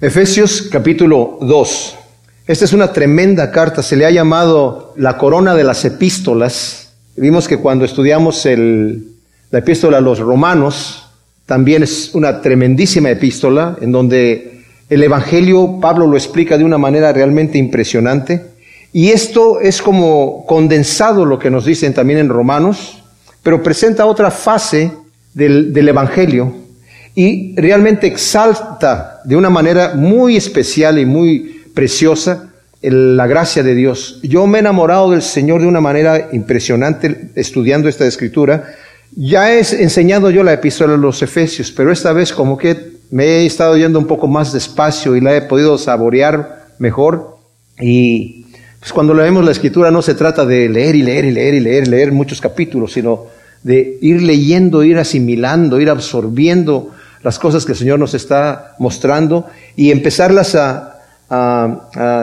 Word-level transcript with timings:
Efesios 0.00 0.68
capítulo 0.70 1.38
2. 1.40 1.96
Esta 2.46 2.64
es 2.64 2.72
una 2.72 2.92
tremenda 2.92 3.50
carta, 3.50 3.82
se 3.82 3.96
le 3.96 4.06
ha 4.06 4.12
llamado 4.12 4.94
la 4.96 5.18
corona 5.18 5.56
de 5.56 5.64
las 5.64 5.84
epístolas. 5.84 6.92
Vimos 7.16 7.48
que 7.48 7.56
cuando 7.56 7.84
estudiamos 7.84 8.46
el, 8.46 9.08
la 9.50 9.58
epístola 9.58 9.98
a 9.98 10.00
los 10.00 10.20
romanos, 10.20 11.08
también 11.46 11.82
es 11.82 12.14
una 12.14 12.40
tremendísima 12.40 13.10
epístola 13.10 13.76
en 13.80 13.90
donde 13.90 14.62
el 14.88 15.02
Evangelio, 15.02 15.80
Pablo 15.80 16.06
lo 16.06 16.16
explica 16.16 16.56
de 16.56 16.62
una 16.62 16.78
manera 16.78 17.12
realmente 17.12 17.58
impresionante. 17.58 18.46
Y 18.92 19.08
esto 19.08 19.58
es 19.58 19.82
como 19.82 20.46
condensado 20.46 21.24
lo 21.24 21.40
que 21.40 21.50
nos 21.50 21.64
dicen 21.64 21.92
también 21.92 22.20
en 22.20 22.28
Romanos, 22.28 23.02
pero 23.42 23.64
presenta 23.64 24.06
otra 24.06 24.30
fase 24.30 24.92
del, 25.34 25.72
del 25.72 25.88
Evangelio 25.88 26.67
y 27.18 27.52
realmente 27.56 28.06
exalta 28.06 29.22
de 29.24 29.34
una 29.34 29.50
manera 29.50 29.94
muy 29.96 30.36
especial 30.36 31.00
y 31.00 31.04
muy 31.04 31.64
preciosa 31.74 32.50
la 32.80 33.26
gracia 33.26 33.64
de 33.64 33.74
Dios. 33.74 34.20
Yo 34.22 34.46
me 34.46 34.58
he 34.58 34.60
enamorado 34.60 35.10
del 35.10 35.22
Señor 35.22 35.60
de 35.60 35.66
una 35.66 35.80
manera 35.80 36.28
impresionante 36.30 37.30
estudiando 37.34 37.88
esta 37.88 38.06
escritura. 38.06 38.72
Ya 39.16 39.52
he 39.52 39.58
enseñado 39.58 40.30
yo 40.30 40.44
la 40.44 40.52
epístola 40.52 40.92
de 40.92 40.98
los 40.98 41.20
Efesios, 41.20 41.72
pero 41.72 41.90
esta 41.90 42.12
vez 42.12 42.32
como 42.32 42.56
que 42.56 42.76
me 43.10 43.24
he 43.24 43.46
estado 43.46 43.76
yendo 43.76 43.98
un 43.98 44.06
poco 44.06 44.28
más 44.28 44.52
despacio 44.52 45.16
y 45.16 45.20
la 45.20 45.34
he 45.34 45.42
podido 45.42 45.76
saborear 45.76 46.68
mejor. 46.78 47.36
Y 47.80 48.46
pues 48.78 48.92
cuando 48.92 49.12
leemos 49.12 49.44
la 49.44 49.50
escritura 49.50 49.90
no 49.90 50.02
se 50.02 50.14
trata 50.14 50.46
de 50.46 50.68
leer 50.68 50.94
y 50.94 51.02
leer 51.02 51.24
y 51.24 51.32
leer 51.32 51.54
y 51.54 51.60
leer, 51.60 51.88
leer 51.88 52.12
muchos 52.12 52.40
capítulos, 52.40 52.92
sino 52.92 53.26
de 53.64 53.98
ir 54.02 54.22
leyendo, 54.22 54.84
ir 54.84 54.98
asimilando, 54.98 55.80
ir 55.80 55.90
absorbiendo 55.90 56.92
las 57.22 57.38
cosas 57.38 57.64
que 57.64 57.72
el 57.72 57.78
Señor 57.78 57.98
nos 57.98 58.14
está 58.14 58.74
mostrando 58.78 59.46
y 59.76 59.90
empezarlas 59.90 60.54
a, 60.54 60.94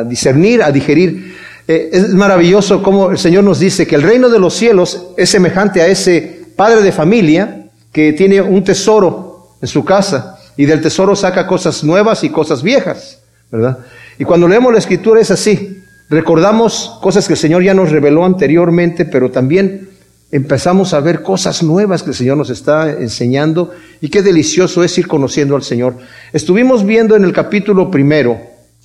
discernir, 0.08 0.64
a 0.64 0.72
digerir. 0.72 1.36
Eh, 1.68 1.90
es 1.94 2.10
maravilloso 2.10 2.82
cómo 2.82 3.12
el 3.12 3.18
Señor 3.18 3.44
nos 3.44 3.60
dice 3.60 3.86
que 3.86 3.96
el 3.96 4.02
reino 4.02 4.30
de 4.30 4.40
los 4.40 4.54
cielos 4.54 5.08
es 5.18 5.30
semejante 5.30 5.82
a 5.82 5.88
ese 5.88 6.46
padre 6.56 6.82
de 6.82 6.92
familia 6.92 7.68
que 7.92 8.14
tiene 8.14 8.42
un 8.42 8.64
tesoro 8.64 9.56
en 9.62 9.68
su 9.68 9.84
casa 9.86 10.40
y 10.58 10.66
del 10.66 10.82
tesoro 10.82 11.16
saca 11.16 11.48
cosas 11.48 11.84
nuevas 11.84 12.24
y 12.24 12.30
cosas 12.30 12.64
viejas, 12.64 13.20
¿verdad? 13.52 13.80
Y 14.18 14.24
cuando 14.24 14.48
leemos 14.48 14.72
la 14.72 14.80
escritura 14.80 15.22
es 15.22 15.32
así. 15.32 15.82
Recordamos 16.10 16.98
cosas 17.02 17.28
que 17.28 17.34
el 17.34 17.40
Señor 17.40 17.64
ya 17.64 17.74
nos 17.74 17.92
reveló 17.92 18.26
anteriormente, 18.26 19.06
pero 19.06 19.32
también 19.32 19.90
empezamos 20.32 20.94
a 20.94 21.00
ver 21.00 21.22
cosas 21.22 21.64
nuevas 21.64 22.04
que 22.04 22.10
el 22.10 22.16
Señor 22.16 22.38
nos 22.38 22.50
está 22.50 22.92
enseñando 22.92 23.72
y 24.02 24.10
qué 24.10 24.22
delicioso 24.22 24.84
es 24.84 24.98
ir 24.98 25.08
conociendo 25.08 25.56
al 25.56 25.64
Señor. 25.64 25.98
Estuvimos 26.34 26.86
viendo 26.86 27.16
en 27.16 27.24
el 27.24 27.34
capítulo 27.34 27.90
primero, 27.90 28.40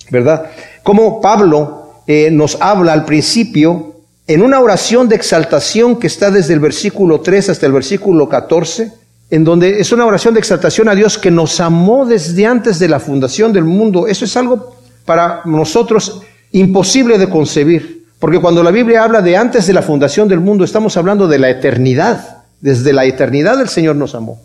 ¿verdad? 0.09 0.51
Cómo 0.83 1.19
Pablo 1.19 2.03
eh, 2.07 2.29
nos 2.31 2.57
habla 2.61 2.93
al 2.93 3.05
principio 3.05 3.95
en 4.27 4.41
una 4.41 4.59
oración 4.59 5.09
de 5.09 5.15
exaltación 5.15 5.97
que 5.97 6.07
está 6.07 6.31
desde 6.31 6.53
el 6.53 6.59
versículo 6.59 7.21
3 7.21 7.49
hasta 7.49 7.65
el 7.65 7.71
versículo 7.73 8.29
14, 8.29 8.91
en 9.29 9.43
donde 9.43 9.79
es 9.79 9.91
una 9.91 10.05
oración 10.05 10.33
de 10.33 10.39
exaltación 10.39 10.87
a 10.89 10.95
Dios 10.95 11.17
que 11.17 11.31
nos 11.31 11.59
amó 11.59 12.05
desde 12.05 12.45
antes 12.45 12.79
de 12.79 12.87
la 12.87 12.99
fundación 12.99 13.51
del 13.51 13.65
mundo. 13.65 14.07
Eso 14.07 14.25
es 14.25 14.37
algo 14.37 14.75
para 15.05 15.41
nosotros 15.45 16.21
imposible 16.51 17.17
de 17.17 17.29
concebir. 17.29 18.00
Porque 18.21 18.39
cuando 18.39 18.61
la 18.61 18.69
Biblia 18.69 19.03
habla 19.03 19.23
de 19.23 19.35
antes 19.35 19.65
de 19.65 19.73
la 19.73 19.81
fundación 19.81 20.27
del 20.27 20.41
mundo, 20.41 20.63
estamos 20.63 20.95
hablando 20.95 21.27
de 21.27 21.39
la 21.39 21.49
eternidad. 21.49 22.43
Desde 22.59 22.93
la 22.93 23.03
eternidad 23.05 23.59
el 23.59 23.67
Señor 23.67 23.95
nos 23.95 24.13
amó. 24.13 24.39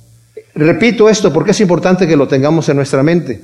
Repito 0.55 1.11
esto 1.11 1.31
porque 1.31 1.51
es 1.51 1.61
importante 1.61 2.09
que 2.09 2.17
lo 2.17 2.27
tengamos 2.27 2.67
en 2.71 2.77
nuestra 2.77 3.03
mente. 3.03 3.43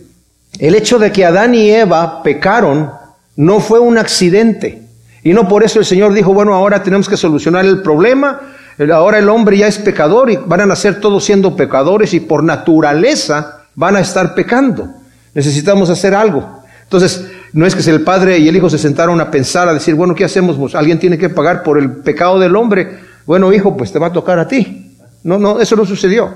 El 0.58 0.75
hecho 0.75 0.98
de 0.98 1.12
que 1.12 1.27
Adán 1.27 1.55
y 1.55 1.69
Eva 1.69 2.22
pecaron 2.22 2.91
no 3.36 3.60
fue 3.60 3.78
un 3.78 3.98
accidente. 3.98 4.84
Y 5.22 5.34
no 5.34 5.47
por 5.47 5.64
eso 5.64 5.80
el 5.80 5.84
Señor 5.84 6.14
dijo, 6.14 6.33
bueno, 6.33 6.55
ahora 6.55 6.83
tenemos 6.83 7.10
que 7.10 7.19
solucionar 7.19 7.66
el 7.66 7.83
problema. 7.83 8.41
Ahora 8.91 9.19
el 9.19 9.28
hombre 9.28 9.59
ya 9.59 9.66
es 9.66 9.76
pecador 9.76 10.31
y 10.31 10.37
van 10.37 10.62
a 10.62 10.66
nacer 10.66 10.98
todos 10.98 11.22
siendo 11.26 11.54
pecadores 11.56 12.15
y 12.15 12.21
por 12.21 12.42
naturaleza 12.42 13.65
van 13.75 13.97
a 13.97 14.00
estar 14.00 14.34
pecando. 14.34 14.88
Necesitamos 15.34 15.91
hacer 15.91 16.15
algo. 16.15 16.62
Entonces, 16.84 17.26
no 17.53 17.67
es 17.67 17.75
que 17.75 17.91
el 17.91 18.03
padre 18.03 18.39
y 18.39 18.49
el 18.49 18.57
hijo 18.57 18.71
se 18.71 18.79
sentaron 18.79 19.21
a 19.21 19.31
pensar, 19.31 19.69
a 19.69 19.75
decir, 19.75 19.95
bueno, 19.95 20.15
¿qué 20.15 20.25
hacemos? 20.25 20.57
Pues, 20.57 20.75
alguien 20.75 20.99
tiene 20.99 21.19
que 21.19 21.29
pagar 21.29 21.63
por 21.63 21.79
el 21.79 21.91
pecado 21.91 22.39
del 22.39 22.57
hombre. 22.57 22.99
Bueno, 23.27 23.53
hijo, 23.53 23.77
pues 23.77 23.93
te 23.93 23.99
va 23.99 24.09
a 24.09 24.13
tocar 24.13 24.39
a 24.39 24.49
ti. 24.49 24.97
No, 25.23 25.39
no, 25.39 25.61
eso 25.61 25.77
no 25.77 25.85
sucedió. 25.85 26.35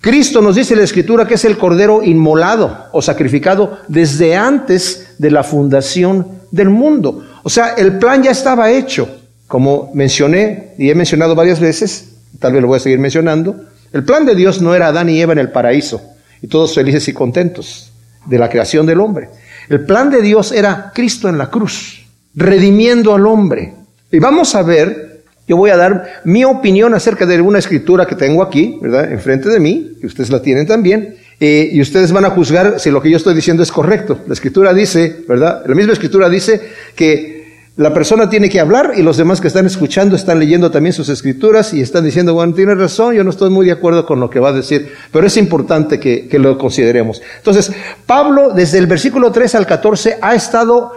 Cristo 0.00 0.42
nos 0.42 0.56
dice 0.56 0.74
en 0.74 0.80
la 0.80 0.84
Escritura 0.84 1.26
que 1.26 1.34
es 1.34 1.44
el 1.44 1.56
cordero 1.56 2.02
inmolado 2.02 2.86
o 2.92 3.00
sacrificado 3.00 3.78
desde 3.88 4.36
antes 4.36 5.14
de 5.18 5.30
la 5.30 5.42
fundación 5.42 6.26
del 6.50 6.68
mundo. 6.68 7.24
O 7.42 7.48
sea, 7.48 7.74
el 7.74 7.98
plan 7.98 8.22
ya 8.22 8.32
estaba 8.32 8.70
hecho. 8.70 9.08
Como 9.46 9.90
mencioné 9.94 10.74
y 10.76 10.90
he 10.90 10.94
mencionado 10.96 11.36
varias 11.36 11.60
veces, 11.60 12.16
tal 12.40 12.52
vez 12.52 12.62
lo 12.62 12.68
voy 12.68 12.78
a 12.78 12.80
seguir 12.80 12.98
mencionando, 12.98 13.56
el 13.92 14.04
plan 14.04 14.26
de 14.26 14.34
Dios 14.34 14.60
no 14.60 14.74
era 14.74 14.88
Adán 14.88 15.08
y 15.08 15.20
Eva 15.20 15.32
en 15.32 15.38
el 15.38 15.52
paraíso 15.52 16.02
y 16.42 16.48
todos 16.48 16.74
felices 16.74 17.06
y 17.06 17.12
contentos 17.12 17.92
de 18.26 18.38
la 18.38 18.48
creación 18.48 18.86
del 18.86 19.00
hombre. 19.00 19.30
El 19.68 19.84
plan 19.84 20.10
de 20.10 20.22
Dios 20.22 20.52
era 20.52 20.92
Cristo 20.94 21.28
en 21.28 21.38
la 21.38 21.50
cruz, 21.50 22.04
redimiendo 22.34 23.14
al 23.14 23.26
hombre. 23.26 23.74
Y 24.12 24.18
vamos 24.18 24.54
a 24.54 24.62
ver, 24.62 25.22
yo 25.48 25.56
voy 25.56 25.70
a 25.70 25.76
dar 25.76 26.22
mi 26.24 26.44
opinión 26.44 26.94
acerca 26.94 27.26
de 27.26 27.40
una 27.40 27.58
escritura 27.58 28.06
que 28.06 28.14
tengo 28.14 28.42
aquí, 28.42 28.78
¿verdad? 28.80 29.10
Enfrente 29.10 29.48
de 29.48 29.60
mí, 29.60 29.96
que 30.00 30.06
ustedes 30.06 30.30
la 30.30 30.40
tienen 30.40 30.66
también. 30.66 31.16
Eh, 31.38 31.68
y 31.72 31.80
ustedes 31.82 32.12
van 32.12 32.24
a 32.24 32.30
juzgar 32.30 32.80
si 32.80 32.90
lo 32.90 33.02
que 33.02 33.10
yo 33.10 33.18
estoy 33.18 33.34
diciendo 33.34 33.62
es 33.62 33.70
correcto. 33.70 34.20
La 34.26 34.32
escritura 34.32 34.72
dice, 34.72 35.24
¿verdad? 35.28 35.62
La 35.66 35.74
misma 35.74 35.92
escritura 35.92 36.30
dice 36.30 36.60
que 36.94 37.35
la 37.76 37.92
persona 37.92 38.30
tiene 38.30 38.48
que 38.48 38.58
hablar 38.58 38.92
y 38.96 39.02
los 39.02 39.18
demás 39.18 39.40
que 39.40 39.48
están 39.48 39.66
escuchando 39.66 40.16
están 40.16 40.38
leyendo 40.38 40.70
también 40.70 40.94
sus 40.94 41.10
escrituras 41.10 41.74
y 41.74 41.82
están 41.82 42.04
diciendo, 42.04 42.32
bueno, 42.32 42.54
tiene 42.54 42.74
razón, 42.74 43.14
yo 43.14 43.22
no 43.22 43.28
estoy 43.28 43.50
muy 43.50 43.66
de 43.66 43.72
acuerdo 43.72 44.06
con 44.06 44.18
lo 44.18 44.30
que 44.30 44.40
va 44.40 44.48
a 44.48 44.54
decir, 44.54 44.94
pero 45.12 45.26
es 45.26 45.36
importante 45.36 46.00
que, 46.00 46.26
que 46.26 46.38
lo 46.38 46.56
consideremos. 46.56 47.20
Entonces, 47.36 47.70
Pablo 48.06 48.52
desde 48.54 48.78
el 48.78 48.86
versículo 48.86 49.30
3 49.30 49.56
al 49.56 49.66
14 49.66 50.18
ha 50.22 50.34
estado 50.34 50.92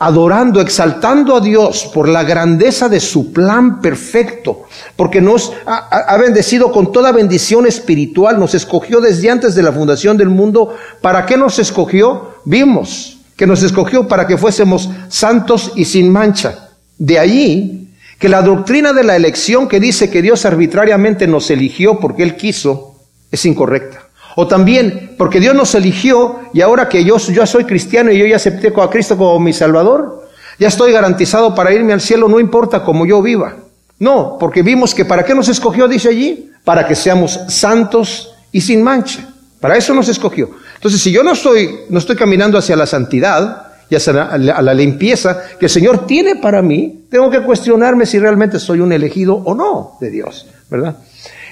adorando, 0.00 0.60
exaltando 0.60 1.34
a 1.34 1.40
Dios 1.40 1.90
por 1.94 2.06
la 2.10 2.24
grandeza 2.24 2.90
de 2.90 3.00
su 3.00 3.32
plan 3.32 3.80
perfecto, 3.80 4.64
porque 4.96 5.22
nos 5.22 5.54
ha, 5.64 5.88
ha, 5.88 6.16
bendecido 6.18 6.70
con 6.70 6.92
toda 6.92 7.10
bendición 7.10 7.66
espiritual, 7.66 8.38
nos 8.38 8.54
escogió 8.54 9.00
desde 9.00 9.30
antes 9.30 9.54
de 9.54 9.62
la 9.62 9.72
fundación 9.72 10.18
del 10.18 10.28
mundo. 10.28 10.76
¿Para 11.00 11.24
qué 11.24 11.38
nos 11.38 11.58
escogió? 11.58 12.34
Vimos 12.44 13.17
que 13.38 13.46
nos 13.46 13.62
escogió 13.62 14.08
para 14.08 14.26
que 14.26 14.36
fuésemos 14.36 14.90
santos 15.08 15.72
y 15.76 15.84
sin 15.84 16.10
mancha. 16.10 16.70
De 16.98 17.20
allí 17.20 17.88
que 18.18 18.28
la 18.28 18.42
doctrina 18.42 18.92
de 18.92 19.04
la 19.04 19.14
elección 19.14 19.68
que 19.68 19.78
dice 19.78 20.10
que 20.10 20.22
Dios 20.22 20.44
arbitrariamente 20.44 21.28
nos 21.28 21.48
eligió 21.48 22.00
porque 22.00 22.24
Él 22.24 22.34
quiso 22.34 22.96
es 23.30 23.46
incorrecta. 23.46 24.08
O 24.34 24.48
también 24.48 25.14
porque 25.16 25.38
Dios 25.38 25.54
nos 25.54 25.72
eligió 25.76 26.40
y 26.52 26.62
ahora 26.62 26.88
que 26.88 27.04
yo, 27.04 27.20
soy 27.20 27.64
cristiano 27.64 28.10
y 28.10 28.18
yo 28.18 28.26
ya 28.26 28.36
acepté 28.36 28.72
a 28.76 28.90
Cristo 28.90 29.16
como 29.16 29.38
mi 29.38 29.52
Salvador, 29.52 30.28
ya 30.58 30.66
estoy 30.66 30.90
garantizado 30.90 31.54
para 31.54 31.72
irme 31.72 31.92
al 31.92 32.00
cielo, 32.00 32.28
no 32.28 32.40
importa 32.40 32.82
cómo 32.82 33.06
yo 33.06 33.22
viva. 33.22 33.54
No, 34.00 34.36
porque 34.38 34.62
vimos 34.62 34.96
que 34.96 35.04
para 35.04 35.24
qué 35.24 35.36
nos 35.36 35.48
escogió, 35.48 35.86
dice 35.86 36.08
allí, 36.08 36.50
para 36.64 36.88
que 36.88 36.96
seamos 36.96 37.38
santos 37.46 38.34
y 38.50 38.60
sin 38.60 38.82
mancha. 38.82 39.28
Para 39.60 39.76
eso 39.76 39.94
nos 39.94 40.08
escogió. 40.08 40.50
Entonces, 40.78 41.02
si 41.02 41.10
yo 41.10 41.22
no 41.22 41.32
estoy, 41.32 41.80
no 41.90 41.98
estoy 41.98 42.16
caminando 42.16 42.56
hacia 42.56 42.76
la 42.76 42.86
santidad 42.86 43.72
y 43.90 43.96
hacia 43.96 44.12
la, 44.12 44.24
a 44.24 44.62
la 44.62 44.74
limpieza 44.74 45.42
que 45.58 45.66
el 45.66 45.70
Señor 45.70 46.06
tiene 46.06 46.36
para 46.36 46.62
mí, 46.62 47.06
tengo 47.10 47.30
que 47.30 47.42
cuestionarme 47.42 48.06
si 48.06 48.18
realmente 48.18 48.58
soy 48.58 48.80
un 48.80 48.92
elegido 48.92 49.34
o 49.34 49.54
no 49.54 49.96
de 50.00 50.10
Dios, 50.10 50.46
¿verdad? 50.70 50.96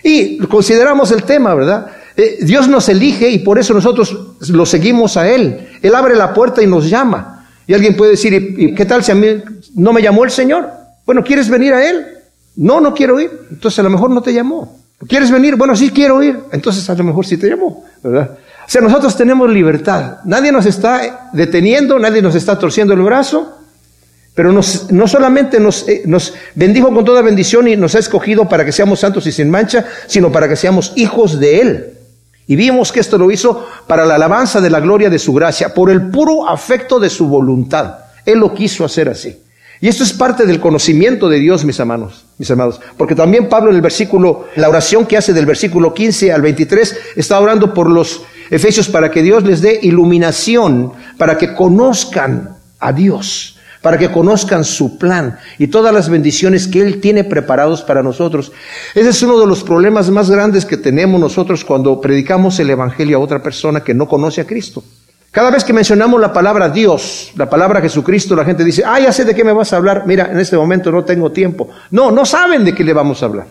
Y 0.03 0.39
consideramos 0.39 1.11
el 1.11 1.25
tema, 1.25 1.55
¿verdad? 1.55 1.87
Eh, 2.17 2.39
Dios 2.43 2.69
nos 2.69 2.89
elige 2.89 3.29
y 3.29 3.41
por 3.41 3.59
eso 3.59 3.75
nosotros 3.75 4.17
lo 4.49 4.65
seguimos 4.65 5.17
a 5.17 5.29
Él. 5.29 5.69
Él 5.83 5.95
abre 5.95 6.15
la 6.17 6.33
puerta 6.33 6.63
y 6.63 6.67
nos 6.67 6.89
llama. 6.89 7.49
Y 7.67 7.75
alguien 7.75 7.97
puede 7.97 8.13
decir, 8.13 8.33
¿y, 8.33 8.75
qué 8.75 8.85
tal 8.87 9.03
si 9.03 9.13
a 9.13 9.15
mí 9.15 9.27
no 9.75 9.93
me 9.93 10.01
llamó 10.01 10.25
el 10.25 10.31
Señor? 10.31 10.71
Bueno, 11.05 11.23
¿quieres 11.23 11.51
venir 11.51 11.75
a 11.75 11.89
Él? 11.89 12.07
No, 12.57 12.81
no 12.81 12.95
quiero 12.95 13.21
ir. 13.21 13.31
Entonces 13.51 13.79
a 13.79 13.83
lo 13.83 13.91
mejor 13.91 14.11
no 14.11 14.23
te 14.23 14.33
llamó. 14.33 14.79
¿Quieres 15.07 15.31
venir? 15.31 15.57
Bueno, 15.57 15.77
sí 15.77 15.91
quiero 15.91 16.23
ir. 16.23 16.39
Entonces 16.53 16.89
a 16.89 16.95
lo 16.95 17.05
mejor 17.05 17.27
sí 17.27 17.37
te 17.37 17.49
llamó, 17.49 17.85
¿verdad? 18.03 18.39
O 18.67 18.69
sea, 18.69 18.81
nosotros 18.81 19.17
tenemos 19.17 19.49
libertad. 19.49 20.19
Nadie 20.25 20.51
nos 20.51 20.67
está 20.67 21.31
deteniendo, 21.33 21.99
nadie 22.01 22.21
nos 22.21 22.35
está 22.35 22.59
torciendo 22.59 22.95
el 22.95 23.03
brazo, 23.03 23.59
pero 24.35 24.53
nos, 24.53 24.91
no 24.91 25.07
solamente 25.07 25.61
nos, 25.61 25.89
eh, 25.89 26.03
nos 26.05 26.35
bendijo 26.57 26.93
con 26.93 27.05
toda 27.05 27.23
bendición 27.23 27.69
y 27.69 27.77
nos 27.77 27.95
ha 27.95 28.01
escogido 28.01 28.49
para 28.49 28.65
que 28.65 28.73
seamos 28.73 28.99
santos 28.99 29.27
y 29.29 29.33
sin 29.33 29.51
mancha, 29.51 29.87
sino 30.09 30.33
para 30.33 30.49
que 30.49 30.57
seamos 30.57 30.93
hijos 30.97 31.39
de 31.39 31.61
Él. 31.61 31.93
Y 32.49 32.57
vimos 32.57 32.91
que 32.91 33.01
esto 33.01 33.19
lo 33.19 33.31
hizo 33.31 33.67
para 33.87 34.05
la 34.05 34.17
alabanza 34.17 34.61
de 34.61 34.71
la 34.71 34.81
gloria 34.81 35.11
de 35.11 35.19
su 35.21 35.33
gracia, 35.33 35.73
por 35.73 35.89
el 35.89 36.11
puro 36.11 36.49
afecto 36.49 36.99
de 36.99 37.09
su 37.09 37.29
voluntad. 37.29 37.99
Él 38.25 38.39
lo 38.39 38.53
quiso 38.53 38.85
hacer 38.85 39.09
así. 39.09 39.46
Y 39.81 39.89
esto 39.89 40.05
es 40.05 40.13
parte 40.13 40.47
del 40.47 40.61
conocimiento 40.61 41.29
de 41.29 41.39
Dios, 41.39 41.65
mis 41.65 41.79
hermanos, 41.79 42.25
mis 42.39 42.49
hermanos. 42.49 42.81
Porque 42.97 43.15
también 43.15 43.49
Pablo 43.49 43.71
en 43.71 43.77
el 43.77 43.83
versículo, 43.83 44.47
la 44.57 44.69
oración 44.69 45.07
que 45.07 45.17
hace 45.17 45.33
del 45.33 45.47
versículo 45.47 45.93
15 45.93 46.33
al 46.33 46.43
23, 46.43 46.97
está 47.17 47.39
orando 47.39 47.75
por 47.75 47.91
los 47.91 48.23
efesios 48.51 48.89
para 48.89 49.11
que 49.11 49.23
Dios 49.23 49.45
les 49.45 49.61
dé 49.61 49.79
iluminación, 49.83 50.93
para 51.19 51.37
que 51.37 51.53
conozcan 51.55 52.57
a 52.79 52.93
Dios, 52.93 53.59
para 53.83 53.99
que 53.99 54.11
conozcan 54.11 54.65
su 54.65 54.99
plan 54.99 55.39
y 55.59 55.67
todas 55.69 55.93
las 55.93 56.09
bendiciones 56.09 56.67
que 56.67 56.81
Él 56.81 57.01
tiene 57.01 57.25
preparados 57.25 57.83
para 57.83 58.03
nosotros. 58.03 58.53
Ese 58.95 59.11
es 59.11 59.23
uno 59.23 59.39
de 59.39 59.47
los 59.47 59.63
problemas 59.63 60.11
más 60.11 60.31
grandes 60.31 60.65
que 60.65 60.77
tenemos 60.77 61.21
nosotros 61.21 61.65
cuando 61.65 62.01
predicamos 62.01 62.59
el 62.61 62.71
Evangelio 62.71 63.19
a 63.19 63.21
otra 63.21 63.43
persona 63.43 63.85
que 63.85 63.95
no 63.95 64.09
conoce 64.09 64.41
a 64.41 64.47
Cristo. 64.47 64.83
Cada 65.37 65.51
vez 65.51 65.65
que 65.65 65.75
mencionamos 65.75 66.19
la 66.19 66.33
palabra 66.33 66.71
Dios, 66.71 67.31
la 67.37 67.51
palabra 67.51 67.83
Jesucristo, 67.83 68.35
la 68.35 68.47
gente 68.47 68.65
dice, 68.65 68.83
ah, 68.87 68.99
ya 68.99 69.13
sé 69.13 69.27
de 69.27 69.35
qué 69.35 69.45
me 69.45 69.53
vas 69.53 69.71
a 69.71 69.77
hablar. 69.77 70.05
Mira, 70.07 70.31
en 70.33 70.41
este 70.41 70.57
momento 70.57 70.91
no 70.91 71.05
tengo 71.05 71.31
tiempo. 71.31 71.69
No, 71.91 72.11
no 72.11 72.25
saben 72.25 72.65
de 72.65 72.75
qué 72.75 72.83
le 72.83 72.95
vamos 72.95 73.23
a 73.23 73.27
hablar. 73.27 73.47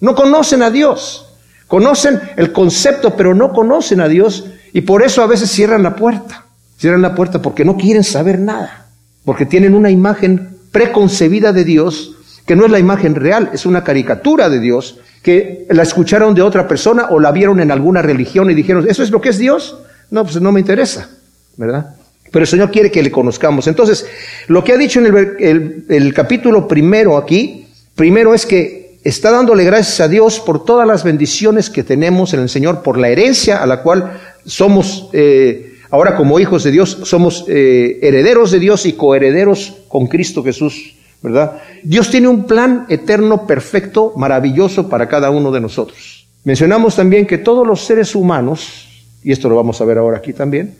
No 0.00 0.14
conocen 0.14 0.62
a 0.62 0.70
Dios. 0.70 1.34
Conocen 1.66 2.20
el 2.36 2.52
concepto, 2.52 3.16
pero 3.16 3.34
no 3.34 3.52
conocen 3.52 4.00
a 4.02 4.06
Dios. 4.06 4.44
Y 4.72 4.82
por 4.82 5.02
eso 5.02 5.20
a 5.20 5.26
veces 5.26 5.50
cierran 5.50 5.82
la 5.82 5.96
puerta. 5.96 6.44
Cierran 6.78 7.02
la 7.02 7.16
puerta 7.16 7.42
porque 7.42 7.64
no 7.64 7.76
quieren 7.76 8.04
saber 8.04 8.38
nada. 8.38 8.86
Porque 9.24 9.46
tienen 9.46 9.74
una 9.74 9.90
imagen 9.90 10.58
preconcebida 10.70 11.52
de 11.52 11.64
Dios 11.64 12.12
que 12.46 12.54
no 12.54 12.66
es 12.66 12.70
la 12.70 12.78
imagen 12.78 13.16
real, 13.16 13.50
es 13.52 13.66
una 13.66 13.82
caricatura 13.82 14.48
de 14.48 14.60
Dios 14.60 15.00
que 15.24 15.66
la 15.70 15.82
escucharon 15.82 16.36
de 16.36 16.42
otra 16.42 16.68
persona 16.68 17.08
o 17.10 17.18
la 17.18 17.32
vieron 17.32 17.58
en 17.58 17.72
alguna 17.72 18.00
religión 18.00 18.48
y 18.48 18.54
dijeron, 18.54 18.86
¿eso 18.88 19.02
es 19.02 19.10
lo 19.10 19.20
que 19.20 19.30
es 19.30 19.38
Dios? 19.38 19.76
No, 20.08 20.22
pues 20.22 20.40
no 20.40 20.52
me 20.52 20.60
interesa. 20.60 21.08
¿Verdad? 21.56 21.96
Pero 22.30 22.42
el 22.42 22.48
Señor 22.48 22.70
quiere 22.70 22.90
que 22.90 23.02
le 23.02 23.10
conozcamos. 23.10 23.66
Entonces, 23.66 24.06
lo 24.48 24.62
que 24.62 24.72
ha 24.72 24.76
dicho 24.76 25.00
en 25.00 25.84
el, 25.88 26.14
capítulo 26.14 26.66
primero 26.68 27.16
aquí, 27.16 27.66
primero 27.94 28.34
es 28.34 28.44
que 28.46 28.98
está 29.04 29.30
dándole 29.30 29.64
gracias 29.64 30.00
a 30.00 30.08
Dios 30.08 30.40
por 30.40 30.64
todas 30.64 30.86
las 30.86 31.04
bendiciones 31.04 31.70
que 31.70 31.84
tenemos 31.84 32.34
en 32.34 32.40
el 32.40 32.48
Señor, 32.48 32.82
por 32.82 32.98
la 32.98 33.08
herencia 33.08 33.62
a 33.62 33.66
la 33.66 33.82
cual 33.82 34.20
somos, 34.44 35.08
eh, 35.12 35.78
ahora 35.90 36.16
como 36.16 36.38
hijos 36.40 36.64
de 36.64 36.72
Dios, 36.72 36.98
somos 37.04 37.44
eh, 37.48 38.00
herederos 38.02 38.50
de 38.50 38.58
Dios 38.58 38.86
y 38.86 38.94
coherederos 38.94 39.78
con 39.88 40.06
Cristo 40.06 40.42
Jesús, 40.42 40.94
¿verdad? 41.22 41.62
Dios 41.84 42.10
tiene 42.10 42.28
un 42.28 42.44
plan 42.44 42.86
eterno, 42.88 43.46
perfecto, 43.46 44.12
maravilloso 44.16 44.88
para 44.88 45.08
cada 45.08 45.30
uno 45.30 45.52
de 45.52 45.60
nosotros. 45.60 46.26
Mencionamos 46.44 46.96
también 46.96 47.26
que 47.26 47.38
todos 47.38 47.66
los 47.66 47.84
seres 47.84 48.14
humanos, 48.14 48.88
y 49.22 49.32
esto 49.32 49.48
lo 49.48 49.56
vamos 49.56 49.80
a 49.80 49.84
ver 49.84 49.98
ahora 49.98 50.18
aquí 50.18 50.32
también, 50.32 50.76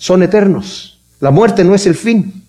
son 0.00 0.22
eternos. 0.22 0.98
La 1.20 1.30
muerte 1.30 1.62
no 1.62 1.74
es 1.74 1.86
el 1.86 1.94
fin. 1.94 2.42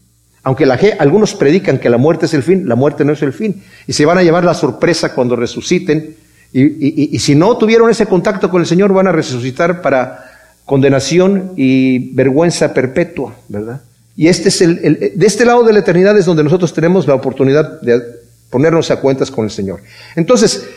Aunque 0.43 0.65
la, 0.65 0.79
algunos 0.97 1.35
predican 1.35 1.77
que 1.77 1.89
la 1.89 1.97
muerte 1.97 2.25
es 2.25 2.33
el 2.33 2.41
fin, 2.41 2.67
la 2.67 2.75
muerte 2.75 3.05
no 3.05 3.11
es 3.11 3.21
el 3.21 3.33
fin. 3.33 3.61
Y 3.85 3.93
se 3.93 4.05
van 4.05 4.17
a 4.17 4.23
llevar 4.23 4.45
la 4.45 4.53
sorpresa 4.53 5.13
cuando 5.13 5.35
resuciten. 5.35 6.15
Y, 6.53 7.19
si 7.19 7.35
no 7.35 7.57
tuvieron 7.57 7.89
ese 7.89 8.05
contacto 8.05 8.49
con 8.49 8.61
el 8.61 8.67
Señor, 8.67 8.93
van 8.93 9.07
a 9.07 9.11
resucitar 9.11 9.81
para 9.81 10.25
condenación 10.65 11.51
y 11.57 12.13
vergüenza 12.13 12.73
perpetua, 12.73 13.35
¿verdad? 13.49 13.81
Y 14.15 14.27
este 14.27 14.49
es 14.49 14.61
el, 14.61 15.13
de 15.15 15.27
este 15.27 15.45
lado 15.45 15.63
de 15.63 15.73
la 15.73 15.79
eternidad 15.79 16.17
es 16.17 16.25
donde 16.25 16.43
nosotros 16.43 16.73
tenemos 16.73 17.05
la 17.07 17.15
oportunidad 17.15 17.81
de 17.81 18.01
ponernos 18.49 18.91
a 18.91 18.97
cuentas 18.97 19.29
con 19.29 19.45
el 19.45 19.51
Señor. 19.51 19.81
Entonces, 20.15 20.67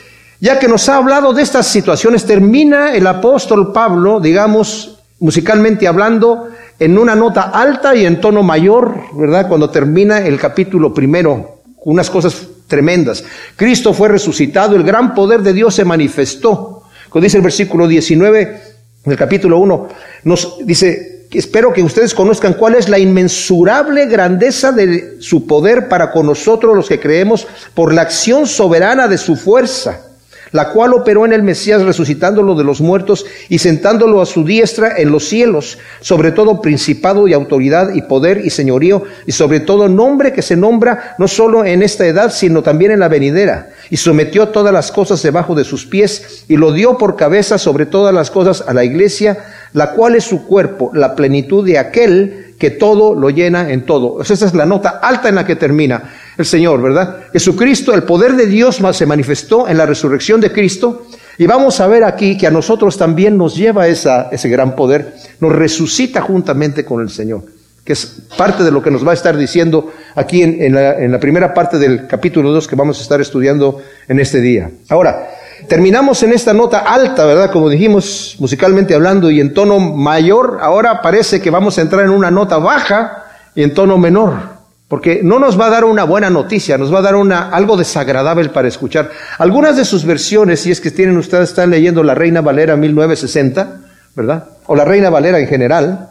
ya 0.41 0.59
que 0.59 0.69
nos 0.69 0.89
ha 0.89 0.97
hablado 0.97 1.33
de 1.33 1.43
estas 1.43 1.69
situaciones, 1.69 2.25
termina 2.25 2.95
el 2.95 3.07
apóstol 3.07 3.73
Pablo, 3.73 4.21
digamos, 4.21 4.99
musicalmente 5.19 5.89
hablando, 5.89 6.49
en 6.79 6.99
una 6.99 7.15
nota 7.15 7.43
alta 7.43 7.95
y 7.95 8.05
en 8.05 8.21
tono 8.21 8.43
mayor, 8.43 8.95
¿verdad? 9.15 9.49
Cuando 9.49 9.71
termina 9.71 10.19
el 10.19 10.39
capítulo 10.39 10.93
primero, 10.93 11.63
unas 11.85 12.11
cosas 12.11 12.47
tremendas. 12.67 13.25
Cristo 13.57 13.93
fue 13.93 14.09
resucitado, 14.09 14.77
el 14.77 14.83
gran 14.83 15.15
poder 15.15 15.43
de 15.43 15.53
Dios 15.53 15.75
se 15.75 15.85
manifestó. 15.85 16.83
Cuando 17.11 17.25
dice 17.25 17.37
el 17.37 17.43
versículo 17.43 17.87
19 17.87 18.63
del 19.05 19.17
capítulo 19.17 19.59
1, 19.59 19.89
nos 20.25 20.59
dice, 20.67 21.27
espero 21.31 21.73
que 21.73 21.83
ustedes 21.83 22.15
conozcan 22.15 22.55
cuál 22.55 22.75
es 22.75 22.89
la 22.89 22.99
inmensurable 22.99 24.07
grandeza 24.07 24.73
de 24.73 25.21
su 25.21 25.47
poder 25.47 25.89
para 25.89 26.11
con 26.11 26.27
nosotros 26.27 26.75
los 26.75 26.89
que 26.89 27.01
creemos 27.01 27.47
por 27.75 27.93
la 27.93 28.03
acción 28.03 28.47
soberana 28.47 29.07
de 29.07 29.19
su 29.19 29.37
fuerza 29.37 30.14
la 30.53 30.71
cual 30.71 30.95
operó 30.95 31.25
en 31.25 31.33
el 31.33 31.43
Mesías 31.43 31.83
resucitándolo 31.83 32.55
de 32.55 32.65
los 32.65 32.81
muertos 32.81 33.27
y 33.49 33.59
sentándolo 33.59 34.21
a 34.21 34.27
su 34.27 34.45
diestra 34.45 34.95
en 34.97 35.11
los 35.11 35.29
cielos, 35.29 35.79
sobre 36.01 36.33
todo 36.33 36.61
principado 36.61 37.29
y 37.29 37.33
autoridad 37.33 37.95
y 37.95 38.03
poder 38.03 38.45
y 38.45 38.51
señorío, 38.51 39.03
y 39.27 39.33
sobre 39.33 39.61
todo 39.61 39.89
nombre 39.89 40.33
que 40.33 40.43
se 40.43 40.57
nombra 40.57 41.15
no 41.19 41.29
solo 41.29 41.65
en 41.65 41.83
esta 41.83 42.07
edad, 42.07 42.33
sino 42.33 42.63
también 42.63 42.93
en 42.93 43.01
la 43.01 43.09
venidera, 43.09 43.71
y 43.91 43.97
sometió 43.97 44.49
todas 44.49 44.73
las 44.73 44.93
cosas 44.93 45.23
debajo 45.23 45.55
de 45.55 45.65
sus 45.65 45.87
pies, 45.87 46.45
y 46.49 46.57
lo 46.57 46.73
dio 46.73 46.99
por 46.99 47.17
cabeza 47.17 47.59
sobre 47.59 47.87
todas 47.87 48.15
las 48.15 48.31
cosas 48.31 48.65
a 48.67 48.75
la 48.75 48.85
iglesia, 48.85 49.39
la 49.73 49.93
cual 49.93 50.15
es 50.15 50.25
su 50.25 50.47
cuerpo, 50.47 50.91
la 50.95 51.15
plenitud 51.15 51.65
de 51.65 51.79
aquel 51.79 52.55
que 52.59 52.71
todo 52.71 53.15
lo 53.15 53.31
llena 53.31 53.71
en 53.71 53.85
todo. 53.85 54.23
Esa 54.23 54.35
es 54.35 54.55
la 54.55 54.67
nota 54.67 55.01
alta 55.03 55.29
en 55.29 55.35
la 55.35 55.45
que 55.45 55.57
termina 55.57 56.15
el 56.37 56.45
Señor, 56.45 56.83
¿verdad? 56.83 57.25
Jesucristo, 57.33 57.95
el 57.95 58.03
poder 58.03 58.35
de 58.35 58.47
Dios 58.47 58.81
más 58.81 58.97
se 58.97 59.07
manifestó 59.07 59.69
en 59.69 59.79
la 59.79 59.87
resurrección 59.87 60.41
de 60.41 60.53
Cristo. 60.53 61.07
Y 61.39 61.47
vamos 61.47 61.81
a 61.81 61.87
ver 61.87 62.05
aquí 62.05 62.37
que 62.37 62.47
a 62.47 62.51
nosotros 62.51 62.97
también 62.97 63.37
nos 63.37 63.57
lleva 63.57 63.89
esa, 63.89 64.29
ese 64.31 64.49
gran 64.49 64.77
poder, 64.77 65.15
nos 65.41 65.53
resucita 65.53 66.21
juntamente 66.21 66.85
con 66.85 67.03
el 67.03 67.11
Señor, 67.11 67.43
que 67.85 67.93
es 67.93 68.23
parte 68.37 68.63
de 68.63 68.71
lo 68.71 68.83
que 68.83 68.91
nos 68.91 69.05
va 69.05 69.11
a 69.11 69.15
estar 69.15 69.37
diciendo 69.37 69.93
aquí 70.15 70.43
en, 70.43 70.75
la, 70.75 70.97
en 70.97 71.11
la 71.11 71.19
primera 71.19 71.53
parte 71.53 71.79
del 71.79 72.07
capítulo 72.07 72.53
2 72.53 72.69
que 72.69 72.77
vamos 72.77 73.01
a 73.01 73.03
estar 73.03 73.21
estudiando 73.21 73.83
en 74.07 74.21
este 74.21 74.41
día. 74.41 74.71
Ahora, 74.89 75.29
terminamos 75.69 76.23
en 76.23 76.33
esta 76.33 76.53
nota 76.53 76.81
alta, 76.81 77.25
¿verdad? 77.25 77.51
Como 77.51 77.69
dijimos 77.69 78.37
musicalmente 78.39 78.95
hablando 78.95 79.29
y 79.29 79.41
en 79.41 79.55
tono 79.55 79.81
mayor, 79.81 80.59
ahora 80.61 81.03
parece 81.03 81.41
que 81.41 81.51
vamos 81.51 81.79
a 81.79 81.83
entrar 81.83 82.05
en 82.05 82.11
una 82.11 82.31
nota 82.31 82.59
baja 82.59 83.25
y 83.57 83.65
en 83.65 83.75
tono 83.75 83.99
menor. 83.99 84.54
Porque 84.95 85.23
no 85.25 85.41
nos 85.41 85.59
va 85.59 85.67
a 85.67 85.71
dar 85.71 85.85
una 85.85 86.05
buena 86.05 86.31
noticia, 86.31 86.79
nos 86.79 86.95
va 86.95 87.01
a 87.01 87.03
dar 87.03 87.17
una, 87.17 87.49
algo 87.51 87.77
desagradable 87.77 88.49
para 88.51 88.69
escuchar. 88.69 89.11
Algunas 89.39 89.77
de 89.77 89.85
sus 89.85 90.05
versiones, 90.05 90.61
si 90.61 90.71
es 90.71 90.81
que 90.81 90.93
tienen 90.93 91.17
ustedes, 91.17 91.49
están 91.49 91.71
leyendo 91.71 92.05
la 92.05 92.15
Reina 92.15 92.43
Valera 92.43 92.77
1960, 92.77 93.81
¿verdad? 94.15 94.45
O 94.67 94.77
la 94.77 94.85
Reina 94.85 95.11
Valera 95.11 95.41
en 95.41 95.49
general, 95.49 96.11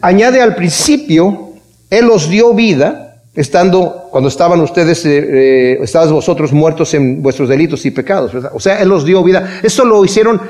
añade 0.00 0.40
al 0.40 0.54
principio, 0.54 1.54
Él 1.90 2.08
os 2.10 2.30
dio 2.30 2.54
vida, 2.54 3.24
estando, 3.34 4.06
cuando 4.12 4.28
estaban 4.28 4.60
ustedes, 4.60 5.04
eh, 5.04 5.80
eh 5.82 6.08
vosotros 6.12 6.52
muertos 6.52 6.94
en 6.94 7.24
vuestros 7.24 7.48
delitos 7.48 7.84
y 7.86 7.90
pecados, 7.90 8.32
¿verdad? 8.32 8.52
O 8.54 8.60
sea, 8.60 8.80
Él 8.80 8.92
os 8.92 9.04
dio 9.04 9.24
vida. 9.24 9.58
Esto 9.64 9.84
lo 9.84 10.04
hicieron 10.04 10.40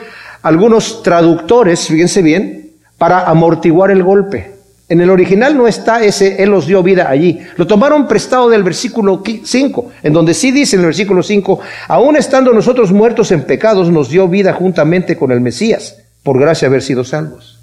algunos 0.42 1.02
traductores, 1.02 1.86
fíjense 1.86 2.20
bien, 2.20 2.72
para 2.98 3.24
amortiguar 3.30 3.90
el 3.90 4.02
golpe. 4.02 4.61
En 4.92 5.00
el 5.00 5.08
original 5.08 5.56
no 5.56 5.66
está 5.66 6.04
ese, 6.04 6.42
Él 6.42 6.50
los 6.50 6.66
dio 6.66 6.82
vida 6.82 7.08
allí. 7.08 7.40
Lo 7.56 7.66
tomaron 7.66 8.06
prestado 8.06 8.50
del 8.50 8.62
versículo 8.62 9.22
5, 9.42 9.92
en 10.02 10.12
donde 10.12 10.34
sí 10.34 10.50
dice 10.50 10.76
en 10.76 10.80
el 10.80 10.88
versículo 10.88 11.22
5, 11.22 11.60
aún 11.88 12.14
estando 12.14 12.52
nosotros 12.52 12.92
muertos 12.92 13.32
en 13.32 13.44
pecados, 13.44 13.90
nos 13.90 14.10
dio 14.10 14.28
vida 14.28 14.52
juntamente 14.52 15.16
con 15.16 15.32
el 15.32 15.40
Mesías, 15.40 15.96
por 16.22 16.38
gracia 16.38 16.68
haber 16.68 16.82
sido 16.82 17.04
salvos. 17.04 17.58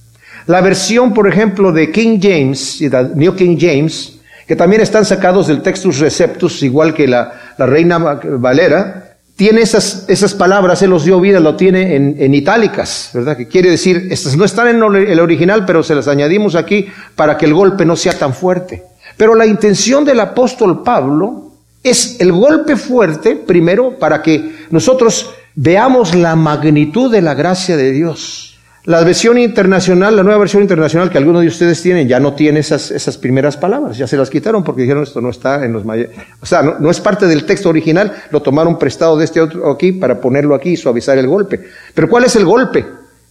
La 0.48 0.62
versión, 0.62 1.13
por 1.13 1.27
ejemplo, 1.27 1.71
de 1.71 1.91
King 1.91 2.17
James, 2.19 2.81
New 3.13 3.36
King 3.36 3.57
James, 3.59 4.17
que 4.48 4.55
también 4.55 4.81
están 4.81 5.05
sacados 5.05 5.45
del 5.45 5.62
Textus 5.62 6.00
Receptus, 6.00 6.63
igual 6.63 6.95
que 6.95 7.07
la, 7.07 7.53
la 7.59 7.67
Reina 7.67 8.00
Valera, 8.00 9.08
tiene 9.39 9.62
esas, 9.62 10.03
esas 10.10 10.34
palabras, 10.34 10.81
Él 10.81 10.89
los 10.89 11.05
dio 11.05 11.17
vida, 11.22 11.39
lo 11.39 11.55
tiene 11.55 11.96
en, 11.96 12.17
en 12.19 12.34
itálicas, 12.34 13.12
¿verdad? 13.13 13.38
Que 13.38 13.48
quiere 13.48 13.69
decir, 13.69 14.10
estas 14.12 14.36
no 14.36 14.43
están 14.43 14.67
en 14.67 14.84
el 14.84 15.19
original, 15.22 15.63
pero 15.65 15.81
se 15.81 15.96
las 15.96 16.10
añadimos 16.10 16.55
aquí 16.55 16.88
para 17.15 17.38
que 17.38 17.46
el 17.46 17.53
golpe 17.53 17.86
no 17.86 17.96
sea 17.96 18.19
tan 18.19 18.34
fuerte. 18.34 18.84
Pero 19.15 19.36
la 19.36 19.46
intención 19.46 20.03
del 20.03 20.19
apóstol 20.19 20.84
Pablo 20.84 21.53
es 21.81 22.19
el 22.19 22.34
golpe 22.34 22.75
fuerte, 22.75 23.38
primero, 23.38 23.98
para 23.98 24.22
que 24.22 24.65
nosotros 24.72 25.29
veamos 25.55 26.15
la 26.15 26.36
magnitud 26.36 27.10
de 27.10 27.22
la 27.22 27.34
gracia 27.34 27.77
de 27.77 27.93
Dios. 27.93 28.58
La 28.86 29.03
versión 29.03 29.38
internacional, 29.38 30.15
la 30.15 30.24
nueva 30.24 30.39
versión 30.39 30.62
internacional 30.62 31.09
que 31.09 31.17
algunos 31.17 31.41
de 31.41 31.48
ustedes 31.50 31.81
tienen, 31.81 32.07
ya 32.07 32.19
no 32.19 32.33
tiene 32.33 32.62
esas, 32.62 32.91
esas 32.91 33.17
primeras 33.17 33.57
palabras, 33.57 33.98
ya 33.98 34.07
se 34.07 34.15
las 34.15 34.29
quitaron 34.29 34.63
porque 34.63 34.83
dijeron 34.83 35.03
esto 35.03 35.19
no 35.19 35.29
está 35.29 35.65
en 35.65 35.74
los 35.74 35.83
mayores. 35.83 36.15
O 36.41 36.45
sea, 36.45 36.62
no, 36.62 36.89
es 36.89 37.00
parte 37.01 37.27
del 37.27 37.45
texto 37.45 37.69
original, 37.69 38.13
lo 38.31 38.41
tomaron 38.41 38.79
prestado 38.79 39.17
de 39.17 39.25
este 39.25 39.41
otro 39.41 39.69
aquí 39.69 39.91
para 39.91 40.21
ponerlo 40.21 40.55
aquí 40.55 40.71
y 40.71 40.77
suavizar 40.77 41.17
el 41.17 41.27
golpe. 41.27 41.59
Pero 41.93 42.09
¿cuál 42.09 42.24
es 42.24 42.36
el 42.38 42.45
golpe? 42.45 42.86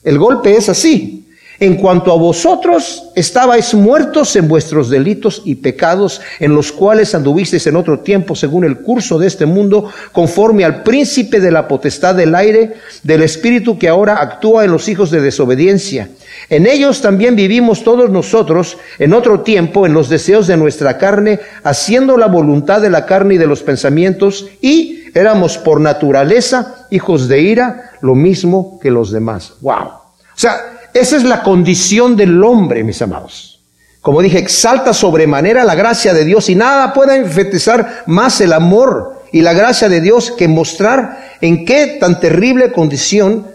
El 0.04 0.18
golpe 0.18 0.54
es 0.54 0.68
así. 0.68 1.27
En 1.60 1.74
cuanto 1.74 2.12
a 2.12 2.16
vosotros, 2.16 3.10
estabais 3.16 3.74
muertos 3.74 4.36
en 4.36 4.46
vuestros 4.46 4.90
delitos 4.90 5.42
y 5.44 5.56
pecados, 5.56 6.20
en 6.38 6.54
los 6.54 6.70
cuales 6.70 7.16
anduvisteis 7.16 7.66
en 7.66 7.74
otro 7.74 7.98
tiempo 7.98 8.36
según 8.36 8.62
el 8.62 8.78
curso 8.78 9.18
de 9.18 9.26
este 9.26 9.44
mundo, 9.44 9.90
conforme 10.12 10.64
al 10.64 10.84
príncipe 10.84 11.40
de 11.40 11.50
la 11.50 11.66
potestad 11.66 12.14
del 12.14 12.36
aire, 12.36 12.74
del 13.02 13.24
espíritu 13.24 13.76
que 13.76 13.88
ahora 13.88 14.22
actúa 14.22 14.64
en 14.64 14.70
los 14.70 14.88
hijos 14.88 15.10
de 15.10 15.20
desobediencia. 15.20 16.10
En 16.48 16.64
ellos 16.64 17.00
también 17.00 17.34
vivimos 17.34 17.82
todos 17.82 18.08
nosotros 18.08 18.78
en 19.00 19.12
otro 19.12 19.40
tiempo 19.40 19.84
en 19.84 19.94
los 19.94 20.08
deseos 20.08 20.46
de 20.46 20.56
nuestra 20.56 20.96
carne, 20.96 21.40
haciendo 21.64 22.16
la 22.16 22.26
voluntad 22.26 22.80
de 22.80 22.90
la 22.90 23.04
carne 23.04 23.34
y 23.34 23.38
de 23.38 23.48
los 23.48 23.64
pensamientos, 23.64 24.46
y 24.60 25.06
éramos 25.12 25.58
por 25.58 25.80
naturaleza 25.80 26.86
hijos 26.90 27.26
de 27.26 27.40
ira, 27.40 27.90
lo 28.00 28.14
mismo 28.14 28.78
que 28.80 28.92
los 28.92 29.10
demás. 29.10 29.54
Wow. 29.60 29.74
O 29.74 30.40
sea, 30.40 30.77
esa 31.00 31.16
es 31.16 31.24
la 31.24 31.42
condición 31.42 32.16
del 32.16 32.42
hombre, 32.42 32.84
mis 32.84 33.00
amados. 33.02 33.60
Como 34.00 34.22
dije, 34.22 34.38
exalta 34.38 34.94
sobremanera 34.94 35.64
la 35.64 35.74
gracia 35.74 36.14
de 36.14 36.24
Dios 36.24 36.48
y 36.48 36.54
nada 36.54 36.92
puede 36.92 37.16
enfatizar 37.16 38.04
más 38.06 38.40
el 38.40 38.52
amor 38.52 39.24
y 39.32 39.42
la 39.42 39.52
gracia 39.52 39.88
de 39.88 40.00
Dios 40.00 40.30
que 40.30 40.48
mostrar 40.48 41.36
en 41.40 41.64
qué 41.64 41.98
tan 42.00 42.20
terrible 42.20 42.72
condición 42.72 43.46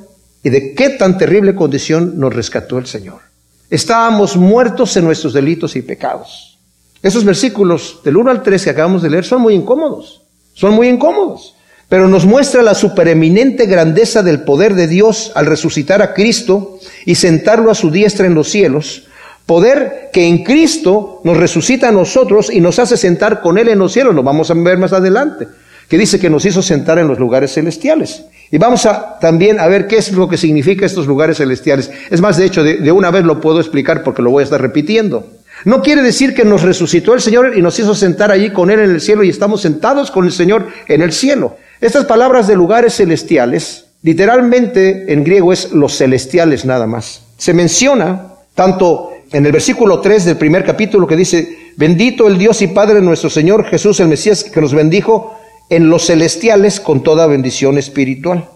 y 0.44 0.50
de 0.50 0.74
qué 0.74 0.90
tan 0.90 1.18
terrible 1.18 1.56
condición 1.56 2.20
nos 2.20 2.34
rescató 2.34 2.78
el 2.78 2.86
Señor. 2.86 3.22
Estábamos 3.70 4.36
muertos 4.36 4.96
en 4.98 5.06
nuestros 5.06 5.34
delitos 5.34 5.76
y 5.76 5.82
pecados. 5.82 6.60
Esos 7.02 7.24
versículos 7.26 8.02
del 8.04 8.18
1 8.18 8.30
al 8.32 8.44
3 8.44 8.64
que 8.64 8.70
acabamos 8.70 9.02
de 9.02 9.10
leer 9.10 9.26
son 9.26 9.42
muy 9.42 9.56
incómodos. 9.56 10.22
Son 10.54 10.74
muy 10.74 10.88
incómodos 10.88 11.56
pero 11.94 12.08
nos 12.08 12.26
muestra 12.26 12.64
la 12.64 12.74
supereminente 12.74 13.68
grandeza 13.68 14.24
del 14.24 14.42
poder 14.42 14.74
de 14.74 14.88
Dios 14.88 15.32
al 15.36 15.46
resucitar 15.46 16.02
a 16.02 16.16
Cristo 16.16 16.80
y 17.06 17.14
sentarlo 17.14 17.70
a 17.70 17.76
su 17.76 17.92
diestra 17.92 18.26
en 18.26 18.34
los 18.34 18.50
cielos, 18.50 19.04
poder 19.46 20.10
que 20.12 20.26
en 20.26 20.44
Cristo 20.44 21.22
nos 21.24 21.38
resucita 21.38 21.90
a 21.90 21.92
nosotros 21.92 22.50
y 22.52 22.62
nos 22.62 22.80
hace 22.80 22.98
sentar 22.98 23.42
con 23.42 23.60
Él 23.60 23.70
en 23.70 23.78
los 23.78 23.94
cielos, 23.94 24.16
lo 24.16 24.24
vamos 24.24 24.50
a 24.50 24.56
ver 24.56 24.80
más 24.80 24.92
adelante, 24.92 25.48
que 25.88 26.00
dice 26.00 26.20
que 26.20 26.32
nos 26.32 26.44
hizo 26.46 26.64
sentar 26.64 26.98
en 26.98 27.08
los 27.08 27.20
lugares 27.20 27.54
celestiales. 27.54 28.24
Y 28.50 28.58
vamos 28.58 28.88
a 28.88 29.20
también 29.20 29.60
a 29.60 29.68
ver 29.68 29.86
qué 29.86 29.98
es 29.98 30.12
lo 30.14 30.28
que 30.28 30.38
significa 30.38 30.88
estos 30.88 31.06
lugares 31.06 31.38
celestiales. 31.38 31.92
Es 32.10 32.22
más, 32.22 32.38
de 32.38 32.46
hecho, 32.46 32.64
de, 32.64 32.78
de 32.78 32.92
una 32.92 33.12
vez 33.12 33.24
lo 33.24 33.40
puedo 33.40 33.60
explicar 33.60 34.02
porque 34.02 34.24
lo 34.24 34.32
voy 34.32 34.42
a 34.42 34.46
estar 34.46 34.60
repitiendo. 34.60 35.28
No 35.64 35.84
quiere 35.84 36.02
decir 36.02 36.34
que 36.34 36.44
nos 36.44 36.64
resucitó 36.64 37.14
el 37.14 37.22
Señor 37.22 37.56
y 37.56 37.62
nos 37.62 37.78
hizo 37.78 37.94
sentar 37.94 38.32
allí 38.32 38.50
con 38.50 38.72
Él 38.72 38.80
en 38.80 38.90
el 38.90 39.00
cielo 39.00 39.24
y 39.24 39.30
estamos 39.30 39.62
sentados 39.62 40.10
con 40.10 40.26
el 40.26 40.32
Señor 40.32 40.70
en 40.88 41.04
el 41.04 41.14
cielo. 41.14 41.58
Estas 41.84 42.06
palabras 42.06 42.48
de 42.48 42.56
lugares 42.56 42.96
celestiales, 42.96 43.88
literalmente 44.04 45.12
en 45.12 45.26
griego 45.26 45.52
es 45.52 45.74
los 45.74 45.98
celestiales 45.98 46.64
nada 46.64 46.88
más. 46.88 47.24
Se 47.38 47.54
menciona 47.54 48.36
tanto 48.56 49.12
en 49.34 49.46
el 49.46 49.52
versículo 49.52 50.00
3 50.00 50.24
del 50.24 50.38
primer 50.38 50.64
capítulo 50.64 51.06
que 51.06 51.18
dice, 51.18 51.74
bendito 51.76 52.30
el 52.30 52.38
Dios 52.38 52.62
y 52.62 52.68
Padre 52.68 53.02
nuestro 53.02 53.30
Señor 53.30 53.66
Jesús 53.66 54.00
el 54.00 54.08
Mesías 54.08 54.46
que 54.46 54.62
nos 54.62 54.74
bendijo 54.74 55.38
en 55.70 55.90
los 55.90 56.06
celestiales 56.06 56.80
con 56.80 57.04
toda 57.04 57.28
bendición 57.28 57.78
espiritual. 57.78 58.48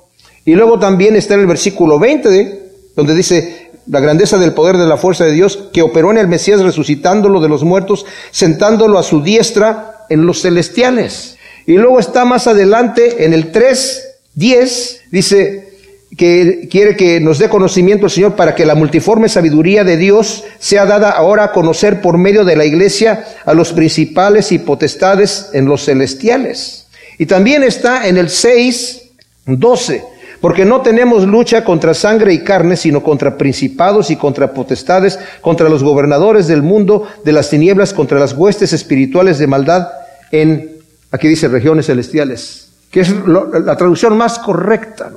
Y 0.45 0.55
luego 0.55 0.79
también 0.79 1.17
está 1.17 1.33
en 1.33 1.41
el 1.41 1.47
versículo 1.47 1.99
20 1.99 2.69
donde 2.95 3.13
dice, 3.13 3.71
la 3.87 3.99
grandeza 3.99 4.37
del 4.37 4.53
poder 4.53 4.77
de 4.77 4.87
la 4.87 4.95
fuerza 4.95 5.25
de 5.25 5.33
Dios 5.33 5.67
que 5.73 5.81
operó 5.81 6.11
en 6.11 6.17
el 6.17 6.29
Mesías 6.29 6.61
resucitándolo 6.61 7.41
de 7.41 7.49
los 7.49 7.65
muertos, 7.65 8.05
sentándolo 8.31 8.97
a 8.97 9.03
su 9.03 9.21
diestra 9.21 10.05
en 10.07 10.25
los 10.25 10.43
celestiales. 10.43 11.36
Y 11.67 11.73
luego 11.73 11.99
está 11.99 12.23
más 12.23 12.47
adelante 12.47 13.25
en 13.25 13.33
el 13.33 13.51
3.10, 13.51 14.99
dice 15.11 15.67
que 16.15 16.69
quiere 16.71 16.95
que 16.95 17.19
nos 17.19 17.39
dé 17.39 17.49
conocimiento 17.49 18.05
el 18.05 18.11
Señor 18.11 18.37
para 18.37 18.55
que 18.55 18.65
la 18.65 18.73
multiforme 18.73 19.27
sabiduría 19.27 19.83
de 19.83 19.97
Dios 19.97 20.45
sea 20.59 20.85
dada 20.85 21.11
ahora 21.11 21.43
a 21.43 21.51
conocer 21.51 22.01
por 22.01 22.17
medio 22.17 22.45
de 22.45 22.55
la 22.55 22.63
iglesia 22.63 23.25
a 23.45 23.53
los 23.53 23.73
principales 23.73 24.53
y 24.53 24.59
potestades 24.59 25.49
en 25.51 25.65
los 25.65 25.83
celestiales. 25.83 26.87
Y 27.19 27.25
también 27.25 27.63
está 27.63 28.07
en 28.07 28.15
el 28.15 28.27
6.12, 28.27 30.03
porque 30.39 30.63
no 30.63 30.79
tenemos 30.81 31.27
lucha 31.27 31.65
contra 31.65 31.93
sangre 31.93 32.33
y 32.33 32.45
carne, 32.45 32.77
sino 32.77 33.03
contra 33.03 33.37
principados 33.37 34.09
y 34.09 34.15
contra 34.15 34.53
potestades, 34.53 35.19
contra 35.41 35.67
los 35.67 35.83
gobernadores 35.83 36.47
del 36.47 36.61
mundo, 36.61 37.09
de 37.25 37.33
las 37.33 37.49
tinieblas, 37.49 37.93
contra 37.93 38.19
las 38.19 38.31
huestes 38.31 38.71
espirituales 38.71 39.37
de 39.37 39.47
maldad 39.47 39.89
en 40.31 40.76
Aquí 41.11 41.27
dice 41.27 41.47
regiones 41.47 41.85
celestiales, 41.85 42.69
que 42.91 43.01
es 43.01 43.13
la 43.25 43.75
traducción 43.75 44.17
más 44.17 44.39
correcta. 44.39 45.11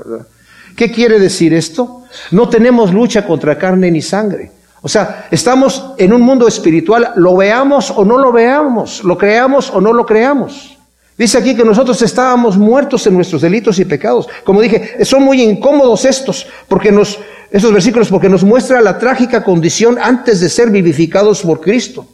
¿Qué 0.76 0.90
quiere 0.90 1.18
decir 1.18 1.52
esto? 1.52 2.04
No 2.30 2.48
tenemos 2.48 2.92
lucha 2.92 3.26
contra 3.26 3.58
carne 3.58 3.90
ni 3.90 4.02
sangre. 4.02 4.52
O 4.82 4.88
sea, 4.88 5.26
estamos 5.30 5.92
en 5.98 6.12
un 6.12 6.22
mundo 6.22 6.48
espiritual, 6.48 7.12
lo 7.16 7.36
veamos 7.36 7.90
o 7.90 8.04
no 8.04 8.16
lo 8.18 8.32
veamos, 8.32 9.04
lo 9.04 9.18
creamos 9.18 9.70
o 9.70 9.80
no 9.80 9.92
lo 9.92 10.06
creamos. 10.06 10.78
Dice 11.18 11.36
aquí 11.36 11.54
que 11.54 11.64
nosotros 11.64 12.00
estábamos 12.00 12.56
muertos 12.56 13.06
en 13.06 13.12
nuestros 13.12 13.42
delitos 13.42 13.78
y 13.78 13.84
pecados. 13.84 14.26
Como 14.42 14.62
dije, 14.62 15.04
son 15.04 15.22
muy 15.22 15.42
incómodos 15.42 16.06
estos, 16.06 16.46
porque 16.66 16.90
nos, 16.90 17.18
estos 17.50 17.74
versículos, 17.74 18.08
porque 18.08 18.30
nos 18.30 18.42
muestra 18.42 18.80
la 18.80 18.96
trágica 18.98 19.44
condición 19.44 19.98
antes 20.00 20.40
de 20.40 20.48
ser 20.48 20.70
vivificados 20.70 21.42
por 21.42 21.60
Cristo. 21.60 22.06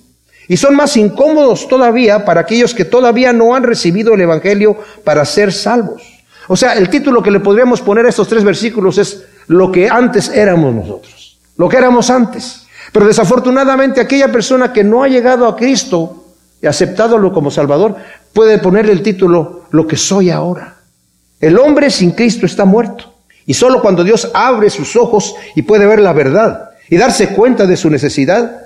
Y 0.48 0.56
son 0.56 0.76
más 0.76 0.96
incómodos 0.96 1.68
todavía 1.68 2.24
para 2.24 2.42
aquellos 2.42 2.74
que 2.74 2.84
todavía 2.84 3.32
no 3.32 3.54
han 3.54 3.64
recibido 3.64 4.14
el 4.14 4.20
Evangelio 4.20 4.76
para 5.04 5.24
ser 5.24 5.52
salvos. 5.52 6.02
O 6.48 6.56
sea, 6.56 6.74
el 6.74 6.88
título 6.88 7.22
que 7.22 7.30
le 7.30 7.40
podríamos 7.40 7.80
poner 7.80 8.06
a 8.06 8.10
estos 8.10 8.28
tres 8.28 8.44
versículos 8.44 8.98
es 8.98 9.24
lo 9.48 9.72
que 9.72 9.88
antes 9.88 10.28
éramos 10.28 10.74
nosotros, 10.74 11.38
lo 11.56 11.68
que 11.68 11.76
éramos 11.76 12.10
antes. 12.10 12.66
Pero 12.92 13.06
desafortunadamente 13.06 14.00
aquella 14.00 14.30
persona 14.30 14.72
que 14.72 14.84
no 14.84 15.02
ha 15.02 15.08
llegado 15.08 15.46
a 15.46 15.56
Cristo 15.56 16.24
y 16.62 16.66
aceptadolo 16.66 17.32
como 17.32 17.50
Salvador, 17.50 17.96
puede 18.32 18.58
ponerle 18.58 18.92
el 18.92 19.02
título 19.02 19.64
lo 19.70 19.86
que 19.86 19.96
soy 19.96 20.30
ahora. 20.30 20.76
El 21.40 21.58
hombre 21.58 21.90
sin 21.90 22.12
Cristo 22.12 22.46
está 22.46 22.64
muerto. 22.64 23.12
Y 23.44 23.54
solo 23.54 23.80
cuando 23.80 24.02
Dios 24.02 24.30
abre 24.34 24.70
sus 24.70 24.96
ojos 24.96 25.34
y 25.54 25.62
puede 25.62 25.86
ver 25.86 26.00
la 26.00 26.12
verdad 26.12 26.70
y 26.88 26.96
darse 26.96 27.28
cuenta 27.28 27.66
de 27.66 27.76
su 27.76 27.90
necesidad, 27.90 28.65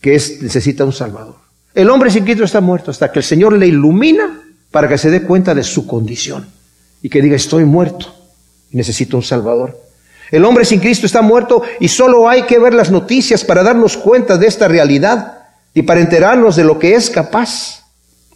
que 0.00 0.14
es, 0.14 0.42
necesita 0.42 0.84
un 0.84 0.92
Salvador. 0.92 1.36
El 1.74 1.90
hombre 1.90 2.10
sin 2.10 2.24
Cristo 2.24 2.44
está 2.44 2.60
muerto 2.60 2.90
hasta 2.90 3.12
que 3.12 3.18
el 3.18 3.24
Señor 3.24 3.52
le 3.52 3.66
ilumina 3.66 4.40
para 4.70 4.88
que 4.88 4.98
se 4.98 5.10
dé 5.10 5.22
cuenta 5.22 5.54
de 5.54 5.64
su 5.64 5.86
condición 5.86 6.46
y 7.02 7.08
que 7.08 7.22
diga 7.22 7.36
estoy 7.36 7.64
muerto 7.64 8.14
y 8.70 8.76
necesito 8.76 9.16
un 9.16 9.22
Salvador. 9.22 9.78
El 10.30 10.44
hombre 10.44 10.64
sin 10.64 10.80
Cristo 10.80 11.06
está 11.06 11.22
muerto 11.22 11.62
y 11.80 11.88
solo 11.88 12.28
hay 12.28 12.42
que 12.42 12.58
ver 12.58 12.74
las 12.74 12.90
noticias 12.90 13.44
para 13.44 13.62
darnos 13.62 13.96
cuenta 13.96 14.36
de 14.36 14.46
esta 14.46 14.68
realidad 14.68 15.38
y 15.72 15.82
para 15.82 16.00
enterarnos 16.00 16.56
de 16.56 16.64
lo 16.64 16.78
que 16.78 16.94
es 16.94 17.08
capaz. 17.08 17.84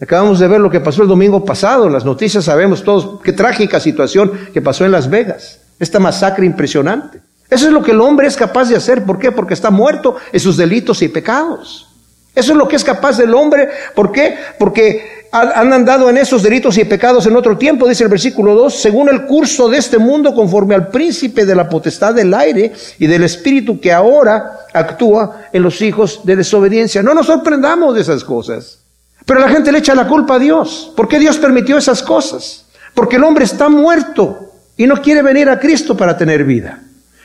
Acabamos 0.01 0.41
de 0.41 0.49
ver 0.49 0.61
lo 0.61 0.71
que 0.71 0.81
pasó 0.81 1.03
el 1.03 1.09
domingo 1.09 1.45
pasado, 1.45 1.89
las 1.89 2.05
noticias 2.05 2.45
sabemos 2.45 2.83
todos 2.83 3.21
qué 3.23 3.33
trágica 3.33 3.79
situación 3.79 4.33
que 4.53 4.61
pasó 4.63 4.85
en 4.85 4.91
Las 4.91 5.09
Vegas, 5.09 5.61
esta 5.79 6.01
masacre 6.01 6.45
impresionante. 6.47 7.21
Eso 7.53 7.67
es 7.67 7.73
lo 7.73 7.83
que 7.83 7.91
el 7.91 8.01
hombre 8.01 8.27
es 8.27 8.35
capaz 8.35 8.71
de 8.71 8.77
hacer. 8.77 9.05
¿Por 9.05 9.19
qué? 9.19 9.31
Porque 9.31 9.53
está 9.53 9.71
muerto 9.71 10.17
en 10.33 10.41
sus 10.41 10.57
delitos 10.57 11.03
y 11.03 11.09
pecados. 11.09 11.87
Eso 12.35 12.53
es 12.53 12.59
lo 12.59 12.67
que 12.67 12.77
es 12.77 12.83
capaz 12.83 13.19
del 13.19 13.35
hombre. 13.35 13.69
¿Por 13.95 14.11
qué? 14.11 14.37
Porque 14.59 15.27
han 15.31 15.71
andado 15.71 16.09
en 16.09 16.17
esos 16.17 16.43
delitos 16.43 16.79
y 16.79 16.85
pecados 16.87 17.27
en 17.27 17.37
otro 17.37 17.59
tiempo, 17.59 17.87
dice 17.87 18.05
el 18.05 18.09
versículo 18.09 18.55
2, 18.55 18.75
según 18.75 19.11
el 19.11 19.27
curso 19.27 19.69
de 19.69 19.77
este 19.77 19.99
mundo, 19.99 20.35
conforme 20.35 20.75
al 20.75 20.89
príncipe 20.89 21.45
de 21.45 21.55
la 21.55 21.69
potestad 21.69 22.15
del 22.15 22.33
aire 22.33 22.73
y 22.99 23.07
del 23.07 23.23
espíritu 23.23 23.79
que 23.79 23.93
ahora 23.93 24.61
actúa 24.73 25.49
en 25.53 25.63
los 25.63 25.83
hijos 25.83 26.23
de 26.25 26.37
desobediencia. 26.37 27.03
No 27.03 27.13
nos 27.13 27.27
sorprendamos 27.27 27.95
de 27.95 28.01
esas 28.01 28.25
cosas. 28.25 28.79
Pero 29.27 29.41
la 29.41 29.51
gente 29.51 29.71
le 29.73 29.79
echa 29.79 29.95
la 29.95 30.09
culpa 30.09 30.37
a 30.37 30.39
Dios. 30.39 30.91
¿Por 30.97 31.07
qué 31.07 31.19
Dios 31.19 31.37
permitió 31.37 31.77
esas 31.77 32.03
cosas? 32.03 32.65
Porque 32.95 33.17
el 33.17 33.25
hombre 33.25 33.45
está 33.45 33.69
muerto 33.69 34.53
y 34.79 34.87
no 34.87 35.03
quiere 35.03 35.21
venir 35.21 35.51
a 35.51 35.61
Cristo 35.61 35.95
para 35.95 36.17
tener 36.17 36.45
vida. 36.45 36.81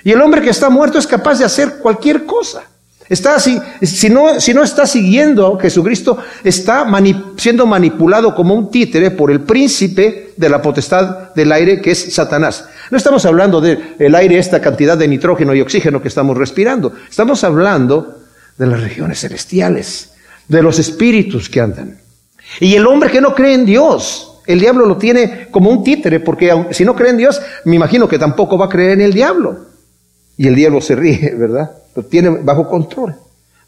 Y 0.08 0.14
el 0.14 0.22
hombre 0.22 0.42
que 0.42 0.52
está 0.52 0.70
muerto 0.70 0.98
es 0.98 1.06
capaz 1.06 1.38
de 1.38 1.44
hacer 1.44 1.80
cualquier 1.80 2.24
cosa. 2.24 2.64
Está 3.10 3.36
así, 3.36 3.60
si 3.82 4.10
no, 4.10 4.40
si 4.40 4.54
no 4.54 4.64
está 4.64 4.88
siguiendo 4.88 5.58
a 5.58 5.60
Jesucristo, 5.60 6.18
está 6.46 6.88
siendo 7.36 7.66
manipulado 7.66 8.34
como 8.34 8.54
un 8.54 8.72
títere 8.72 9.12
por 9.12 9.32
el 9.32 9.42
príncipe 9.42 10.32
de 10.38 10.50
la 10.50 10.62
potestad 10.62 11.34
del 11.36 11.52
aire, 11.52 11.82
que 11.82 11.92
es 11.92 12.14
Satanás. 12.14 12.70
No 12.90 12.98
estamos 12.98 13.26
hablando 13.26 13.60
del 13.60 14.16
aire, 14.16 14.38
esta 14.38 14.62
cantidad 14.62 14.98
de 14.98 15.10
nitrógeno 15.10 15.54
y 15.54 15.60
oxígeno 15.60 16.02
que 16.02 16.08
estamos 16.08 16.38
respirando. 16.38 16.94
Estamos 17.10 17.44
hablando 17.44 18.20
de 18.58 18.66
las 18.66 18.80
regiones 18.80 19.20
celestiales, 19.20 20.14
de 20.48 20.64
los 20.64 20.80
espíritus 20.80 21.50
que 21.50 21.60
andan. 21.60 22.00
Y 22.62 22.76
el 22.76 22.88
hombre 22.88 23.12
que 23.12 23.20
no 23.20 23.36
cree 23.36 23.56
en 23.56 23.66
Dios, 23.66 24.40
el 24.46 24.62
diablo 24.62 24.86
lo 24.86 24.96
tiene 24.96 25.50
como 25.52 25.70
un 25.70 25.84
títere, 25.84 26.22
porque 26.22 26.68
si 26.72 26.86
no 26.86 26.96
cree 26.96 27.10
en 27.10 27.18
Dios, 27.18 27.42
me 27.66 27.76
imagino 27.76 28.08
que 28.08 28.18
tampoco 28.18 28.58
va 28.58 28.68
a 28.68 28.70
creer 28.70 28.92
en 28.92 29.02
el 29.02 29.12
diablo. 29.12 29.68
Y 30.38 30.48
el 30.48 30.56
diablo 30.56 30.80
se 30.82 30.96
ríe, 30.96 31.34
¿verdad? 31.36 31.72
Lo 31.96 32.04
tiene 32.04 32.30
bajo 32.30 32.68
control. 32.70 33.16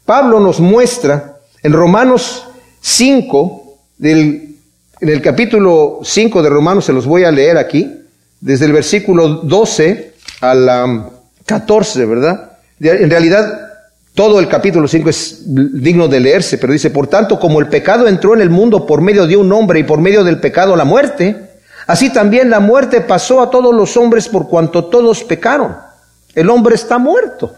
Pablo 0.04 0.40
nos 0.40 0.60
muestra 0.60 1.38
en 1.62 1.72
Romanos 1.72 2.46
5, 2.80 3.78
del, 3.98 4.56
en 5.00 5.08
el 5.08 5.20
capítulo 5.20 6.00
5 6.02 6.42
de 6.42 6.48
Romanos, 6.48 6.84
se 6.84 6.92
los 6.92 7.06
voy 7.06 7.24
a 7.24 7.30
leer 7.30 7.58
aquí, 7.58 7.92
desde 8.40 8.64
el 8.66 8.72
versículo 8.72 9.28
12 9.28 10.14
al 10.40 11.10
14, 11.44 12.06
¿verdad? 12.06 12.52
En 12.80 13.10
realidad, 13.10 13.70
todo 14.14 14.40
el 14.40 14.48
capítulo 14.48 14.88
5 14.88 15.10
es 15.10 15.42
digno 15.46 16.08
de 16.08 16.20
leerse, 16.20 16.58
pero 16.58 16.72
dice, 16.72 16.90
por 16.90 17.06
tanto, 17.06 17.38
como 17.38 17.60
el 17.60 17.68
pecado 17.68 18.08
entró 18.08 18.34
en 18.34 18.40
el 18.40 18.50
mundo 18.50 18.86
por 18.86 19.00
medio 19.00 19.26
de 19.26 19.36
un 19.36 19.52
hombre 19.52 19.80
y 19.80 19.84
por 19.84 20.00
medio 20.00 20.24
del 20.24 20.40
pecado 20.40 20.76
la 20.76 20.84
muerte, 20.84 21.50
así 21.86 22.10
también 22.10 22.48
la 22.48 22.60
muerte 22.60 23.02
pasó 23.02 23.42
a 23.42 23.50
todos 23.50 23.74
los 23.74 23.96
hombres 23.96 24.28
por 24.28 24.48
cuanto 24.48 24.86
todos 24.86 25.24
pecaron. 25.24 25.89
El 26.34 26.50
hombre 26.50 26.74
está 26.74 26.98
muerto. 26.98 27.52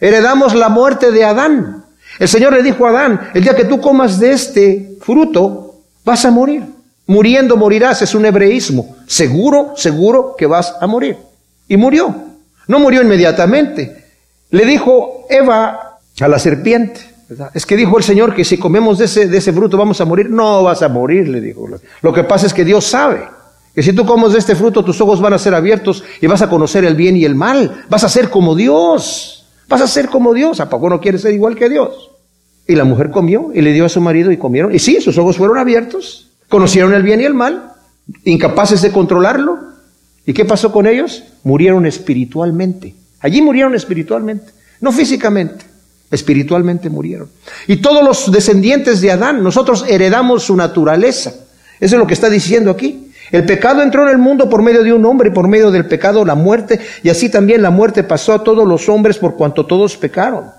Heredamos 0.00 0.54
la 0.54 0.68
muerte 0.68 1.10
de 1.10 1.24
Adán. 1.24 1.84
El 2.18 2.28
Señor 2.28 2.52
le 2.52 2.62
dijo 2.62 2.86
a 2.86 2.90
Adán, 2.90 3.30
el 3.34 3.42
día 3.42 3.54
que 3.54 3.64
tú 3.64 3.80
comas 3.80 4.18
de 4.18 4.32
este 4.32 4.96
fruto, 5.00 5.76
vas 6.04 6.24
a 6.24 6.30
morir. 6.30 6.62
Muriendo 7.06 7.56
morirás, 7.56 8.02
es 8.02 8.14
un 8.14 8.26
hebreísmo. 8.26 8.96
Seguro, 9.06 9.72
seguro 9.76 10.34
que 10.36 10.46
vas 10.46 10.74
a 10.80 10.86
morir. 10.86 11.16
Y 11.66 11.76
murió. 11.76 12.14
No 12.66 12.78
murió 12.78 13.02
inmediatamente. 13.02 14.04
Le 14.50 14.66
dijo 14.66 15.26
Eva 15.30 15.98
a 16.20 16.28
la 16.28 16.38
serpiente. 16.38 17.00
Es 17.54 17.66
que 17.66 17.76
dijo 17.76 17.98
el 17.98 18.04
Señor 18.04 18.34
que 18.34 18.44
si 18.44 18.58
comemos 18.58 18.98
de 18.98 19.04
ese, 19.04 19.52
fruto 19.52 19.76
vamos 19.76 20.00
a 20.00 20.04
morir. 20.04 20.30
No 20.30 20.62
vas 20.62 20.82
a 20.82 20.88
morir, 20.88 21.28
le 21.28 21.40
dijo. 21.40 21.66
Lo 22.02 22.12
que 22.12 22.24
pasa 22.24 22.46
es 22.46 22.54
que 22.54 22.64
Dios 22.64 22.84
sabe 22.84 23.28
que 23.78 23.84
si 23.84 23.92
tú 23.92 24.04
comes 24.04 24.32
de 24.32 24.40
este 24.40 24.56
fruto 24.56 24.84
tus 24.84 25.00
ojos 25.00 25.20
van 25.20 25.34
a 25.34 25.38
ser 25.38 25.54
abiertos 25.54 26.02
y 26.20 26.26
vas 26.26 26.42
a 26.42 26.50
conocer 26.50 26.84
el 26.84 26.96
bien 26.96 27.16
y 27.16 27.24
el 27.24 27.36
mal. 27.36 27.84
Vas 27.88 28.02
a 28.02 28.08
ser 28.08 28.28
como 28.28 28.56
Dios. 28.56 29.46
Vas 29.68 29.80
a 29.80 29.86
ser 29.86 30.08
como 30.08 30.34
Dios. 30.34 30.58
¿A 30.58 30.68
poco 30.68 30.90
no 30.90 31.00
quieres 31.00 31.22
ser 31.22 31.32
igual 31.32 31.54
que 31.54 31.68
Dios? 31.68 32.10
Y 32.66 32.74
la 32.74 32.82
mujer 32.82 33.12
comió 33.12 33.52
y 33.54 33.60
le 33.60 33.72
dio 33.72 33.84
a 33.84 33.88
su 33.88 34.00
marido 34.00 34.32
y 34.32 34.36
comieron. 34.36 34.74
Y 34.74 34.80
sí, 34.80 35.00
sus 35.00 35.16
ojos 35.16 35.36
fueron 35.36 35.58
abiertos. 35.58 36.26
Conocieron 36.48 36.92
el 36.92 37.04
bien 37.04 37.20
y 37.20 37.24
el 37.24 37.34
mal. 37.34 37.74
Incapaces 38.24 38.82
de 38.82 38.90
controlarlo. 38.90 39.60
¿Y 40.26 40.32
qué 40.32 40.44
pasó 40.44 40.72
con 40.72 40.88
ellos? 40.88 41.22
Murieron 41.44 41.86
espiritualmente. 41.86 42.96
Allí 43.20 43.42
murieron 43.42 43.76
espiritualmente. 43.76 44.50
No 44.80 44.90
físicamente 44.90 45.66
espiritualmente 46.10 46.90
murieron. 46.90 47.30
Y 47.68 47.76
todos 47.76 48.02
los 48.02 48.32
descendientes 48.32 49.00
de 49.00 49.12
Adán, 49.12 49.44
nosotros 49.44 49.84
heredamos 49.86 50.42
su 50.42 50.56
naturaleza. 50.56 51.32
Eso 51.78 51.94
es 51.94 52.00
lo 52.00 52.08
que 52.08 52.14
está 52.14 52.28
diciendo 52.28 52.72
aquí. 52.72 53.07
El 53.30 53.44
pecado 53.44 53.82
entró 53.82 54.04
en 54.04 54.10
el 54.10 54.18
mundo 54.18 54.48
por 54.48 54.62
medio 54.62 54.82
de 54.82 54.92
un 54.92 55.04
hombre 55.04 55.28
y 55.28 55.32
por 55.32 55.48
medio 55.48 55.70
del 55.70 55.86
pecado 55.86 56.24
la 56.24 56.34
muerte, 56.34 56.80
y 57.02 57.10
así 57.10 57.28
también 57.28 57.62
la 57.62 57.70
muerte 57.70 58.02
pasó 58.02 58.32
a 58.32 58.42
todos 58.42 58.66
los 58.66 58.88
hombres 58.88 59.18
por 59.18 59.36
cuanto 59.36 59.66
todos 59.66 59.96
pecaron. 59.96 60.50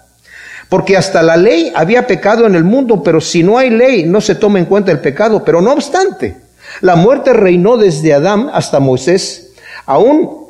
Porque 0.70 0.96
hasta 0.96 1.24
la 1.24 1.36
ley 1.36 1.72
había 1.76 2.06
pecado 2.06 2.46
en 2.46 2.54
el 2.54 2.64
mundo, 2.64 3.02
pero 3.02 3.20
si 3.20 3.42
no 3.42 3.58
hay 3.58 3.72
ley 3.72 4.04
no 4.04 4.22
se 4.22 4.36
toma 4.36 4.60
en 4.60 4.66
cuenta 4.66 4.92
el 4.92 5.00
pecado. 5.00 5.44
Pero 5.44 5.62
no 5.62 5.74
obstante, 5.74 6.38
la 6.82 6.96
muerte 6.96 7.34
reinó 7.34 7.76
desde 7.76 8.14
Adán 8.14 8.52
hasta 8.54 8.80
Moisés, 8.80 9.54
aún 9.88 10.46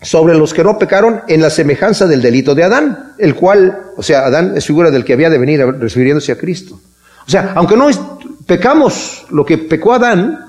sobre 0.00 0.36
los 0.36 0.54
que 0.54 0.62
no 0.62 0.78
pecaron 0.78 1.22
en 1.26 1.42
la 1.42 1.50
semejanza 1.50 2.06
del 2.06 2.22
delito 2.22 2.54
de 2.54 2.62
Adán, 2.62 3.14
el 3.18 3.34
cual, 3.34 3.82
o 3.96 4.02
sea, 4.02 4.26
Adán 4.26 4.52
es 4.56 4.64
figura 4.64 4.92
del 4.92 5.04
que 5.04 5.12
había 5.12 5.28
de 5.28 5.38
venir 5.38 5.60
refiriéndose 5.60 6.30
a 6.30 6.38
Cristo. 6.38 6.78
O 7.26 7.30
sea, 7.30 7.52
aunque 7.56 7.76
no 7.76 7.88
pecamos 8.46 9.26
lo 9.30 9.44
que 9.44 9.58
pecó 9.58 9.92
Adán, 9.92 10.47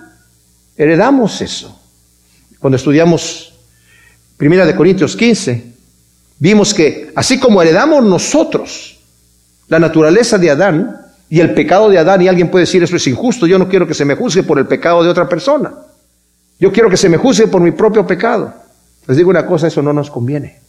heredamos 0.79 1.41
eso. 1.41 1.77
Cuando 2.57 2.77
estudiamos 2.77 3.53
Primera 4.37 4.65
de 4.65 4.75
Corintios 4.75 5.17
15, 5.17 5.73
vimos 6.39 6.73
que 6.73 7.11
así 7.13 7.37
como 7.37 7.61
heredamos 7.61 8.03
nosotros 8.05 8.97
la 9.67 9.79
naturaleza 9.79 10.37
de 10.37 10.49
Adán 10.49 10.97
y 11.29 11.41
el 11.41 11.53
pecado 11.53 11.89
de 11.89 11.99
Adán, 11.99 12.21
y 12.21 12.27
alguien 12.29 12.49
puede 12.49 12.63
decir 12.63 12.81
eso 12.81 12.95
es 12.95 13.05
injusto, 13.05 13.45
yo 13.45 13.59
no 13.59 13.67
quiero 13.67 13.85
que 13.85 13.93
se 13.93 14.05
me 14.05 14.15
juzgue 14.15 14.43
por 14.43 14.57
el 14.57 14.65
pecado 14.65 15.03
de 15.03 15.09
otra 15.09 15.27
persona. 15.27 15.73
Yo 16.57 16.71
quiero 16.71 16.89
que 16.89 16.97
se 16.97 17.09
me 17.09 17.17
juzgue 17.17 17.47
por 17.47 17.61
mi 17.61 17.71
propio 17.71 18.07
pecado. 18.07 18.53
Les 19.05 19.17
digo 19.17 19.29
una 19.29 19.45
cosa, 19.45 19.67
eso 19.67 19.81
no 19.81 19.93
nos 19.93 20.09
conviene. 20.09 20.59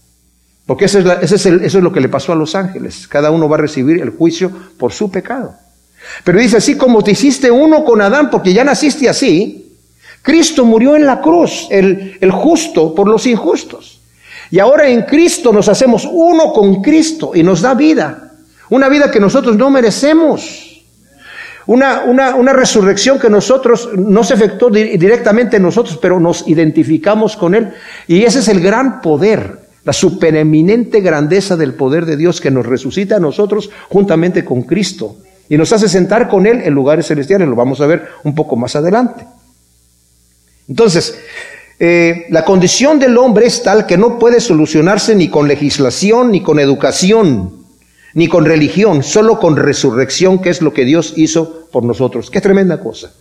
Porque 0.67 0.85
eso 0.85 0.99
es, 0.99 1.33
eso 1.33 1.59
es 1.59 1.75
lo 1.75 1.93
que 1.93 2.01
le 2.01 2.09
pasó 2.09 2.33
a 2.33 2.37
los 2.37 2.55
ángeles. 2.55 3.09
Cada 3.09 3.31
uno 3.31 3.49
va 3.49 3.57
a 3.57 3.61
recibir 3.61 4.03
el 4.03 4.11
juicio 4.11 4.51
por 4.77 4.93
su 4.93 5.11
pecado. 5.11 5.55
Pero 6.25 6.39
dice, 6.39 6.59
así 6.59 6.77
como 6.77 7.03
te 7.03 7.13
hiciste 7.13 7.51
uno 7.51 7.85
con 7.85 8.01
Adán, 8.01 8.29
porque 8.31 8.53
ya 8.53 8.65
naciste 8.65 9.09
así, 9.09 9.70
Cristo 10.23 10.65
murió 10.65 10.97
en 10.97 11.07
la 11.07 11.21
cruz, 11.21 11.67
el, 11.71 12.19
justo 12.31 12.95
por 12.95 13.09
los 13.09 13.27
injustos. 13.27 14.01
Y 14.51 14.59
ahora 14.59 14.89
en 14.89 15.03
Cristo 15.03 15.53
nos 15.53 15.69
hacemos 15.69 16.09
uno 16.11 16.53
con 16.53 16.83
Cristo 16.83 17.33
y 17.35 17.43
nos 17.43 17.61
da 17.63 17.75
vida. 17.75 18.33
Una 18.69 18.89
vida 18.89 19.11
que 19.11 19.21
nosotros 19.21 19.57
no 19.57 19.71
merecemos. 19.71 20.83
Una, 21.67 22.53
resurrección 22.53 23.19
que 23.19 23.31
nosotros 23.31 23.91
no 23.97 24.25
se 24.25 24.35
efectuó 24.35 24.71
directamente 24.71 25.57
en 25.57 25.63
nosotros, 25.63 25.99
pero 26.03 26.19
nos 26.19 26.47
identificamos 26.49 27.37
con 27.37 27.55
Él. 27.55 27.73
Y 28.09 28.25
ese 28.25 28.41
es 28.41 28.49
el 28.49 28.61
gran 28.61 29.01
poder, 29.01 29.61
la 29.85 29.93
supereminente 29.93 31.01
grandeza 31.01 31.57
del 31.57 31.75
poder 31.75 32.07
de 32.07 32.17
Dios 32.17 32.41
que 32.41 32.51
nos 32.51 32.67
resucita 32.67 33.17
a 33.17 33.21
nosotros 33.21 33.71
juntamente 33.89 34.45
con 34.45 34.63
Cristo 34.63 35.17
y 35.49 35.57
nos 35.57 35.73
hace 35.73 35.89
sentar 35.89 36.29
con 36.29 36.47
Él 36.47 36.63
en 36.65 36.75
lugares 36.75 37.07
celestiales. 37.07 37.49
Lo 37.49 37.57
vamos 37.57 37.81
a 37.81 37.87
ver 37.87 38.09
un 38.25 38.35
poco 38.35 38.57
más 38.57 38.75
adelante. 38.75 39.25
Entonces, 40.71 41.19
eh, 41.81 42.27
la 42.31 42.45
condición 42.45 42.99
del 42.99 43.19
hombre 43.19 43.47
es 43.47 43.63
tal 43.63 43.87
que 43.87 43.99
no 43.99 44.19
puede 44.19 44.41
solucionarse 44.41 45.17
ni 45.17 45.29
con 45.29 45.49
legislación 45.49 46.31
ni 46.31 46.43
con 46.43 46.61
educación 46.61 47.61
ni 48.15 48.29
con 48.29 48.45
religión, 48.45 49.03
solo 49.03 49.39
con 49.39 49.57
resurrección, 49.57 50.41
que 50.41 50.51
es 50.51 50.63
lo 50.63 50.73
que 50.73 50.85
Dios 50.85 51.15
hizo 51.17 51.69
por 51.71 51.85
nosotros. 51.85 52.31
Qué 52.31 52.41
tremenda 52.41 52.81
cosa. 52.81 53.13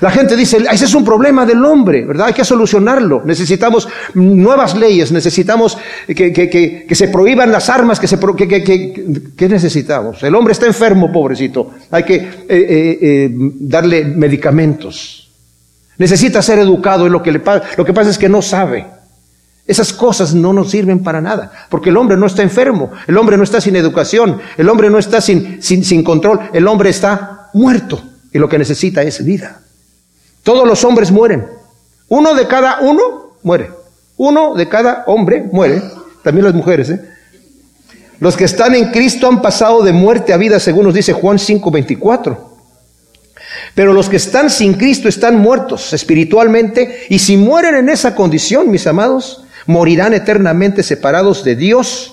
La 0.00 0.10
gente 0.10 0.34
dice, 0.34 0.58
ese 0.72 0.86
es 0.86 0.94
un 0.94 1.04
problema 1.04 1.46
del 1.46 1.64
hombre, 1.64 2.04
¿verdad? 2.04 2.28
Hay 2.28 2.32
que 2.32 2.44
solucionarlo. 2.44 3.22
Necesitamos 3.24 3.88
nuevas 4.14 4.76
leyes, 4.76 5.12
necesitamos 5.12 5.78
que, 6.08 6.86
se 6.90 7.08
prohíban 7.08 7.52
las 7.52 7.70
armas, 7.70 8.00
que 8.00 8.08
se... 8.08 8.18
¿Qué 8.18 9.48
necesitamos? 9.48 10.20
El 10.24 10.34
hombre 10.34 10.52
está 10.52 10.66
enfermo, 10.66 11.12
pobrecito. 11.12 11.70
Hay 11.92 12.02
que 12.02 12.16
eh, 12.16 12.28
eh, 12.48 13.30
darle 13.32 14.04
medicamentos. 14.04 15.23
Necesita 15.98 16.42
ser 16.42 16.58
educado, 16.58 17.06
en 17.06 17.12
lo 17.12 17.22
que 17.22 17.32
le 17.32 17.40
pasa. 17.40 17.64
Lo 17.76 17.84
que 17.84 17.92
pasa 17.92 18.10
es 18.10 18.18
que 18.18 18.28
no 18.28 18.42
sabe. 18.42 18.86
Esas 19.66 19.92
cosas 19.92 20.34
no 20.34 20.52
nos 20.52 20.70
sirven 20.70 21.02
para 21.02 21.22
nada, 21.22 21.50
porque 21.70 21.88
el 21.88 21.96
hombre 21.96 22.18
no 22.18 22.26
está 22.26 22.42
enfermo, 22.42 22.90
el 23.06 23.16
hombre 23.16 23.38
no 23.38 23.44
está 23.44 23.62
sin 23.62 23.76
educación, 23.76 24.38
el 24.58 24.68
hombre 24.68 24.90
no 24.90 24.98
está 24.98 25.22
sin, 25.22 25.62
sin, 25.62 26.04
control, 26.04 26.38
el 26.52 26.68
hombre 26.68 26.90
está 26.90 27.48
muerto 27.54 28.02
y 28.30 28.38
lo 28.38 28.48
que 28.48 28.58
necesita 28.58 29.02
es 29.02 29.24
vida. 29.24 29.60
Todos 30.42 30.68
los 30.68 30.84
hombres 30.84 31.10
mueren, 31.10 31.46
uno 32.08 32.34
de 32.34 32.46
cada 32.46 32.80
uno 32.80 33.38
muere, 33.42 33.70
uno 34.18 34.54
de 34.54 34.68
cada 34.68 35.04
hombre 35.06 35.48
muere, 35.50 35.82
también 36.22 36.44
las 36.44 36.54
mujeres. 36.54 36.90
¿eh? 36.90 37.00
Los 38.20 38.36
que 38.36 38.44
están 38.44 38.74
en 38.74 38.90
Cristo 38.90 39.28
han 39.28 39.40
pasado 39.40 39.82
de 39.82 39.94
muerte 39.94 40.34
a 40.34 40.36
vida, 40.36 40.60
según 40.60 40.84
nos 40.84 40.94
dice 40.94 41.14
Juan 41.14 41.38
5:24. 41.38 42.53
Pero 43.74 43.92
los 43.92 44.08
que 44.08 44.16
están 44.16 44.50
sin 44.50 44.74
Cristo 44.74 45.08
están 45.08 45.38
muertos 45.38 45.92
espiritualmente 45.92 47.06
y 47.08 47.18
si 47.18 47.36
mueren 47.36 47.74
en 47.74 47.88
esa 47.88 48.14
condición, 48.14 48.70
mis 48.70 48.86
amados, 48.86 49.44
morirán 49.66 50.14
eternamente 50.14 50.82
separados 50.82 51.42
de 51.42 51.56
Dios, 51.56 52.12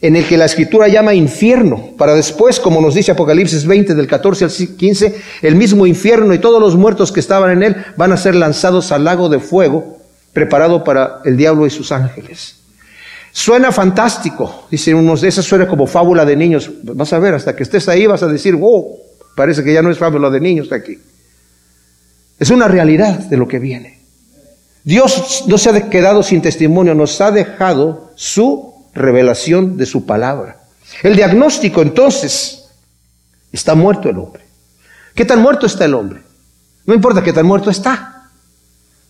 en 0.00 0.16
el 0.16 0.26
que 0.26 0.36
la 0.36 0.46
escritura 0.46 0.88
llama 0.88 1.14
infierno, 1.14 1.90
para 1.96 2.14
después, 2.14 2.58
como 2.58 2.80
nos 2.80 2.94
dice 2.94 3.12
Apocalipsis 3.12 3.64
20 3.64 3.94
del 3.94 4.08
14 4.08 4.44
al 4.44 4.50
15, 4.76 5.14
el 5.42 5.54
mismo 5.54 5.86
infierno 5.86 6.34
y 6.34 6.40
todos 6.40 6.60
los 6.60 6.76
muertos 6.76 7.12
que 7.12 7.20
estaban 7.20 7.52
en 7.52 7.62
él 7.62 7.76
van 7.96 8.10
a 8.10 8.16
ser 8.16 8.34
lanzados 8.34 8.90
al 8.90 9.04
lago 9.04 9.28
de 9.28 9.38
fuego 9.38 9.98
preparado 10.32 10.82
para 10.82 11.20
el 11.24 11.36
diablo 11.36 11.66
y 11.66 11.70
sus 11.70 11.92
ángeles. 11.92 12.56
Suena 13.30 13.70
fantástico, 13.70 14.66
dicen 14.70 14.96
unos 14.96 15.20
de 15.20 15.28
esas, 15.28 15.44
suena 15.44 15.68
como 15.68 15.86
fábula 15.86 16.24
de 16.24 16.36
niños. 16.36 16.70
Vas 16.82 17.12
a 17.12 17.18
ver, 17.18 17.34
hasta 17.34 17.54
que 17.54 17.62
estés 17.62 17.88
ahí 17.88 18.06
vas 18.06 18.22
a 18.22 18.26
decir, 18.26 18.56
wow, 18.56 18.98
parece 19.34 19.64
que 19.64 19.72
ya 19.72 19.82
no 19.82 19.90
es 19.90 19.98
fábula 19.98 20.30
de 20.30 20.40
niños 20.40 20.72
aquí. 20.72 20.98
Es 22.38 22.50
una 22.50 22.68
realidad 22.68 23.18
de 23.18 23.36
lo 23.36 23.46
que 23.46 23.58
viene. 23.58 24.00
Dios 24.84 25.44
no 25.46 25.58
se 25.58 25.70
ha 25.70 25.88
quedado 25.88 26.22
sin 26.22 26.42
testimonio, 26.42 26.94
nos 26.94 27.20
ha 27.20 27.30
dejado 27.30 28.12
su 28.16 28.74
revelación 28.94 29.76
de 29.76 29.86
su 29.86 30.06
palabra. 30.06 30.64
El 31.02 31.14
diagnóstico 31.14 31.82
entonces, 31.82 32.64
está 33.52 33.74
muerto 33.74 34.08
el 34.08 34.18
hombre. 34.18 34.42
¿Qué 35.14 35.24
tan 35.24 35.40
muerto 35.40 35.66
está 35.66 35.84
el 35.84 35.94
hombre? 35.94 36.22
No 36.84 36.94
importa 36.94 37.22
qué 37.22 37.32
tan 37.32 37.46
muerto 37.46 37.70
está, 37.70 38.28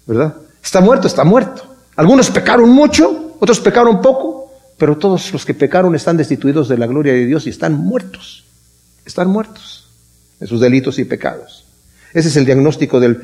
¿verdad? 0.07 0.35
Está 0.63 0.81
muerto, 0.81 1.07
está 1.07 1.25
muerto. 1.25 1.75
Algunos 1.97 2.31
pecaron 2.31 2.69
mucho, 2.69 3.37
otros 3.41 3.61
pecaron 3.61 4.03
poco, 4.03 4.53
pero 4.77 4.99
todos 4.99 5.33
los 5.33 5.47
que 5.47 5.55
pecaron 5.55 5.95
están 5.95 6.17
destituidos 6.17 6.69
de 6.69 6.77
la 6.77 6.87
gloria 6.87 7.15
de 7.15 7.25
Dios 7.25 7.47
y 7.47 7.51
están 7.51 7.75
muertos. 7.75 8.45
Están 9.07 9.29
muertos 9.29 9.72
en 10.43 10.49
sus 10.49 10.61
delitos 10.61 10.99
y 10.99 11.05
pecados. 11.05 11.65
Ese 12.13 12.29
es 12.29 12.37
el 12.37 12.45
diagnóstico 12.45 13.01
del, 13.01 13.23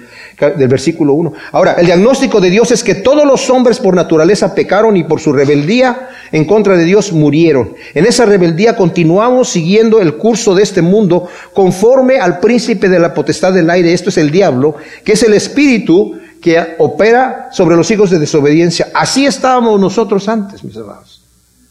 versículo 0.56 1.12
1. 1.12 1.32
Ahora, 1.52 1.72
el 1.74 1.84
diagnóstico 1.84 2.40
de 2.40 2.48
Dios 2.48 2.70
es 2.70 2.82
que 2.82 2.94
todos 2.94 3.26
los 3.26 3.50
hombres 3.50 3.80
por 3.80 3.94
naturaleza 3.94 4.54
pecaron 4.54 4.96
y 4.96 5.04
por 5.04 5.20
su 5.20 5.30
rebeldía 5.30 6.08
en 6.32 6.46
contra 6.46 6.74
de 6.74 6.84
Dios 6.84 7.12
murieron. 7.12 7.74
En 7.92 8.06
esa 8.06 8.24
rebeldía 8.24 8.76
continuamos 8.76 9.50
siguiendo 9.50 10.00
el 10.00 10.14
curso 10.14 10.54
de 10.54 10.62
este 10.62 10.80
mundo 10.80 11.28
conforme 11.52 12.18
al 12.18 12.40
príncipe 12.40 12.88
de 12.88 12.98
la 12.98 13.12
potestad 13.12 13.52
del 13.52 13.68
aire, 13.68 13.92
esto 13.92 14.08
es 14.08 14.16
el 14.16 14.30
diablo, 14.30 14.76
que 15.04 15.12
es 15.12 15.22
el 15.22 15.34
espíritu 15.34 16.14
que 16.40 16.76
opera 16.78 17.50
sobre 17.52 17.76
los 17.76 17.90
hijos 17.90 18.10
de 18.10 18.18
desobediencia. 18.18 18.88
Así 18.94 19.26
estábamos 19.26 19.78
nosotros 19.78 20.28
antes, 20.30 20.64
mis 20.64 20.76
hermanos. 20.76 21.20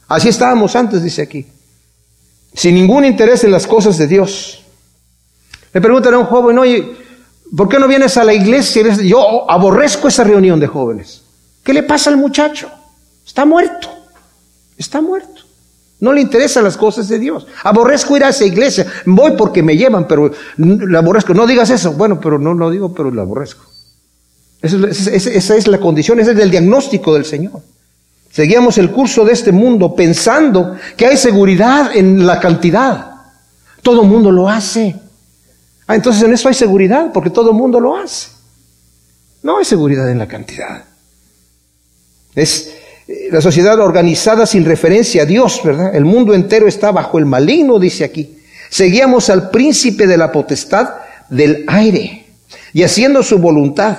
Así 0.08 0.30
estábamos 0.30 0.76
antes, 0.76 1.02
dice 1.02 1.24
aquí. 1.24 1.48
Sin 2.54 2.76
ningún 2.76 3.06
interés 3.06 3.44
en 3.44 3.52
las 3.52 3.66
cosas 3.66 3.98
de 3.98 4.06
Dios. 4.06 4.67
Le 5.78 5.82
preguntan 5.82 6.16
a 6.16 6.18
un 6.18 6.26
joven, 6.26 6.58
oye, 6.58 6.92
¿por 7.56 7.70
qué 7.70 7.78
no 7.78 7.88
vienes 7.88 8.18
a 8.18 8.24
la 8.24 8.34
iglesia? 8.34 8.82
Yo 9.04 9.48
aborrezco 9.48 10.08
esa 10.08 10.24
reunión 10.24 10.60
de 10.60 10.66
jóvenes. 10.66 11.22
¿Qué 11.64 11.72
le 11.72 11.84
pasa 11.84 12.10
al 12.10 12.18
muchacho? 12.18 12.68
Está 13.24 13.46
muerto. 13.46 13.88
Está 14.76 15.02
muerto. 15.02 15.44
No 16.00 16.14
le 16.14 16.22
interesan 16.22 16.64
las 16.64 16.78
cosas 16.78 17.08
de 17.10 17.20
Dios. 17.20 17.46
Aborrezco 17.64 18.18
ir 18.18 18.24
a 18.24 18.30
esa 18.30 18.44
iglesia. 18.44 18.88
Voy 19.06 19.34
porque 19.38 19.62
me 19.62 19.78
llevan, 19.78 20.08
pero 20.08 20.32
la 20.58 20.98
aborrezco. 20.98 21.36
No 21.36 21.46
digas 21.46 21.70
eso. 21.70 21.94
Bueno, 21.94 22.20
pero 22.20 22.40
no 22.40 22.56
lo 22.56 22.72
digo, 22.72 22.92
pero 22.92 23.12
la 23.12 23.22
aborrezco. 23.22 23.64
Esa 24.64 25.56
es, 25.58 25.68
la 25.68 25.80
condición, 25.80 26.20
ese 26.20 26.32
es 26.32 26.40
el 26.40 26.50
diagnóstico 26.50 27.14
del 27.14 27.26
Señor. 27.26 27.62
Seguíamos 28.32 28.80
el 28.80 28.90
curso 28.90 29.24
de 29.26 29.34
este 29.34 29.52
mundo 29.52 29.94
pensando 29.94 30.76
que 30.96 31.06
hay 31.06 31.18
seguridad 31.18 31.96
en 31.96 32.26
la 32.26 32.40
cantidad. 32.40 33.12
Todo 33.84 34.02
mundo 34.02 34.32
lo 34.32 34.50
hace. 34.50 35.07
Ah, 35.88 35.96
entonces 35.96 36.22
en 36.24 36.34
eso 36.34 36.50
hay 36.50 36.54
seguridad, 36.54 37.12
porque 37.14 37.30
todo 37.30 37.52
el 37.52 37.58
mundo 37.58 37.80
lo 37.80 37.96
hace. 37.96 38.30
No 39.42 39.58
hay 39.58 39.66
seguridad 39.66 40.10
en 40.12 40.20
la 40.20 40.28
cantidad. 40.28 40.84
Es 42.36 42.74
eh, 43.08 43.30
la 43.32 43.42
sociedad 43.42 43.80
organizada 43.80 44.46
sin 44.46 44.66
referencia 44.66 45.24
a 45.24 45.26
Dios, 45.26 45.62
¿verdad? 45.64 45.96
El 45.96 46.06
mundo 46.06 46.34
entero 46.34 46.68
está 46.68 46.92
bajo 46.92 47.18
el 47.18 47.26
maligno, 47.26 47.80
dice 47.80 48.04
aquí. 48.04 48.38
Seguíamos 48.70 49.30
al 49.30 49.50
príncipe 49.50 50.06
de 50.06 50.18
la 50.18 50.32
potestad 50.32 50.90
del 51.30 51.64
aire 51.68 52.26
y 52.74 52.84
haciendo 52.84 53.24
su 53.24 53.40
voluntad 53.40 53.98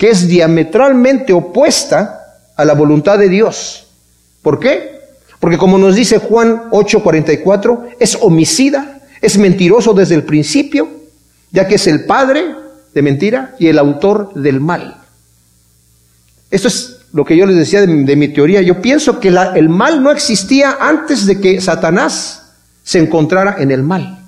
que 0.00 0.08
es 0.08 0.28
diametralmente 0.28 1.34
opuesta 1.34 2.38
a 2.56 2.64
la 2.64 2.72
voluntad 2.72 3.18
de 3.18 3.28
Dios. 3.28 3.86
¿Por 4.40 4.58
qué? 4.58 4.98
Porque 5.38 5.58
como 5.58 5.76
nos 5.76 5.94
dice 5.94 6.16
Juan 6.16 6.70
8:44, 6.70 7.96
es 7.98 8.16
homicida, 8.18 8.99
es 9.20 9.38
mentiroso 9.38 9.92
desde 9.92 10.14
el 10.14 10.24
principio, 10.24 10.88
ya 11.50 11.66
que 11.66 11.76
es 11.76 11.86
el 11.86 12.04
padre 12.04 12.54
de 12.94 13.02
mentira 13.02 13.54
y 13.58 13.68
el 13.68 13.78
autor 13.78 14.32
del 14.34 14.60
mal. 14.60 14.96
Esto 16.50 16.68
es 16.68 16.98
lo 17.12 17.24
que 17.24 17.36
yo 17.36 17.46
les 17.46 17.56
decía 17.56 17.80
de, 17.80 18.16
mi 18.16 18.28
teoría. 18.28 18.62
Yo 18.62 18.80
pienso 18.80 19.20
que 19.20 19.28
el 19.28 19.68
mal 19.68 20.02
no 20.02 20.10
existía 20.10 20.78
antes 20.80 21.26
de 21.26 21.40
que 21.40 21.60
Satanás 21.60 22.52
se 22.82 22.98
encontrara 22.98 23.56
en 23.58 23.70
el 23.70 23.82
mal. 23.82 24.18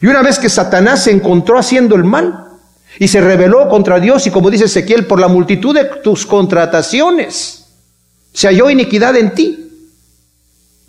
Y 0.00 0.06
una 0.06 0.22
vez 0.22 0.38
que 0.38 0.48
Satanás 0.48 1.04
se 1.04 1.10
encontró 1.10 1.58
haciendo 1.58 1.94
el 1.94 2.04
mal, 2.04 2.52
y 2.98 3.08
se 3.08 3.20
rebeló 3.20 3.68
contra 3.68 4.00
Dios 4.00 4.26
y 4.26 4.30
como 4.30 4.50
dice 4.50 4.66
Ezequiel, 4.66 5.06
por 5.06 5.18
la 5.18 5.28
multitud 5.28 5.74
de 5.74 5.84
tus 6.02 6.26
contrataciones 6.26 7.64
se 8.32 8.48
halló 8.48 8.70
iniquidad 8.70 9.16
en 9.16 9.34
ti. 9.34 9.61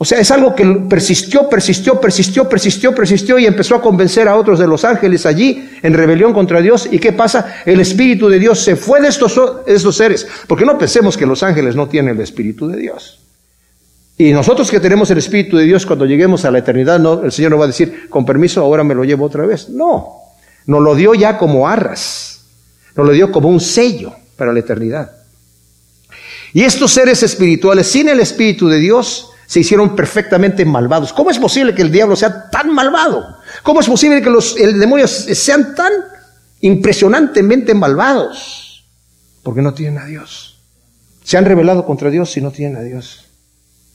O 0.04 0.06
sea, 0.06 0.20
es 0.20 0.32
algo 0.32 0.54
que 0.54 0.66
persistió, 0.90 1.48
persistió, 1.48 1.98
persistió, 1.98 2.50
persistió, 2.50 2.94
persistió 2.94 3.40
y 3.40 3.46
empezó 3.46 3.76
a 3.76 3.82
convencer 3.82 4.28
a 4.28 4.36
otros 4.36 4.60
de 4.60 4.68
los 4.68 4.84
ángeles 4.84 5.26
allí 5.26 5.70
en 5.82 5.94
rebelión 5.94 6.34
contra 6.34 6.60
Dios. 6.60 6.90
¿Y 6.92 7.00
qué 7.00 7.14
pasa? 7.14 7.62
El 7.66 7.80
Espíritu 7.80 8.28
de 8.28 8.38
Dios 8.38 8.60
se 8.60 8.76
fue 8.76 9.00
de 9.00 9.08
estos, 9.08 9.96
seres. 9.96 10.28
Porque 10.46 10.66
no 10.66 10.78
pensemos 10.78 11.16
que 11.16 11.26
los 11.26 11.42
ángeles 11.42 11.78
no 11.78 11.88
tienen 11.88 12.18
el 12.18 12.22
Espíritu 12.22 12.68
de 12.68 12.82
Dios. 12.82 13.22
Y 14.18 14.34
nosotros 14.34 14.70
que 14.70 14.82
tenemos 14.82 15.10
el 15.10 15.20
Espíritu 15.20 15.56
de 15.56 15.64
Dios, 15.64 15.86
cuando 15.86 16.06
lleguemos 16.06 16.44
a 16.44 16.52
la 16.52 16.60
eternidad, 16.60 17.00
no, 17.00 17.24
el 17.24 17.32
Señor 17.32 17.52
no 17.52 17.60
va 17.60 17.64
a 17.64 17.68
decir, 17.68 18.10
con 18.10 18.26
permiso, 18.26 18.60
ahora 18.60 18.84
me 18.84 18.96
lo 18.96 19.06
llevo 19.06 19.24
otra 19.24 19.46
vez. 19.46 19.70
No, 19.70 20.16
nos 20.66 20.82
lo 20.82 20.96
dio 20.96 21.14
ya 21.14 21.38
como 21.38 21.66
arras, 21.66 22.42
nos 22.98 23.08
lo 23.08 23.14
dio 23.14 23.32
como 23.32 23.48
un 23.48 23.62
sello 23.62 24.12
para 24.36 24.52
la 24.52 24.60
eternidad. 24.60 25.12
Y 26.52 26.64
estos 26.64 26.92
seres 26.92 27.24
espirituales, 27.24 27.88
sin 27.88 28.10
el 28.10 28.20
Espíritu 28.20 28.68
de 28.68 28.80
Dios, 28.80 29.30
se 29.46 29.60
hicieron 29.60 29.96
perfectamente 29.96 30.66
malvados. 30.66 31.14
¿Cómo 31.14 31.30
es 31.30 31.38
posible 31.38 31.76
que 31.76 31.82
el 31.82 31.92
diablo 31.92 32.16
sea 32.16 32.50
tan 32.50 32.74
malvado? 32.74 33.38
¿Cómo 33.62 33.80
es 33.82 33.88
posible 33.88 34.22
que 34.22 34.30
los 34.30 34.56
demonios 34.56 35.12
sean 35.12 35.76
tan 35.76 35.92
impresionantemente 36.62 37.74
malvados? 37.74 38.86
Porque 39.44 39.62
no 39.62 39.74
tienen 39.74 40.00
a 40.00 40.06
Dios. 40.06 40.60
Se 41.24 41.38
han 41.38 41.46
rebelado 41.46 41.86
contra 41.86 42.10
Dios 42.10 42.36
y 42.38 42.42
no 42.42 42.52
tienen 42.52 42.78
a 42.78 42.82
Dios. 42.82 43.26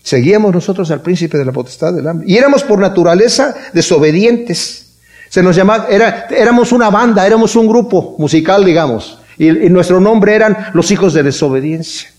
Seguíamos 0.02 0.54
nosotros 0.54 0.90
al 0.90 1.02
príncipe 1.02 1.38
de 1.38 1.44
la 1.44 1.52
potestad 1.52 1.92
del 1.92 2.06
hambre. 2.06 2.26
Y 2.28 2.36
éramos 2.36 2.62
por 2.62 2.78
naturaleza 2.78 3.54
desobedientes. 3.72 4.96
Se 5.28 5.42
nos 5.42 5.56
llamaba, 5.56 5.88
era, 5.90 6.26
éramos 6.30 6.72
una 6.72 6.88
banda, 6.88 7.26
éramos 7.26 7.54
un 7.56 7.68
grupo 7.68 8.16
musical, 8.18 8.64
digamos. 8.64 9.18
Y, 9.36 9.48
y 9.48 9.70
nuestro 9.70 10.00
nombre 10.00 10.34
eran 10.34 10.70
los 10.72 10.90
hijos 10.90 11.12
de 11.14 11.22
desobediencia. 11.22 12.10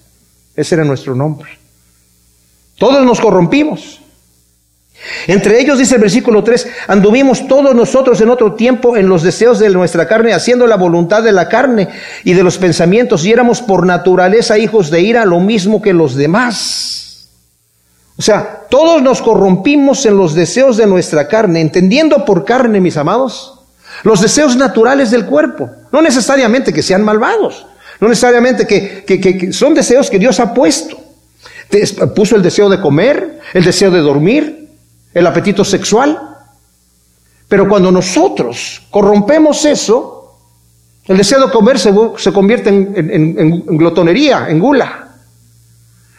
Ese 0.56 0.76
era 0.76 0.84
nuestro 0.84 1.15
nombre. 1.15 1.59
Todos 2.80 3.06
nos 3.06 3.20
corrompimos. 3.20 4.02
Entre 5.28 5.62
ellos, 5.62 5.78
dice 5.78 5.96
el 5.96 6.02
versículo 6.02 6.44
3, 6.44 6.68
anduvimos 6.88 7.48
todos 7.48 7.74
nosotros 7.74 8.20
en 8.22 8.30
otro 8.30 8.54
tiempo 8.54 8.98
en 8.98 9.08
los 9.08 9.24
deseos 9.24 9.60
de 9.60 9.70
nuestra 9.70 10.08
carne, 10.08 10.34
haciendo 10.34 10.68
la 10.68 10.76
voluntad 10.76 11.24
de 11.24 11.32
la 11.32 11.48
carne 11.48 11.88
y 12.24 12.34
de 12.34 12.44
los 12.44 12.58
pensamientos, 12.58 13.26
y 13.26 13.32
éramos 13.32 13.62
por 13.62 13.86
naturaleza 13.86 14.58
hijos 14.58 14.89
de 14.89 15.02
ira, 15.02 15.26
lo 15.26 15.39
mismo 15.39 15.82
que 15.82 15.94
los 15.94 16.15
demás. 16.15 17.30
O 18.18 18.22
sea, 18.22 18.65
todos 18.70 19.02
nos 19.02 19.22
corrompimos 19.22 20.06
en 20.06 20.18
los 20.18 20.36
deseos 20.36 20.76
de 20.76 20.86
nuestra 20.86 21.30
carne, 21.30 21.62
entendiendo 21.62 22.26
por 22.26 22.44
carne, 22.44 22.82
mis 22.82 22.98
amados, 22.98 23.62
los 24.04 24.22
deseos 24.22 24.58
naturales 24.58 25.12
del 25.12 25.26
cuerpo. 25.26 25.70
No 25.92 26.02
necesariamente 26.02 26.74
que 26.74 26.84
sean 26.84 27.04
malvados, 27.04 27.65
no 28.02 28.10
necesariamente 28.10 28.68
que, 28.68 29.54
son 29.54 29.74
deseos 29.74 30.10
que 30.10 30.20
Dios 30.20 30.39
ha 30.42 30.54
puesto. 30.54 30.99
Puso 32.15 32.36
el 32.36 32.41
deseo 32.41 32.69
de 32.69 32.82
comer, 32.82 33.39
el 33.53 33.63
deseo 33.63 33.91
de 33.91 33.99
dormir, 33.99 34.69
el 35.13 35.27
apetito 35.27 35.63
sexual. 35.63 36.19
Pero 37.47 37.67
cuando 37.67 37.91
nosotros 37.91 38.82
corrompemos 38.89 39.65
eso, 39.65 40.19
el 41.05 41.17
deseo 41.17 41.45
de 41.45 41.51
comer 41.51 41.79
se, 41.79 42.32
convierte 42.32 42.69
en, 42.69 43.65
glotonería, 43.65 44.47
en 44.49 44.60
gula. 44.60 45.10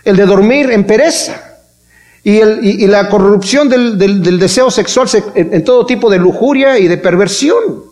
El 0.04 0.16
de 0.16 0.26
dormir 0.26 0.70
en 0.70 0.84
pereza. 0.84 1.58
Y, 2.22 2.86
la 2.86 3.08
corrupción 3.08 3.68
del, 3.68 4.38
deseo 4.38 4.70
sexual 4.70 5.08
en, 5.34 5.64
todo 5.64 5.86
tipo 5.86 6.10
de 6.10 6.18
lujuria 6.18 6.78
y 6.78 6.88
de 6.88 6.98
perversión. 6.98 7.84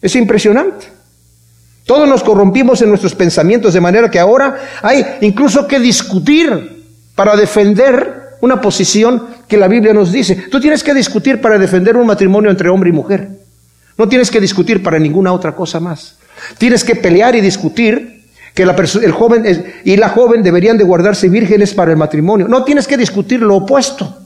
Es 0.00 0.16
impresionante. 0.16 0.95
Todos 1.86 2.08
nos 2.08 2.24
corrompimos 2.24 2.82
en 2.82 2.88
nuestros 2.88 3.14
pensamientos 3.14 3.72
de 3.72 3.80
manera 3.80 4.10
que 4.10 4.18
ahora 4.18 4.56
hay 4.82 5.04
incluso 5.20 5.68
que 5.68 5.78
discutir 5.78 6.84
para 7.14 7.36
defender 7.36 8.38
una 8.40 8.60
posición 8.60 9.28
que 9.46 9.56
la 9.56 9.68
Biblia 9.68 9.94
nos 9.94 10.10
dice. 10.10 10.34
Tú 10.50 10.60
tienes 10.60 10.82
que 10.82 10.92
discutir 10.92 11.40
para 11.40 11.58
defender 11.58 11.96
un 11.96 12.06
matrimonio 12.06 12.50
entre 12.50 12.68
hombre 12.68 12.90
y 12.90 12.92
mujer. 12.92 13.30
No 13.96 14.08
tienes 14.08 14.30
que 14.30 14.40
discutir 14.40 14.82
para 14.82 14.98
ninguna 14.98 15.32
otra 15.32 15.54
cosa 15.54 15.78
más. 15.78 16.16
Tienes 16.58 16.82
que 16.82 16.96
pelear 16.96 17.36
y 17.36 17.40
discutir 17.40 18.24
que 18.52 18.64
el 18.64 19.12
joven 19.12 19.44
y 19.84 19.96
la 19.96 20.08
joven 20.08 20.42
deberían 20.42 20.76
de 20.76 20.84
guardarse 20.84 21.28
vírgenes 21.28 21.72
para 21.72 21.92
el 21.92 21.96
matrimonio. 21.96 22.48
No 22.48 22.64
tienes 22.64 22.86
que 22.88 22.96
discutir 22.96 23.40
lo 23.40 23.56
opuesto. 23.56 24.18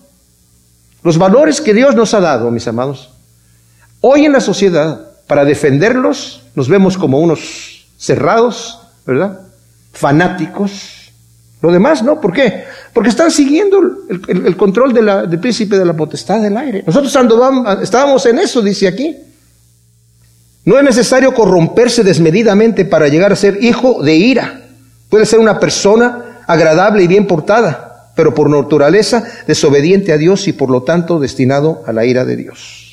Los 1.02 1.18
valores 1.18 1.60
que 1.60 1.74
Dios 1.74 1.94
nos 1.94 2.14
ha 2.14 2.20
dado, 2.20 2.50
mis 2.50 2.66
amados, 2.68 3.10
hoy 4.00 4.24
en 4.24 4.32
la 4.32 4.40
sociedad, 4.40 5.09
para 5.30 5.44
defenderlos, 5.44 6.42
nos 6.56 6.68
vemos 6.68 6.98
como 6.98 7.20
unos 7.20 7.86
cerrados, 7.96 8.80
¿verdad? 9.06 9.42
Fanáticos. 9.92 11.12
Lo 11.62 11.70
demás, 11.70 12.02
¿no? 12.02 12.20
¿Por 12.20 12.32
qué? 12.32 12.64
Porque 12.92 13.10
están 13.10 13.30
siguiendo 13.30 13.80
el, 14.08 14.56
control 14.56 14.92
del 14.92 15.38
príncipe 15.38 15.78
de 15.78 15.84
la 15.84 15.92
potestad 15.92 16.42
del 16.42 16.56
aire. 16.56 16.82
Nosotros 16.84 17.16
estábamos 17.80 18.26
en 18.26 18.40
eso, 18.40 18.60
dice 18.60 18.88
aquí. 18.88 19.18
No 20.64 20.76
es 20.76 20.82
necesario 20.82 21.32
corromperse 21.32 22.02
desmedidamente 22.02 22.84
para 22.84 23.06
llegar 23.06 23.30
a 23.30 23.36
ser 23.36 23.62
hijo 23.62 24.02
de 24.02 24.16
ira. 24.16 24.62
Puede 25.08 25.26
ser 25.26 25.38
una 25.38 25.60
persona 25.60 26.42
agradable 26.48 27.04
y 27.04 27.06
bien 27.06 27.28
portada, 27.28 28.10
pero 28.16 28.34
por 28.34 28.50
naturaleza 28.50 29.22
desobediente 29.46 30.12
a 30.12 30.16
Dios 30.16 30.48
y 30.48 30.54
por 30.54 30.70
lo 30.70 30.82
tanto 30.82 31.20
destinado 31.20 31.84
a 31.86 31.92
la 31.92 32.04
ira 32.04 32.24
de 32.24 32.34
Dios. 32.34 32.89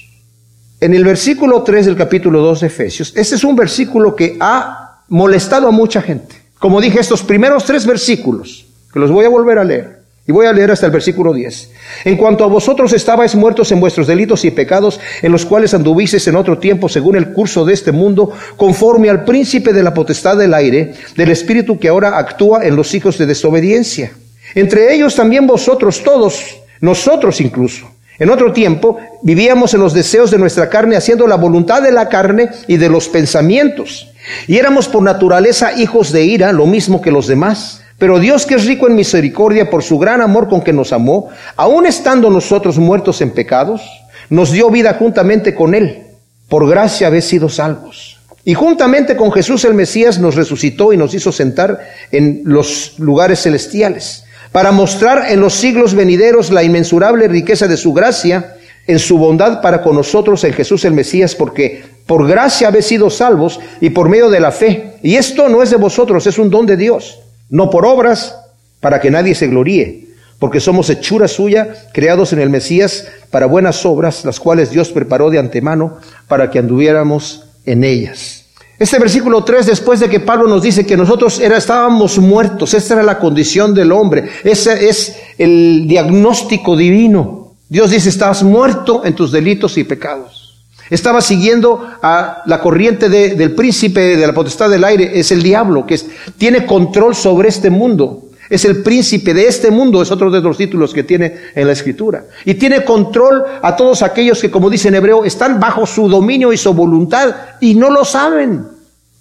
En 0.79 0.93
el 0.93 1.03
versículo 1.03 1.63
3 1.63 1.87
del 1.87 1.95
capítulo 1.95 2.39
2 2.41 2.61
de 2.61 2.67
Efesios, 2.67 3.11
este 3.15 3.35
es 3.35 3.43
un 3.43 3.55
versículo 3.55 4.15
que 4.15 4.37
ha 4.39 5.01
molestado 5.07 5.67
a 5.67 5.71
mucha 5.71 6.03
gente. 6.03 6.35
Como 6.59 6.79
dije, 6.79 6.99
estos 6.99 7.23
primeros 7.23 7.65
tres 7.65 7.87
versículos, 7.87 8.67
que 8.93 8.99
los 8.99 9.11
voy 9.11 9.25
a 9.25 9.29
volver 9.29 9.57
a 9.57 9.63
leer, 9.63 10.01
y 10.27 10.31
voy 10.31 10.45
a 10.45 10.53
leer 10.53 10.69
hasta 10.69 10.85
el 10.85 10.91
versículo 10.91 11.33
10. 11.33 11.71
En 12.05 12.15
cuanto 12.15 12.43
a 12.43 12.47
vosotros 12.47 12.93
estabais 12.93 13.33
muertos 13.33 13.71
en 13.71 13.79
vuestros 13.79 14.05
delitos 14.05 14.45
y 14.45 14.51
pecados, 14.51 14.99
en 15.23 15.31
los 15.31 15.47
cuales 15.47 15.73
anduvisteis 15.73 16.27
en 16.27 16.35
otro 16.35 16.59
tiempo 16.59 16.87
según 16.87 17.15
el 17.15 17.33
curso 17.33 17.65
de 17.65 17.73
este 17.73 17.91
mundo, 17.91 18.31
conforme 18.55 19.09
al 19.09 19.25
príncipe 19.25 19.73
de 19.73 19.81
la 19.81 19.95
potestad 19.95 20.37
del 20.37 20.53
aire, 20.53 20.93
del 21.15 21.31
espíritu 21.31 21.79
que 21.79 21.87
ahora 21.87 22.19
actúa 22.19 22.63
en 22.65 22.75
los 22.75 22.93
hijos 22.93 23.17
de 23.17 23.25
desobediencia. 23.25 24.11
Entre 24.53 24.93
ellos 24.93 25.15
también 25.15 25.47
vosotros 25.47 26.03
todos, 26.03 26.59
nosotros 26.81 27.41
incluso. 27.41 27.96
En 28.19 28.29
otro 28.29 28.51
tiempo 28.51 28.97
vivíamos 29.21 29.73
en 29.73 29.81
los 29.81 29.93
deseos 29.93 30.31
de 30.31 30.37
nuestra 30.37 30.69
carne, 30.69 30.95
haciendo 30.95 31.27
la 31.27 31.35
voluntad 31.35 31.81
de 31.81 31.91
la 31.91 32.09
carne 32.09 32.49
y 32.67 32.77
de 32.77 32.89
los 32.89 33.09
pensamientos. 33.09 34.11
Y 34.47 34.57
éramos 34.57 34.87
por 34.87 35.03
naturaleza 35.03 35.73
hijos 35.73 36.11
de 36.11 36.23
ira, 36.23 36.51
lo 36.51 36.65
mismo 36.65 37.01
que 37.01 37.11
los 37.11 37.27
demás. 37.27 37.81
Pero 37.97 38.19
Dios 38.19 38.45
que 38.45 38.55
es 38.55 38.65
rico 38.65 38.87
en 38.87 38.95
misericordia 38.95 39.69
por 39.69 39.83
su 39.83 39.97
gran 39.97 40.21
amor 40.21 40.47
con 40.47 40.61
que 40.61 40.73
nos 40.73 40.93
amó, 40.93 41.29
aun 41.55 41.85
estando 41.85 42.29
nosotros 42.29 42.77
muertos 42.77 43.21
en 43.21 43.31
pecados, 43.31 43.81
nos 44.29 44.51
dio 44.51 44.69
vida 44.69 44.95
juntamente 44.99 45.55
con 45.55 45.73
Él. 45.73 46.03
Por 46.47 46.69
gracia 46.69 47.07
habéis 47.07 47.25
sido 47.25 47.49
salvos. 47.49 48.17
Y 48.45 48.53
juntamente 48.53 49.17
con 49.17 49.31
Jesús 49.31 49.65
el 49.65 49.73
Mesías 49.73 50.19
nos 50.19 50.35
resucitó 50.35 50.93
y 50.93 50.97
nos 50.97 51.13
hizo 51.13 51.31
sentar 51.31 51.81
en 52.11 52.43
los 52.45 52.97
lugares 52.97 53.41
celestiales, 53.41 54.23
para 54.51 54.71
mostrar 54.71 55.31
en 55.31 55.39
los 55.39 55.53
siglos 55.53 55.93
venideros 55.93 56.51
la 56.51 56.63
inmensurable 56.63 57.27
riqueza 57.27 57.67
de 57.67 57.77
su 57.77 57.93
gracia, 57.93 58.55
en 58.87 58.99
su 58.99 59.17
bondad 59.17 59.61
para 59.61 59.81
con 59.81 59.95
nosotros 59.95 60.43
en 60.43 60.53
Jesús 60.53 60.85
el 60.85 60.93
Mesías, 60.93 61.35
porque 61.35 61.83
por 62.05 62.27
gracia 62.27 62.69
habéis 62.69 62.85
sido 62.85 63.09
salvos 63.09 63.59
y 63.81 63.89
por 63.89 64.09
medio 64.09 64.29
de 64.29 64.39
la 64.39 64.51
fe. 64.51 64.93
Y 65.03 65.15
esto 65.15 65.49
no 65.49 65.61
es 65.61 65.69
de 65.69 65.77
vosotros, 65.77 66.25
es 66.25 66.37
un 66.37 66.49
don 66.49 66.65
de 66.65 66.77
Dios 66.77 67.19
no 67.49 67.69
por 67.69 67.85
obras, 67.85 68.37
para 68.79 68.99
que 68.99 69.11
nadie 69.11 69.35
se 69.35 69.47
gloríe, 69.47 70.07
porque 70.39 70.59
somos 70.59 70.89
hechura 70.89 71.27
suya, 71.27 71.89
creados 71.93 72.33
en 72.33 72.39
el 72.39 72.49
Mesías 72.49 73.07
para 73.31 73.45
buenas 73.45 73.85
obras, 73.85 74.23
las 74.25 74.39
cuales 74.39 74.69
Dios 74.69 74.89
preparó 74.89 75.29
de 75.29 75.39
antemano 75.39 75.97
para 76.27 76.51
que 76.51 76.59
anduviéramos 76.59 77.45
en 77.65 77.83
ellas. 77.83 78.45
Este 78.79 78.99
versículo 78.99 79.43
3, 79.43 79.65
después 79.65 79.99
de 79.99 80.07
que 80.07 80.19
Pablo 80.19 80.47
nos 80.47 80.61
dice 80.61 80.85
que 80.85 80.95
nosotros 80.95 81.39
era, 81.39 81.57
estábamos 81.57 82.19
muertos, 82.19 82.75
esta 82.75 82.93
era 82.93 83.03
la 83.03 83.17
condición 83.17 83.73
del 83.73 83.91
hombre, 83.91 84.29
ese 84.43 84.87
es 84.87 85.15
el 85.39 85.87
diagnóstico 85.87 86.77
divino. 86.77 87.53
Dios 87.67 87.89
dice, 87.89 88.09
estás 88.09 88.43
muerto 88.43 89.03
en 89.03 89.15
tus 89.15 89.31
delitos 89.31 89.77
y 89.77 89.83
pecados. 89.83 90.63
Estaba 90.91 91.21
siguiendo 91.21 91.85
a 92.01 92.43
la 92.45 92.61
corriente 92.61 93.09
del 93.09 93.55
príncipe 93.55 94.15
de 94.15 94.27
la 94.27 94.33
potestad 94.33 94.69
del 94.69 94.83
aire, 94.83 95.19
es 95.19 95.31
el 95.31 95.41
diablo, 95.41 95.85
que 95.85 95.99
tiene 96.37 96.65
control 96.65 97.15
sobre 97.15 97.49
este 97.49 97.69
mundo. 97.69 98.26
Es 98.49 98.65
el 98.65 98.81
príncipe 98.81 99.33
de 99.33 99.47
este 99.47 99.71
mundo, 99.71 100.01
es 100.01 100.11
otro 100.11 100.31
de 100.31 100.41
los 100.41 100.57
títulos 100.57 100.93
que 100.93 101.03
tiene 101.03 101.33
en 101.53 101.67
la 101.67 101.73
escritura. 101.73 102.25
Y 102.45 102.53
tiene 102.53 102.85
control 102.85 103.43
a 103.61 103.75
todos 103.75 104.01
aquellos 104.01 104.39
que, 104.39 104.51
como 104.51 104.69
dice 104.69 104.87
en 104.87 104.95
hebreo, 104.95 105.25
están 105.25 105.59
bajo 105.59 105.85
su 105.85 106.07
dominio 106.07 106.53
y 106.53 106.57
su 106.57 106.73
voluntad 106.73 107.35
y 107.59 107.75
no 107.75 107.89
lo 107.89 108.05
saben 108.05 108.65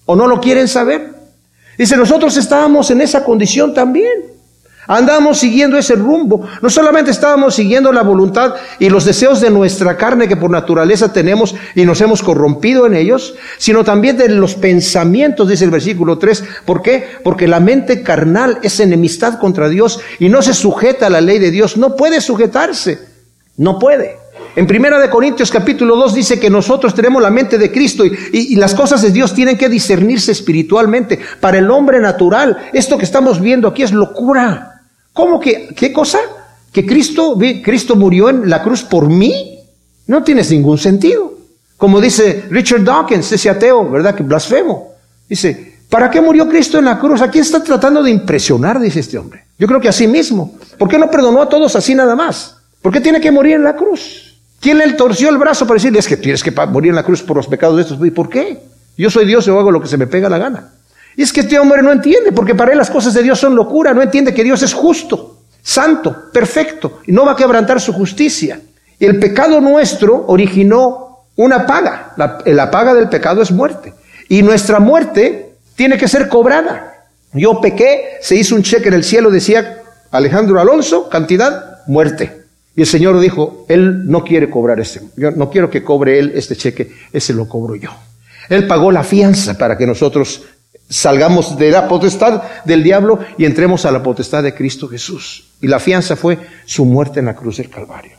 o 0.05 0.15
no 0.15 0.27
lo 0.27 0.41
quieren 0.41 0.69
saber. 0.69 1.15
Dice, 1.77 1.97
nosotros 1.97 2.37
estábamos 2.37 2.91
en 2.91 3.01
esa 3.01 3.25
condición 3.25 3.75
también. 3.75 4.36
Andamos 4.87 5.39
siguiendo 5.39 5.77
ese 5.77 5.95
rumbo. 5.95 6.47
No 6.63 6.71
solamente 6.71 7.11
estábamos 7.11 7.55
siguiendo 7.55 7.93
la 7.93 8.03
voluntad 8.03 8.55
y 8.79 8.89
los 8.89 9.05
deseos 9.05 9.41
de 9.41 9.51
nuestra 9.51 9.97
carne 9.97 10.29
que 10.29 10.37
por 10.37 10.51
naturaleza 10.51 11.13
tenemos 11.13 11.55
y 11.75 11.85
nos 11.85 12.01
hemos 12.01 12.23
corrompido 12.23 12.87
en 12.87 12.95
ellos, 12.95 13.35
sino 13.59 13.85
también 13.85 14.17
de 14.17 14.29
los 14.29 14.55
pensamientos, 14.55 15.49
dice 15.49 15.65
el 15.65 15.71
versículo 15.71 16.19
3. 16.19 16.45
¿Por 16.65 16.83
qué? 16.83 17.05
Porque 17.25 17.49
la 17.49 17.61
mente 17.61 18.03
carnal 18.03 18.59
es 18.63 18.81
enemistad 18.81 19.39
contra 19.39 19.69
Dios 19.69 20.01
y 20.19 20.29
no 20.29 20.43
se 20.43 20.55
sujeta 20.55 21.07
a 21.07 21.11
la 21.11 21.21
ley 21.21 21.39
de 21.39 21.51
Dios. 21.51 21.77
No 21.77 21.97
puede 21.97 22.21
sujetarse. 22.21 22.99
No 23.57 23.79
puede. 23.79 24.19
En 24.55 24.67
Primera 24.67 24.99
de 24.99 25.11
Corintios 25.11 25.51
capítulo 25.51 25.97
2 25.97 26.15
dice 26.15 26.41
que 26.41 26.49
nosotros 26.49 26.95
tenemos 26.95 27.23
la 27.23 27.31
mente 27.31 27.59
de 27.59 27.71
Cristo 27.71 28.05
y, 28.07 28.17
y, 28.33 28.57
las 28.57 28.75
cosas 28.75 29.03
de 29.03 29.11
Dios 29.11 29.35
tienen 29.35 29.59
que 29.59 29.69
discernirse 29.69 30.33
espiritualmente. 30.33 31.19
Para 31.41 31.59
el 31.59 31.71
hombre 31.71 32.01
natural, 32.01 32.71
esto 32.73 32.97
que 32.97 33.05
estamos 33.05 33.41
viendo 33.41 33.69
aquí 33.69 33.83
es 33.83 33.93
locura. 33.93 34.76
¿Cómo 35.17 35.41
que, 35.41 35.69
qué 35.75 35.95
cosa? 35.95 36.19
¿Que 36.71 36.85
Cristo, 36.85 37.39
Cristo 37.65 37.97
murió 37.97 38.29
en 38.29 38.51
la 38.51 38.63
cruz 38.63 38.83
por 38.83 39.09
mí? 39.09 39.61
No 40.07 40.23
tiene 40.23 40.43
ningún 40.43 40.77
sentido. 40.77 41.33
Como 41.79 42.03
dice 42.03 42.45
Richard 42.51 42.85
Dawkins, 42.85 43.33
ese 43.33 43.49
ateo, 43.49 43.89
¿verdad? 43.91 44.15
Que 44.15 44.23
blasfemo. 44.23 44.93
Dice, 45.27 45.79
¿para 45.89 46.11
qué 46.11 46.21
murió 46.21 46.47
Cristo 46.47 46.79
en 46.79 46.85
la 46.85 46.99
cruz? 46.99 47.23
¿A 47.23 47.31
quién 47.31 47.43
está 47.43 47.65
tratando 47.65 48.03
de 48.03 48.11
impresionar? 48.11 48.79
Dice 48.79 49.01
este 49.01 49.17
hombre. 49.17 49.47
Yo 49.59 49.67
creo 49.67 49.81
que 49.81 49.89
a 49.89 49.93
sí 49.93 50.07
mismo. 50.07 50.55
¿Por 50.77 50.87
qué 50.87 50.99
no 50.99 51.11
perdonó 51.11 51.41
a 51.41 51.49
todos 51.49 51.75
así 51.77 51.95
nada 51.95 52.15
más? 52.15 52.59
¿Por 52.83 52.93
qué 52.93 53.01
tiene 53.01 53.19
que 53.19 53.33
morir 53.33 53.55
en 53.55 53.65
la 53.65 53.75
cruz? 53.75 54.37
¿Quién 54.61 54.77
le 54.77 54.93
torció 54.93 55.31
el 55.31 55.39
brazo 55.39 55.67
para 55.67 55.77
decirle, 55.77 55.99
es 55.99 56.09
que 56.09 56.19
tienes 56.19 56.43
que 56.43 56.51
morir 56.51 56.91
en 56.91 56.97
la 56.97 57.03
cruz 57.03 57.23
por 57.23 57.39
los 57.39 57.47
pecados 57.47 57.77
de 57.77 57.83
estos? 57.83 58.07
¿Y 58.07 58.11
por 58.11 58.29
qué? 58.29 58.61
Yo 58.99 59.09
soy 59.09 59.25
Dios 59.25 59.47
y 59.47 59.51
hago 59.51 59.71
lo 59.71 59.81
que 59.81 59.89
se 59.89 59.97
me 59.97 60.07
pega 60.07 60.29
la 60.29 60.37
gana. 60.37 60.73
Y 61.17 61.23
es 61.23 61.33
que 61.33 61.41
este 61.41 61.59
hombre 61.59 61.83
no 61.83 61.93
entiende, 61.93 62.31
porque 62.33 62.55
para 62.55 62.73
él 62.73 62.79
las 62.79 62.91
cosas 62.91 63.15
de 63.15 63.23
Dios 63.23 63.39
son 63.41 63.57
locura, 63.57 63.95
no 63.95 64.03
entiende 64.03 64.35
que 64.35 64.45
Dios 64.45 64.63
es 64.63 64.75
justo, 64.75 65.39
santo, 65.63 66.31
perfecto, 66.31 67.01
y 67.07 67.13
no 67.13 67.25
va 67.25 67.33
a 67.33 67.37
quebrantar 67.37 67.81
su 67.81 67.93
justicia. 67.93 68.61
Y 68.99 69.07
el 69.07 69.19
pecado 69.19 69.61
nuestro 69.61 70.25
originó 70.27 71.07
una 71.37 71.67
paga. 71.67 72.15
La, 72.17 72.71
paga 72.71 72.95
del 72.95 73.09
pecado 73.09 73.43
es 73.43 73.51
muerte. 73.51 73.95
Y 74.29 74.43
nuestra 74.43 74.79
muerte 74.81 75.53
tiene 75.75 75.97
que 75.97 76.09
ser 76.09 76.29
cobrada. 76.29 77.07
Yo 77.33 77.61
pequé, 77.61 78.19
se 78.21 78.37
hizo 78.37 78.55
un 78.55 78.63
cheque 78.63 78.89
en 78.89 78.95
el 78.95 79.05
cielo, 79.05 79.31
decía 79.31 79.83
Alejandro 80.11 80.61
Alonso, 80.61 81.09
cantidad, 81.09 81.83
muerte. 81.87 82.45
Y 82.75 82.83
el 82.83 82.87
Señor 82.87 83.19
dijo, 83.21 83.65
Él 83.69 84.07
no 84.07 84.25
quiere 84.25 84.51
cobrar 84.51 84.81
este, 84.81 85.01
yo 85.17 85.31
no 85.31 85.51
quiero 85.51 85.71
que 85.71 85.83
cobre 85.83 86.19
Él 86.19 86.33
este 86.35 86.57
cheque, 86.57 86.93
ese 87.13 87.33
lo 87.33 87.49
cobro 87.49 87.75
yo. 87.75 87.91
Él 88.49 88.67
pagó 88.67 88.93
la 88.93 89.03
fianza 89.03 89.59
para 89.59 89.77
que 89.77 89.87
nosotros 89.87 90.43
salgamos 90.89 91.59
de 91.59 91.71
la 91.71 91.89
potestad 91.89 92.43
del 92.65 92.83
diablo 92.83 93.19
y 93.37 93.45
entremos 93.45 93.85
a 93.85 93.91
la 93.91 94.03
potestad 94.03 94.43
de 94.43 94.55
Cristo 94.55 94.89
Jesús. 94.89 95.49
Y 95.61 95.67
la 95.67 95.81
fianza 95.81 96.17
fue 96.17 96.39
su 96.65 96.85
muerte 96.85 97.21
en 97.21 97.27
la 97.27 97.35
cruz 97.35 97.57
del 97.59 97.71
Calvario. 97.71 98.13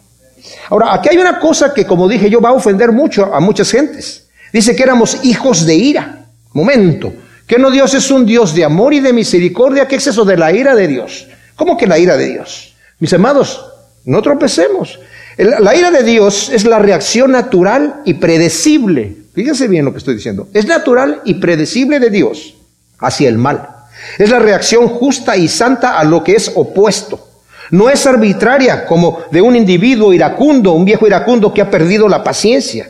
Ahora, 0.69 0.93
aquí 0.93 1.09
hay 1.09 1.17
una 1.17 1.39
cosa 1.39 1.73
que, 1.73 1.85
como 1.85 2.07
dije 2.07 2.29
yo, 2.29 2.41
va 2.41 2.49
a 2.49 2.53
ofender 2.53 2.91
mucho 2.91 3.33
a 3.33 3.39
muchas 3.39 3.71
gentes. 3.71 4.27
Dice 4.51 4.75
que 4.75 4.83
éramos 4.83 5.23
hijos 5.23 5.65
de 5.65 5.75
ira. 5.75 6.25
Momento. 6.53 7.13
Que 7.45 7.57
no 7.57 7.69
Dios 7.69 7.93
es 7.93 8.11
un 8.11 8.25
Dios 8.25 8.53
de 8.53 8.65
amor 8.65 8.93
y 8.93 8.99
de 8.99 9.13
misericordia. 9.13 9.87
¿Qué 9.87 9.97
es 9.97 10.07
eso 10.07 10.25
de 10.25 10.37
la 10.37 10.51
ira 10.51 10.75
de 10.75 10.87
Dios? 10.87 11.27
¿Cómo 11.55 11.77
que 11.77 11.87
la 11.87 11.97
ira 11.97 12.17
de 12.17 12.27
Dios? 12.27 12.75
Mis 12.99 13.13
amados, 13.13 13.65
no 14.05 14.21
tropecemos. 14.21 14.99
La 15.37 15.75
ira 15.75 15.91
de 15.91 16.03
Dios 16.03 16.49
es 16.49 16.65
la 16.65 16.79
reacción 16.79 17.31
natural 17.31 18.01
y 18.05 18.15
predecible. 18.15 19.15
Fíjense 19.33 19.67
bien 19.67 19.85
lo 19.85 19.91
que 19.91 19.99
estoy 19.99 20.15
diciendo. 20.15 20.49
Es 20.53 20.65
natural 20.65 21.21
y 21.25 21.35
predecible 21.35 21.99
de 21.99 22.09
Dios 22.09 22.56
hacia 22.99 23.29
el 23.29 23.37
mal. 23.37 23.69
Es 24.17 24.29
la 24.29 24.39
reacción 24.39 24.87
justa 24.87 25.35
y 25.37 25.47
santa 25.47 25.97
a 25.97 26.03
lo 26.03 26.23
que 26.23 26.33
es 26.33 26.51
opuesto. 26.55 27.27
No 27.71 27.89
es 27.89 28.05
arbitraria 28.05 28.85
como 28.85 29.19
de 29.31 29.41
un 29.41 29.55
individuo 29.55 30.13
iracundo, 30.13 30.71
un 30.71 30.85
viejo 30.85 31.05
iracundo 31.05 31.53
que 31.53 31.61
ha 31.61 31.69
perdido 31.69 32.07
la 32.07 32.23
paciencia. 32.23 32.89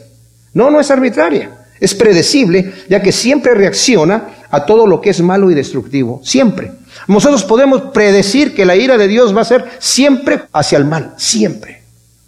No, 0.54 0.70
no 0.70 0.80
es 0.80 0.92
arbitraria. 0.92 1.52
Es 1.80 1.94
predecible, 1.94 2.74
ya 2.90 3.02
que 3.02 3.12
siempre 3.12 3.54
reacciona 3.54 4.30
a 4.50 4.66
todo 4.66 4.88
lo 4.88 5.02
que 5.02 5.10
es 5.10 5.22
malo 5.22 5.52
y 5.52 5.56
destructivo. 5.56 6.22
Siempre. 6.24 6.72
Nosotros 7.08 7.44
podemos 7.44 7.82
predecir 7.94 8.56
que 8.56 8.66
la 8.66 8.76
ira 8.76 8.98
de 8.98 9.08
Dios 9.08 9.36
va 9.36 9.42
a 9.42 9.46
ser 9.46 9.66
siempre 9.80 10.42
hacia 10.52 10.78
el 10.78 10.86
mal. 10.86 11.14
Siempre. 11.18 11.84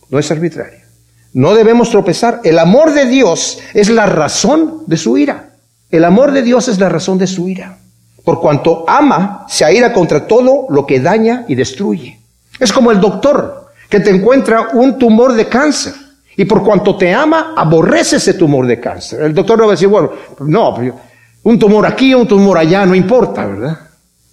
No 0.10 0.20
es 0.20 0.30
arbitraria. 0.32 0.86
No 1.34 1.54
debemos 1.54 1.90
tropezar. 1.90 2.42
El 2.44 2.60
amor 2.60 2.94
de 2.94 3.06
Dios 3.06 3.60
es 3.74 3.90
la 3.90 4.06
razón 4.06 4.84
de 4.88 4.98
su 4.98 5.18
ira. 5.18 5.49
El 5.92 6.06
amor 6.06 6.32
de 6.32 6.42
Dios 6.42 6.68
es 6.68 6.80
la 6.80 6.90
razón 6.90 7.18
de 7.18 7.28
su 7.28 7.48
ira. 7.48 7.78
Por 8.24 8.40
cuanto 8.40 8.86
ama, 8.88 9.46
se 9.48 9.66
aira 9.66 9.92
contra 9.92 10.28
todo 10.28 10.68
lo 10.70 10.86
que 10.86 11.00
daña 11.00 11.46
y 11.48 11.56
destruye. 11.56 12.20
Es 12.60 12.72
como 12.72 12.92
el 12.92 13.00
doctor 13.00 13.72
que 13.90 14.00
te 14.00 14.12
encuentra 14.12 14.70
un 14.74 14.98
tumor 15.00 15.34
de 15.34 15.48
cáncer. 15.48 15.94
Y 16.38 16.46
por 16.46 16.64
cuanto 16.64 16.96
te 16.96 17.14
ama, 17.14 17.54
aborrece 17.58 18.18
ese 18.18 18.36
tumor 18.36 18.66
de 18.66 18.80
cáncer. 18.80 19.22
El 19.22 19.34
doctor 19.34 19.58
no 19.58 19.66
va 19.66 19.72
a 19.72 19.76
decir, 19.76 19.88
bueno, 19.88 20.12
no, 20.40 20.78
un 21.44 21.60
tumor 21.60 21.86
aquí, 21.86 22.14
un 22.14 22.28
tumor 22.28 22.58
allá, 22.58 22.86
no 22.86 22.96
importa, 22.96 23.46
¿verdad? 23.46 23.78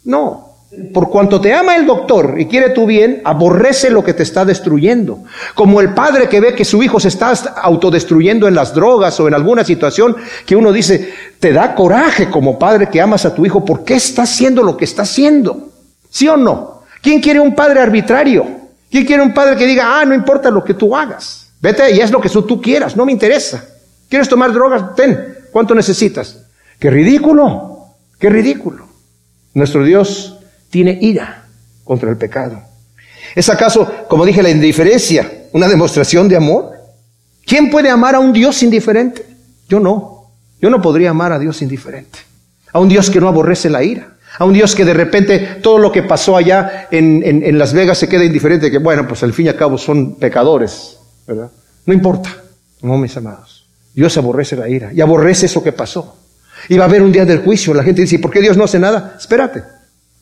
No, 0.04 0.45
por 0.92 1.10
cuanto 1.10 1.40
te 1.40 1.54
ama 1.54 1.76
el 1.76 1.86
doctor 1.86 2.34
y 2.38 2.46
quiere 2.46 2.70
tu 2.70 2.86
bien, 2.86 3.22
aborrece 3.24 3.88
lo 3.88 4.02
que 4.02 4.14
te 4.14 4.24
está 4.24 4.44
destruyendo. 4.44 5.22
Como 5.54 5.80
el 5.80 5.94
padre 5.94 6.28
que 6.28 6.40
ve 6.40 6.54
que 6.54 6.64
su 6.64 6.82
hijo 6.82 6.98
se 6.98 7.08
está 7.08 7.30
autodestruyendo 7.62 8.48
en 8.48 8.54
las 8.54 8.74
drogas 8.74 9.18
o 9.20 9.28
en 9.28 9.34
alguna 9.34 9.64
situación 9.64 10.16
que 10.44 10.56
uno 10.56 10.72
dice, 10.72 11.14
te 11.38 11.52
da 11.52 11.74
coraje 11.74 12.28
como 12.28 12.58
padre 12.58 12.88
que 12.90 13.00
amas 13.00 13.24
a 13.24 13.34
tu 13.34 13.46
hijo, 13.46 13.64
¿por 13.64 13.84
qué 13.84 13.94
está 13.94 14.22
haciendo 14.22 14.62
lo 14.62 14.76
que 14.76 14.84
está 14.84 15.02
haciendo? 15.02 15.68
¿Sí 16.10 16.28
o 16.28 16.36
no? 16.36 16.82
¿Quién 17.00 17.20
quiere 17.20 17.38
un 17.38 17.54
padre 17.54 17.80
arbitrario? 17.80 18.44
¿Quién 18.90 19.04
quiere 19.04 19.22
un 19.22 19.32
padre 19.32 19.56
que 19.56 19.66
diga, 19.66 20.00
ah, 20.00 20.04
no 20.04 20.14
importa 20.14 20.50
lo 20.50 20.64
que 20.64 20.74
tú 20.74 20.96
hagas? 20.96 21.52
Vete 21.60 21.94
y 21.94 22.00
es 22.00 22.10
lo 22.10 22.20
que 22.20 22.28
tú 22.28 22.60
quieras, 22.60 22.96
no 22.96 23.06
me 23.06 23.12
interesa. 23.12 23.64
¿Quieres 24.08 24.28
tomar 24.28 24.52
drogas? 24.52 24.94
Ten. 24.94 25.36
¿Cuánto 25.52 25.74
necesitas? 25.74 26.44
Qué 26.78 26.90
ridículo, 26.90 27.86
qué 28.18 28.28
ridículo. 28.28 28.86
Nuestro 29.54 29.84
Dios 29.84 30.35
tiene 30.76 30.98
ira 31.00 31.46
contra 31.84 32.10
el 32.10 32.18
pecado. 32.18 32.60
¿Es 33.34 33.48
acaso, 33.48 33.90
como 34.10 34.26
dije, 34.26 34.42
la 34.42 34.50
indiferencia 34.50 35.46
una 35.52 35.68
demostración 35.68 36.28
de 36.28 36.36
amor? 36.36 36.70
¿Quién 37.46 37.70
puede 37.70 37.88
amar 37.88 38.14
a 38.14 38.20
un 38.20 38.30
Dios 38.30 38.62
indiferente? 38.62 39.24
Yo 39.70 39.80
no. 39.80 40.32
Yo 40.60 40.68
no 40.68 40.82
podría 40.82 41.08
amar 41.08 41.32
a 41.32 41.38
Dios 41.38 41.62
indiferente. 41.62 42.18
A 42.74 42.78
un 42.78 42.90
Dios 42.90 43.08
que 43.08 43.22
no 43.22 43.28
aborrece 43.28 43.70
la 43.70 43.82
ira. 43.82 44.18
A 44.38 44.44
un 44.44 44.52
Dios 44.52 44.74
que 44.74 44.84
de 44.84 44.92
repente 44.92 45.38
todo 45.62 45.78
lo 45.78 45.90
que 45.90 46.02
pasó 46.02 46.36
allá 46.36 46.88
en, 46.90 47.56
Las 47.56 47.72
Vegas 47.72 47.96
se 47.96 48.06
queda 48.06 48.24
indiferente, 48.24 48.70
que 48.70 48.76
bueno, 48.76 49.08
pues 49.08 49.22
al 49.22 49.32
fin 49.32 49.46
y 49.46 49.48
al 49.48 49.56
cabo 49.56 49.78
son 49.78 50.16
pecadores, 50.16 50.98
¿verdad? 51.26 51.50
No 51.86 51.94
importa. 51.94 52.36
No, 52.82 52.98
mis 52.98 53.16
amados. 53.16 53.66
Dios 53.94 54.14
aborrece 54.18 54.56
la 54.56 54.68
ira 54.68 54.92
y 54.92 55.00
aborrece 55.00 55.46
eso 55.46 55.64
que 55.64 55.72
pasó. 55.72 56.18
Y 56.68 56.76
va 56.76 56.84
a 56.84 56.88
haber 56.88 57.02
un 57.02 57.12
día 57.12 57.24
del 57.24 57.38
juicio. 57.38 57.72
La 57.72 57.82
gente 57.82 58.02
dice, 58.02 58.18
¿por 58.18 58.30
qué 58.30 58.42
Dios 58.42 58.58
no 58.58 58.64
hace 58.64 58.78
nada? 58.78 59.16
Espérate. 59.18 59.75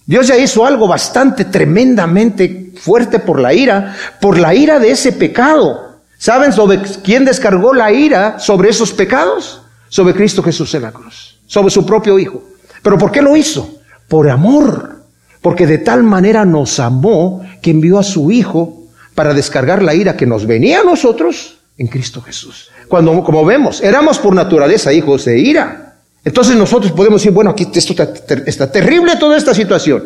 Dios 0.07 0.27
ya 0.27 0.37
hizo 0.37 0.67
algo 0.67 0.87
bastante 0.87 1.47
tremendamente 1.47 2.73
fuerte 2.77 3.19
por 3.19 3.41
la 3.41 3.55
ira, 3.55 3.97
por 4.21 4.39
la 4.39 4.55
ira 4.55 4.79
de 4.79 4.91
ese 4.91 5.13
pecado. 5.13 6.01
¿Saben 6.19 6.53
sobre 6.53 6.81
quién 7.03 7.25
descargó 7.25 7.73
la 7.73 7.93
ira 7.93 8.39
sobre 8.39 8.71
esos 8.71 8.93
pecados? 8.93 9.63
Sobre 9.89 10.15
Cristo 10.15 10.43
Jesús 10.43 10.75
en 10.75 10.83
la 10.83 10.93
cruz, 10.93 11.39
sobre 11.47 11.71
su 11.71 11.87
propio 11.87 12.19
Hijo. 12.19 12.43
¿Pero 12.83 12.99
por 12.99 13.13
qué 13.13 13.23
lo 13.23 13.37
hizo? 13.37 13.79
Por 14.09 14.29
amor. 14.29 15.03
Porque 15.41 15.67
de 15.67 15.79
tal 15.79 16.03
manera 16.03 16.45
nos 16.45 16.81
amó 16.81 17.43
que 17.63 17.71
envió 17.71 17.99
a 17.99 18.03
su 18.03 18.31
Hijo 18.31 18.85
para 19.15 19.35
descargar 19.35 19.83
la 19.83 19.95
ira 19.95 20.17
que 20.17 20.27
nos 20.27 20.47
venía 20.47 20.81
a 20.81 20.85
nosotros 20.85 21.59
en 21.79 21.87
Cristo 21.87 22.21
Jesús. 22.21 22.71
Cuando, 22.89 23.23
como 23.23 23.45
vemos, 23.45 23.83
éramos 23.83 24.19
por 24.19 24.35
naturaleza 24.35 24.93
hijos 24.93 25.25
de 25.25 25.39
ira. 25.39 25.84
Entonces 26.25 26.57
nosotros 26.57 26.93
podemos 26.93 27.21
decir, 27.21 27.33
bueno, 27.33 27.51
aquí 27.51 27.69
esto 27.73 27.93
está, 27.93 28.35
está 28.47 28.73
terrible 28.73 29.17
toda 29.17 29.37
esta 29.37 29.55
situación. 29.55 30.05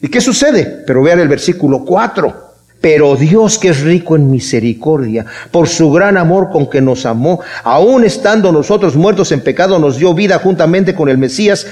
¿Y 0.00 0.08
qué 0.08 0.20
sucede? 0.20 0.84
Pero 0.86 1.02
vean 1.02 1.20
el 1.20 1.28
versículo 1.28 1.84
4. 1.84 2.44
Pero 2.80 3.16
Dios 3.16 3.58
que 3.58 3.70
es 3.70 3.80
rico 3.80 4.14
en 4.14 4.30
misericordia, 4.30 5.24
por 5.50 5.68
su 5.68 5.90
gran 5.90 6.18
amor 6.18 6.50
con 6.50 6.68
que 6.68 6.82
nos 6.82 7.06
amó, 7.06 7.40
aun 7.62 8.04
estando 8.04 8.52
nosotros 8.52 8.94
muertos 8.94 9.32
en 9.32 9.40
pecado, 9.40 9.78
nos 9.78 9.96
dio 9.96 10.12
vida 10.12 10.38
juntamente 10.38 10.94
con 10.94 11.08
el 11.08 11.16
Mesías. 11.16 11.66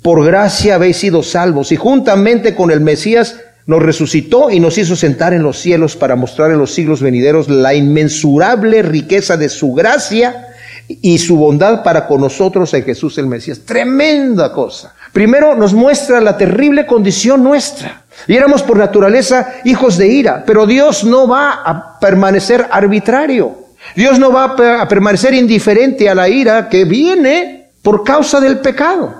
Por 0.00 0.24
gracia 0.24 0.76
habéis 0.76 0.96
sido 0.96 1.22
salvos 1.22 1.70
y 1.70 1.76
juntamente 1.76 2.54
con 2.54 2.70
el 2.70 2.80
Mesías 2.80 3.36
nos 3.66 3.82
resucitó 3.82 4.50
y 4.50 4.60
nos 4.60 4.78
hizo 4.78 4.96
sentar 4.96 5.34
en 5.34 5.42
los 5.42 5.58
cielos 5.58 5.96
para 5.96 6.16
mostrar 6.16 6.50
en 6.50 6.58
los 6.58 6.72
siglos 6.72 7.02
venideros 7.02 7.50
la 7.50 7.74
inmensurable 7.74 8.80
riqueza 8.80 9.36
de 9.36 9.50
su 9.50 9.74
gracia 9.74 10.47
y 10.88 11.18
su 11.18 11.36
bondad 11.36 11.82
para 11.82 12.06
con 12.06 12.20
nosotros 12.20 12.72
en 12.72 12.82
Jesús 12.82 13.18
el 13.18 13.26
Mesías. 13.26 13.60
Tremenda 13.64 14.52
cosa. 14.52 14.94
Primero 15.12 15.54
nos 15.54 15.74
muestra 15.74 16.20
la 16.20 16.36
terrible 16.36 16.86
condición 16.86 17.44
nuestra. 17.44 18.04
Y 18.26 18.34
éramos 18.34 18.62
por 18.62 18.78
naturaleza 18.78 19.54
hijos 19.64 19.96
de 19.98 20.08
ira, 20.08 20.44
pero 20.46 20.66
Dios 20.66 21.04
no 21.04 21.28
va 21.28 21.62
a 21.64 21.98
permanecer 22.00 22.66
arbitrario. 22.70 23.68
Dios 23.94 24.18
no 24.18 24.32
va 24.32 24.56
a 24.80 24.88
permanecer 24.88 25.34
indiferente 25.34 26.08
a 26.08 26.14
la 26.14 26.28
ira 26.28 26.68
que 26.68 26.84
viene 26.84 27.70
por 27.82 28.02
causa 28.02 28.40
del 28.40 28.58
pecado. 28.58 29.14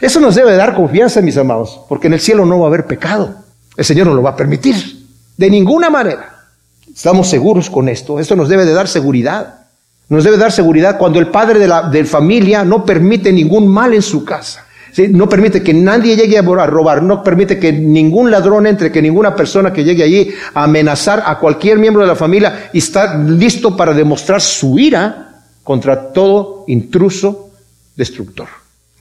Eso 0.00 0.20
nos 0.20 0.34
debe 0.34 0.56
dar 0.56 0.74
confianza, 0.74 1.20
mis 1.20 1.36
amados, 1.36 1.80
porque 1.88 2.06
en 2.06 2.14
el 2.14 2.20
cielo 2.20 2.46
no 2.46 2.58
va 2.58 2.66
a 2.66 2.68
haber 2.68 2.86
pecado. 2.86 3.34
El 3.76 3.84
Señor 3.84 4.06
no 4.06 4.14
lo 4.14 4.22
va 4.22 4.30
a 4.30 4.36
permitir. 4.36 4.74
De 5.36 5.50
ninguna 5.50 5.90
manera. 5.90 6.34
Estamos 6.92 7.28
seguros 7.28 7.70
con 7.70 7.88
esto. 7.88 8.18
Esto 8.18 8.36
nos 8.36 8.48
debe 8.48 8.64
de 8.64 8.72
dar 8.72 8.88
seguridad. 8.88 9.59
Nos 10.10 10.24
debe 10.24 10.36
dar 10.36 10.50
seguridad 10.50 10.98
cuando 10.98 11.20
el 11.20 11.28
padre 11.28 11.60
de 11.60 11.68
la 11.68 11.90
familia 12.04 12.64
no 12.64 12.84
permite 12.84 13.32
ningún 13.32 13.68
mal 13.68 13.94
en 13.94 14.02
su 14.02 14.24
casa. 14.24 14.66
No 15.10 15.28
permite 15.28 15.62
que 15.62 15.72
nadie 15.72 16.16
llegue 16.16 16.36
a 16.36 16.42
robar, 16.42 17.00
no 17.00 17.22
permite 17.22 17.60
que 17.60 17.72
ningún 17.72 18.28
ladrón 18.28 18.66
entre, 18.66 18.90
que 18.90 19.00
ninguna 19.00 19.36
persona 19.36 19.72
que 19.72 19.84
llegue 19.84 20.02
allí 20.02 20.30
a 20.52 20.64
amenazar 20.64 21.22
a 21.24 21.38
cualquier 21.38 21.78
miembro 21.78 22.02
de 22.02 22.08
la 22.08 22.16
familia 22.16 22.70
y 22.72 22.78
está 22.78 23.16
listo 23.16 23.76
para 23.76 23.94
demostrar 23.94 24.40
su 24.40 24.80
ira 24.80 25.44
contra 25.62 26.12
todo 26.12 26.64
intruso 26.66 27.50
destructor. 27.94 28.48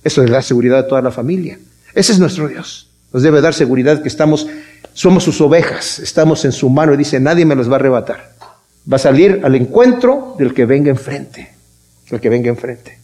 Eso 0.03 0.23
le 0.23 0.29
da 0.29 0.43
seguridad 0.43 0.77
a 0.77 0.87
toda 0.87 1.01
la 1.01 1.09
familia. 1.09 1.57
Ese 1.95 2.11
es 2.11 2.19
nuestro 2.19 2.47
Dios. 2.47 2.87
Nos 3.11 3.23
debe 3.23 3.41
dar 3.41 3.55
seguridad 3.55 4.03
que 4.03 4.07
estamos, 4.07 4.45
somos 4.93 5.23
sus 5.23 5.41
ovejas, 5.41 5.97
estamos 5.97 6.45
en 6.45 6.51
su 6.51 6.69
mano 6.69 6.93
y 6.93 6.97
dice, 6.97 7.19
nadie 7.19 7.45
me 7.45 7.55
los 7.55 7.67
va 7.67 7.73
a 7.73 7.75
arrebatar. 7.77 8.38
Va 8.91 8.95
a 8.95 8.99
salir 8.99 9.41
al 9.43 9.55
encuentro 9.55 10.35
del 10.37 10.53
que 10.53 10.65
venga 10.65 10.89
enfrente, 10.89 11.51
el 12.09 12.19
que 12.19 12.29
venga 12.29 12.49
enfrente. 12.49 12.97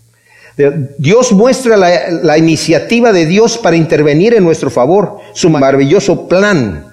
Dios 0.97 1.33
muestra 1.33 1.75
la, 1.75 2.09
la, 2.09 2.37
iniciativa 2.37 3.11
de 3.11 3.25
Dios 3.25 3.57
para 3.57 3.75
intervenir 3.75 4.33
en 4.33 4.43
nuestro 4.43 4.69
favor, 4.69 5.17
su 5.33 5.49
maravilloso 5.49 6.29
plan. 6.29 6.85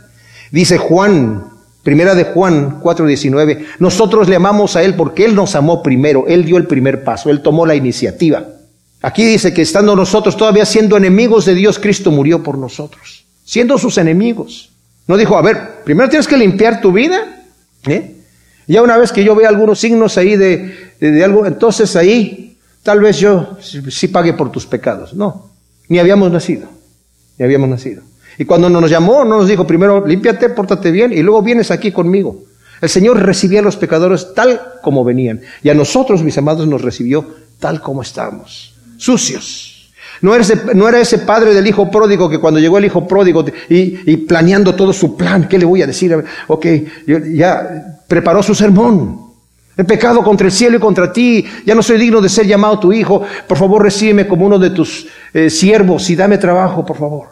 Dice 0.51 0.79
Juan, 0.79 1.45
primera 1.83 2.15
de 2.15 2.25
Juan 2.25 2.81
4:19, 2.81 3.67
nosotros 3.79 4.29
le 4.29 4.37
amamos 4.37 4.75
a 4.75 4.83
Él 4.83 4.95
porque 4.95 5.25
Él 5.25 5.35
nos 5.35 5.55
amó 5.55 5.83
primero, 5.83 6.27
Él 6.27 6.45
dio 6.45 6.57
el 6.57 6.67
primer 6.67 7.05
paso, 7.05 7.31
Él 7.31 7.41
tomó 7.41 7.65
la 7.65 7.77
iniciativa. 7.77 8.47
Aquí 9.01 9.25
dice 9.25 9.53
que 9.53 9.63
estando 9.63 9.97
nosotros 9.97 10.37
todavía 10.37 10.65
siendo 10.65 10.97
enemigos 10.97 11.45
de 11.45 11.55
Dios, 11.55 11.79
Cristo 11.79 12.11
murió 12.11 12.43
por 12.43 12.57
nosotros, 12.57 13.25
siendo 13.45 13.77
sus 13.79 13.99
enemigos. 13.99 14.71
No 15.09 15.17
dijo, 15.17 15.37
a 15.37 15.43
ver, 15.43 15.83
primero 15.85 16.09
tienes 16.09 16.29
que 16.29 16.37
limpiar 16.37 16.81
tu 16.81 16.93
vida. 16.93 17.43
¿eh? 17.87 18.15
Ya 18.67 18.83
una 18.83 18.97
vez 18.97 19.13
que 19.13 19.25
yo 19.25 19.35
vea 19.35 19.49
algunos 19.49 19.81
signos 19.81 20.17
ahí 20.19 20.37
de, 20.37 20.93
de, 21.01 21.25
algo, 21.25 21.47
entonces 21.47 21.97
ahí 21.97 22.57
tal 22.83 23.01
vez 23.01 23.19
yo 23.19 23.57
sí 23.61 24.09
pague 24.09 24.35
por 24.35 24.53
tus 24.53 24.67
pecados. 24.67 25.15
No, 25.15 25.51
ni 25.89 25.99
habíamos 25.99 26.31
nacido, 26.31 26.69
ni 27.39 27.45
habíamos 27.45 27.69
nacido. 27.69 28.03
Y 28.39 28.45
cuando 28.45 28.71
nos 28.71 28.91
llamó, 28.91 29.25
no 29.25 29.39
nos 29.39 29.49
dijo 29.49 29.67
primero, 29.67 30.07
límpiate, 30.07 30.49
pórtate 30.51 30.91
bien, 30.91 31.13
y 31.13 31.23
luego 31.23 31.43
vienes 31.43 31.71
aquí 31.71 31.93
conmigo. 31.93 32.45
El 32.81 32.89
Señor 32.89 33.23
recibía 33.23 33.61
a 33.61 33.63
los 33.63 33.77
pecadores 33.77 34.35
tal 34.35 34.61
como 34.83 35.05
venían. 35.05 35.41
Y 35.63 35.69
a 35.69 35.75
nosotros, 35.75 36.23
mis 36.23 36.37
amados, 36.39 36.67
nos 36.67 36.83
recibió 36.83 37.27
tal 37.61 37.81
como 37.81 38.03
estábamos 38.03 38.75
sucios. 38.97 39.72
No 40.23 40.35
era, 40.35 40.43
ese, 40.43 40.57
no 40.75 40.89
era 40.89 41.01
ese 41.01 41.19
padre 41.19 41.53
del 41.53 41.67
hijo 41.67 41.91
pródigo 41.91 42.31
que 42.31 42.39
cuando 42.39 42.61
llegó 42.61 42.79
el 42.79 42.85
hijo 42.85 43.07
pródigo 43.07 43.45
y, 43.69 44.17
planeando 44.19 44.75
todo 44.75 44.93
su 44.93 45.17
plan, 45.17 45.49
¿qué 45.49 45.59
le 45.59 45.65
voy 45.65 45.83
a 45.83 45.87
decir? 45.87 46.17
Ok, 46.47 46.67
ya 47.35 47.99
preparó 48.07 48.41
su 48.41 48.55
sermón. 48.55 49.21
He 49.77 49.83
pecado 49.83 50.23
contra 50.23 50.47
el 50.47 50.53
cielo 50.53 50.77
y 50.77 50.81
contra 50.81 51.13
ti, 51.13 51.45
ya 51.67 51.75
no 51.75 51.83
soy 51.83 51.99
digno 51.99 52.21
de 52.21 52.29
ser 52.29 52.47
llamado 52.47 52.79
tu 52.79 52.93
hijo, 52.93 53.23
por 53.49 53.59
favor 53.59 53.83
recíbeme 53.83 54.29
como 54.29 54.47
uno 54.47 54.59
de 54.59 54.71
tus 54.71 55.09
eh, 55.35 55.51
siervos 55.51 56.09
y 56.11 56.15
dame 56.15 56.39
trabajo, 56.39 56.87
por 56.87 56.99
favor. 56.99 57.29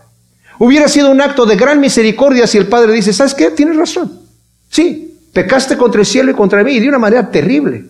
Hubiera 0.58 0.88
sido 0.88 1.12
un 1.12 1.20
acto 1.20 1.46
de 1.46 1.54
gran 1.56 1.78
misericordia 1.78 2.46
si 2.46 2.58
el 2.58 2.66
padre 2.66 2.92
dice, 2.92 3.12
¿sabes 3.12 3.34
qué? 3.34 3.50
Tienes 3.50 3.76
razón. 3.76 4.20
Sí, 4.68 5.16
pecaste 5.32 5.76
contra 5.76 6.00
el 6.00 6.06
cielo 6.06 6.32
y 6.32 6.34
contra 6.34 6.64
mí 6.64 6.72
y 6.72 6.80
de 6.80 6.88
una 6.88 6.98
manera 6.98 7.30
terrible. 7.30 7.84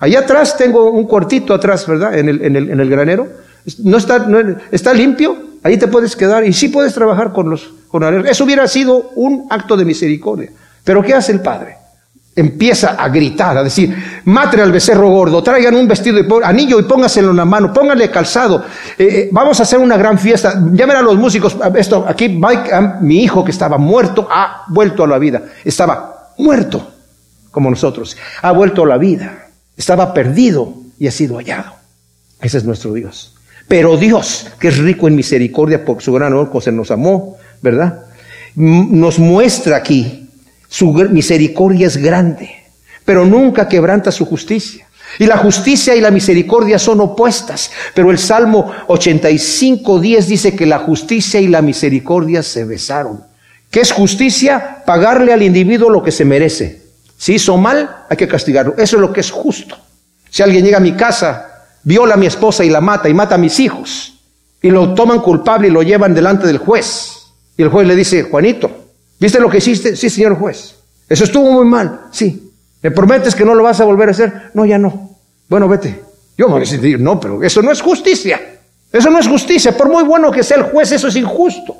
Allá 0.00 0.20
atrás 0.20 0.56
tengo 0.58 0.90
un 0.90 1.06
cuartito 1.06 1.54
atrás, 1.54 1.86
¿verdad? 1.86 2.18
En 2.18 2.28
el, 2.28 2.42
en 2.42 2.56
el, 2.56 2.70
en 2.70 2.80
el 2.80 2.90
granero. 2.90 3.43
No 3.78 3.96
está, 3.96 4.18
no, 4.20 4.56
está 4.70 4.92
limpio, 4.92 5.36
ahí 5.62 5.76
te 5.78 5.88
puedes 5.88 6.16
quedar 6.16 6.46
y 6.46 6.52
sí 6.52 6.68
puedes 6.68 6.94
trabajar 6.94 7.32
con 7.32 7.50
los 7.50 7.72
con 7.88 8.26
Eso 8.26 8.44
hubiera 8.44 8.66
sido 8.66 9.12
un 9.14 9.46
acto 9.48 9.76
de 9.76 9.84
misericordia. 9.84 10.50
Pero 10.82 11.02
¿qué 11.02 11.14
hace 11.14 11.32
el 11.32 11.40
padre? 11.40 11.76
Empieza 12.34 12.94
a 12.94 13.08
gritar, 13.08 13.56
a 13.56 13.62
decir, 13.62 13.94
mate 14.24 14.60
al 14.60 14.72
becerro 14.72 15.08
gordo, 15.08 15.40
traigan 15.42 15.76
un 15.76 15.86
vestido 15.86 16.20
de 16.20 16.44
anillo 16.44 16.80
y 16.80 16.82
póngaselo 16.82 17.30
en 17.30 17.36
la 17.36 17.44
mano, 17.44 17.72
pónganle 17.72 18.10
calzado, 18.10 18.64
eh, 18.98 19.04
eh, 19.04 19.28
vamos 19.30 19.60
a 19.60 19.62
hacer 19.62 19.78
una 19.78 19.96
gran 19.96 20.18
fiesta, 20.18 20.60
llamen 20.72 20.96
a 20.96 21.02
los 21.02 21.16
músicos, 21.16 21.56
esto, 21.76 22.04
aquí 22.08 22.40
mi 23.00 23.22
hijo 23.22 23.44
que 23.44 23.52
estaba 23.52 23.78
muerto 23.78 24.26
ha 24.28 24.64
vuelto 24.66 25.04
a 25.04 25.06
la 25.06 25.18
vida, 25.18 25.42
estaba 25.64 26.32
muerto 26.38 26.90
como 27.52 27.70
nosotros, 27.70 28.16
ha 28.42 28.50
vuelto 28.50 28.82
a 28.82 28.86
la 28.86 28.98
vida. 28.98 29.44
Estaba 29.76 30.12
perdido 30.12 30.74
y 30.98 31.06
ha 31.06 31.10
sido 31.10 31.36
hallado. 31.36 31.72
Ese 32.40 32.58
es 32.58 32.64
nuestro 32.64 32.92
Dios. 32.92 33.33
Pero 33.68 33.96
Dios, 33.96 34.48
que 34.58 34.68
es 34.68 34.78
rico 34.78 35.08
en 35.08 35.16
misericordia 35.16 35.84
por 35.84 36.02
su 36.02 36.12
gran 36.12 36.32
amor, 36.32 36.50
que 36.52 36.72
nos 36.72 36.90
amó, 36.90 37.36
¿verdad? 37.62 38.04
Nos 38.54 39.18
muestra 39.18 39.76
aquí, 39.76 40.28
su 40.68 40.92
misericordia 40.92 41.86
es 41.86 41.96
grande, 41.96 42.50
pero 43.04 43.24
nunca 43.24 43.68
quebranta 43.68 44.12
su 44.12 44.26
justicia. 44.26 44.86
Y 45.18 45.26
la 45.26 45.36
justicia 45.36 45.94
y 45.94 46.00
la 46.00 46.10
misericordia 46.10 46.78
son 46.78 47.00
opuestas, 47.00 47.70
pero 47.94 48.10
el 48.10 48.18
Salmo 48.18 48.72
85, 48.88 50.00
10 50.00 50.28
dice 50.28 50.56
que 50.56 50.66
la 50.66 50.80
justicia 50.80 51.40
y 51.40 51.46
la 51.46 51.62
misericordia 51.62 52.42
se 52.42 52.64
besaron. 52.64 53.24
¿Qué 53.70 53.80
es 53.80 53.92
justicia? 53.92 54.82
Pagarle 54.84 55.32
al 55.32 55.42
individuo 55.42 55.90
lo 55.90 56.02
que 56.02 56.12
se 56.12 56.24
merece. 56.24 56.82
Si 57.16 57.34
hizo 57.34 57.56
mal, 57.56 58.04
hay 58.08 58.16
que 58.16 58.28
castigarlo. 58.28 58.74
Eso 58.76 58.96
es 58.96 59.00
lo 59.00 59.12
que 59.12 59.20
es 59.20 59.30
justo. 59.30 59.76
Si 60.30 60.42
alguien 60.42 60.64
llega 60.64 60.78
a 60.78 60.80
mi 60.80 60.92
casa, 60.92 61.53
viola 61.84 62.14
a 62.14 62.16
mi 62.16 62.26
esposa 62.26 62.64
y 62.64 62.70
la 62.70 62.80
mata 62.80 63.08
y 63.08 63.14
mata 63.14 63.36
a 63.36 63.38
mis 63.38 63.60
hijos, 63.60 64.18
y 64.60 64.70
lo 64.70 64.94
toman 64.94 65.20
culpable 65.20 65.68
y 65.68 65.70
lo 65.70 65.82
llevan 65.82 66.14
delante 66.14 66.46
del 66.46 66.58
juez, 66.58 67.26
y 67.56 67.62
el 67.62 67.68
juez 67.68 67.86
le 67.86 67.94
dice, 67.94 68.24
Juanito, 68.24 68.70
¿viste 69.20 69.38
lo 69.38 69.48
que 69.48 69.58
hiciste? 69.58 69.94
Sí, 69.96 70.10
señor 70.10 70.36
juez. 70.36 70.74
Eso 71.08 71.24
estuvo 71.24 71.52
muy 71.52 71.66
mal. 71.66 72.06
Sí. 72.10 72.50
¿Me 72.82 72.90
prometes 72.90 73.34
que 73.34 73.44
no 73.44 73.54
lo 73.54 73.62
vas 73.62 73.80
a 73.80 73.84
volver 73.84 74.08
a 74.08 74.12
hacer? 74.12 74.50
No, 74.54 74.64
ya 74.64 74.78
no. 74.78 75.16
Bueno, 75.48 75.68
vete. 75.68 76.02
Yo 76.36 76.48
voy 76.48 76.56
a 76.56 76.60
decir, 76.60 77.00
no, 77.00 77.20
pero 77.20 77.42
eso 77.42 77.62
no 77.62 77.70
es 77.70 77.80
justicia. 77.80 78.40
Eso 78.92 79.10
no 79.10 79.18
es 79.18 79.28
justicia. 79.28 79.76
Por 79.76 79.88
muy 79.88 80.04
bueno 80.04 80.30
que 80.30 80.42
sea 80.42 80.58
el 80.58 80.64
juez, 80.64 80.92
eso 80.92 81.08
es 81.08 81.16
injusto. 81.16 81.76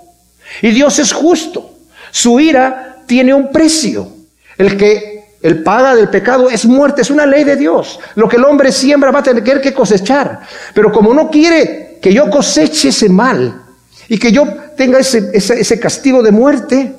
Y 0.62 0.70
Dios 0.70 0.98
es 0.98 1.12
justo. 1.12 1.70
Su 2.10 2.38
ira 2.38 3.02
tiene 3.06 3.34
un 3.34 3.50
precio. 3.50 4.08
El 4.56 4.76
que 4.76 5.23
el 5.44 5.62
paga 5.62 5.94
del 5.94 6.08
pecado 6.08 6.48
es 6.48 6.64
muerte, 6.64 7.02
es 7.02 7.10
una 7.10 7.26
ley 7.26 7.44
de 7.44 7.54
Dios. 7.54 8.00
Lo 8.14 8.26
que 8.26 8.36
el 8.36 8.44
hombre 8.44 8.72
siembra 8.72 9.10
va 9.10 9.18
a 9.18 9.22
tener 9.22 9.60
que 9.60 9.74
cosechar. 9.74 10.40
Pero 10.72 10.90
como 10.90 11.12
no 11.12 11.28
quiere 11.30 11.98
que 12.00 12.14
yo 12.14 12.30
coseche 12.30 12.88
ese 12.88 13.10
mal 13.10 13.62
y 14.08 14.16
que 14.16 14.32
yo 14.32 14.46
tenga 14.74 14.98
ese, 14.98 15.32
ese, 15.34 15.78
castigo 15.78 16.22
de 16.22 16.30
muerte, 16.30 16.94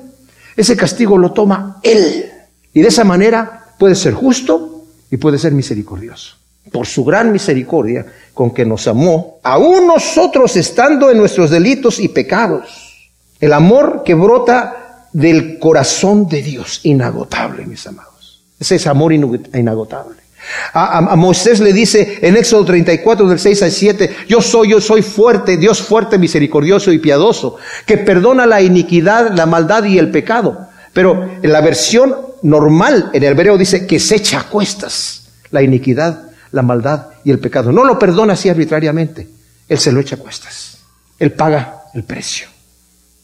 ese 0.56 0.76
castigo 0.76 1.18
lo 1.18 1.32
toma 1.32 1.80
Él. 1.82 2.30
Y 2.72 2.82
de 2.82 2.86
esa 2.86 3.02
manera 3.02 3.64
puede 3.80 3.96
ser 3.96 4.14
justo 4.14 4.84
y 5.10 5.16
puede 5.16 5.38
ser 5.38 5.50
misericordioso. 5.50 6.36
Por 6.70 6.86
su 6.86 7.04
gran 7.04 7.32
misericordia 7.32 8.06
con 8.32 8.54
que 8.54 8.64
nos 8.64 8.86
amó, 8.86 9.40
aún 9.42 9.88
nosotros 9.88 10.54
estando 10.54 11.10
en 11.10 11.18
nuestros 11.18 11.50
delitos 11.50 11.98
y 11.98 12.06
pecados, 12.08 13.10
El 13.40 13.52
amor 13.52 14.02
que 14.04 14.14
brota 14.14 15.08
del 15.12 15.58
corazón 15.58 16.28
de 16.28 16.42
Dios, 16.42 16.80
inagotable, 16.84 17.66
mis 17.66 17.84
amados. 17.88 18.15
Ese 18.58 18.76
es 18.76 18.86
amor 18.86 19.12
inagotable. 19.12 20.26
A, 20.72 21.16
Moisés 21.16 21.60
le 21.60 21.72
dice 21.72 22.18
en 22.22 22.36
Éxodo 22.36 22.64
34 22.66 23.28
del 23.28 23.38
6 23.38 23.62
al 23.62 23.70
7, 23.70 24.16
yo 24.28 24.40
soy, 24.40 24.70
yo 24.70 24.80
soy 24.80 25.02
fuerte, 25.02 25.56
Dios 25.56 25.82
fuerte, 25.82 26.18
misericordioso 26.18 26.92
y 26.92 26.98
piadoso, 26.98 27.56
que 27.84 27.98
perdona 27.98 28.46
la 28.46 28.62
iniquidad, 28.62 29.32
la 29.34 29.46
maldad 29.46 29.84
y 29.84 29.98
el 29.98 30.10
pecado. 30.10 30.68
Pero 30.92 31.28
en 31.42 31.52
la 31.52 31.60
versión 31.60 32.16
normal, 32.42 33.10
en 33.12 33.22
el 33.22 33.32
hebreo 33.32 33.58
dice 33.58 33.86
que 33.86 33.98
se 33.98 34.16
echa 34.16 34.40
a 34.40 34.48
cuestas 34.48 35.28
la 35.50 35.62
iniquidad, 35.62 36.30
la 36.52 36.62
maldad 36.62 37.08
y 37.24 37.30
el 37.30 37.38
pecado. 37.38 37.72
No 37.72 37.84
lo 37.84 37.98
perdona 37.98 38.34
así 38.34 38.48
arbitrariamente, 38.48 39.28
Él 39.68 39.78
se 39.78 39.92
lo 39.92 40.00
echa 40.00 40.16
a 40.16 40.18
cuestas. 40.18 40.78
Él 41.18 41.32
paga 41.32 41.82
el 41.94 42.04
precio 42.04 42.46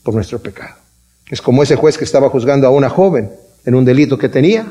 por 0.02 0.14
nuestro 0.14 0.38
pecado. 0.40 0.74
Es 1.28 1.40
como 1.40 1.62
ese 1.62 1.76
juez 1.76 1.96
que 1.96 2.04
estaba 2.04 2.28
juzgando 2.28 2.66
a 2.66 2.70
una 2.70 2.90
joven 2.90 3.30
en 3.64 3.74
un 3.74 3.84
delito 3.84 4.18
que 4.18 4.28
tenía 4.28 4.66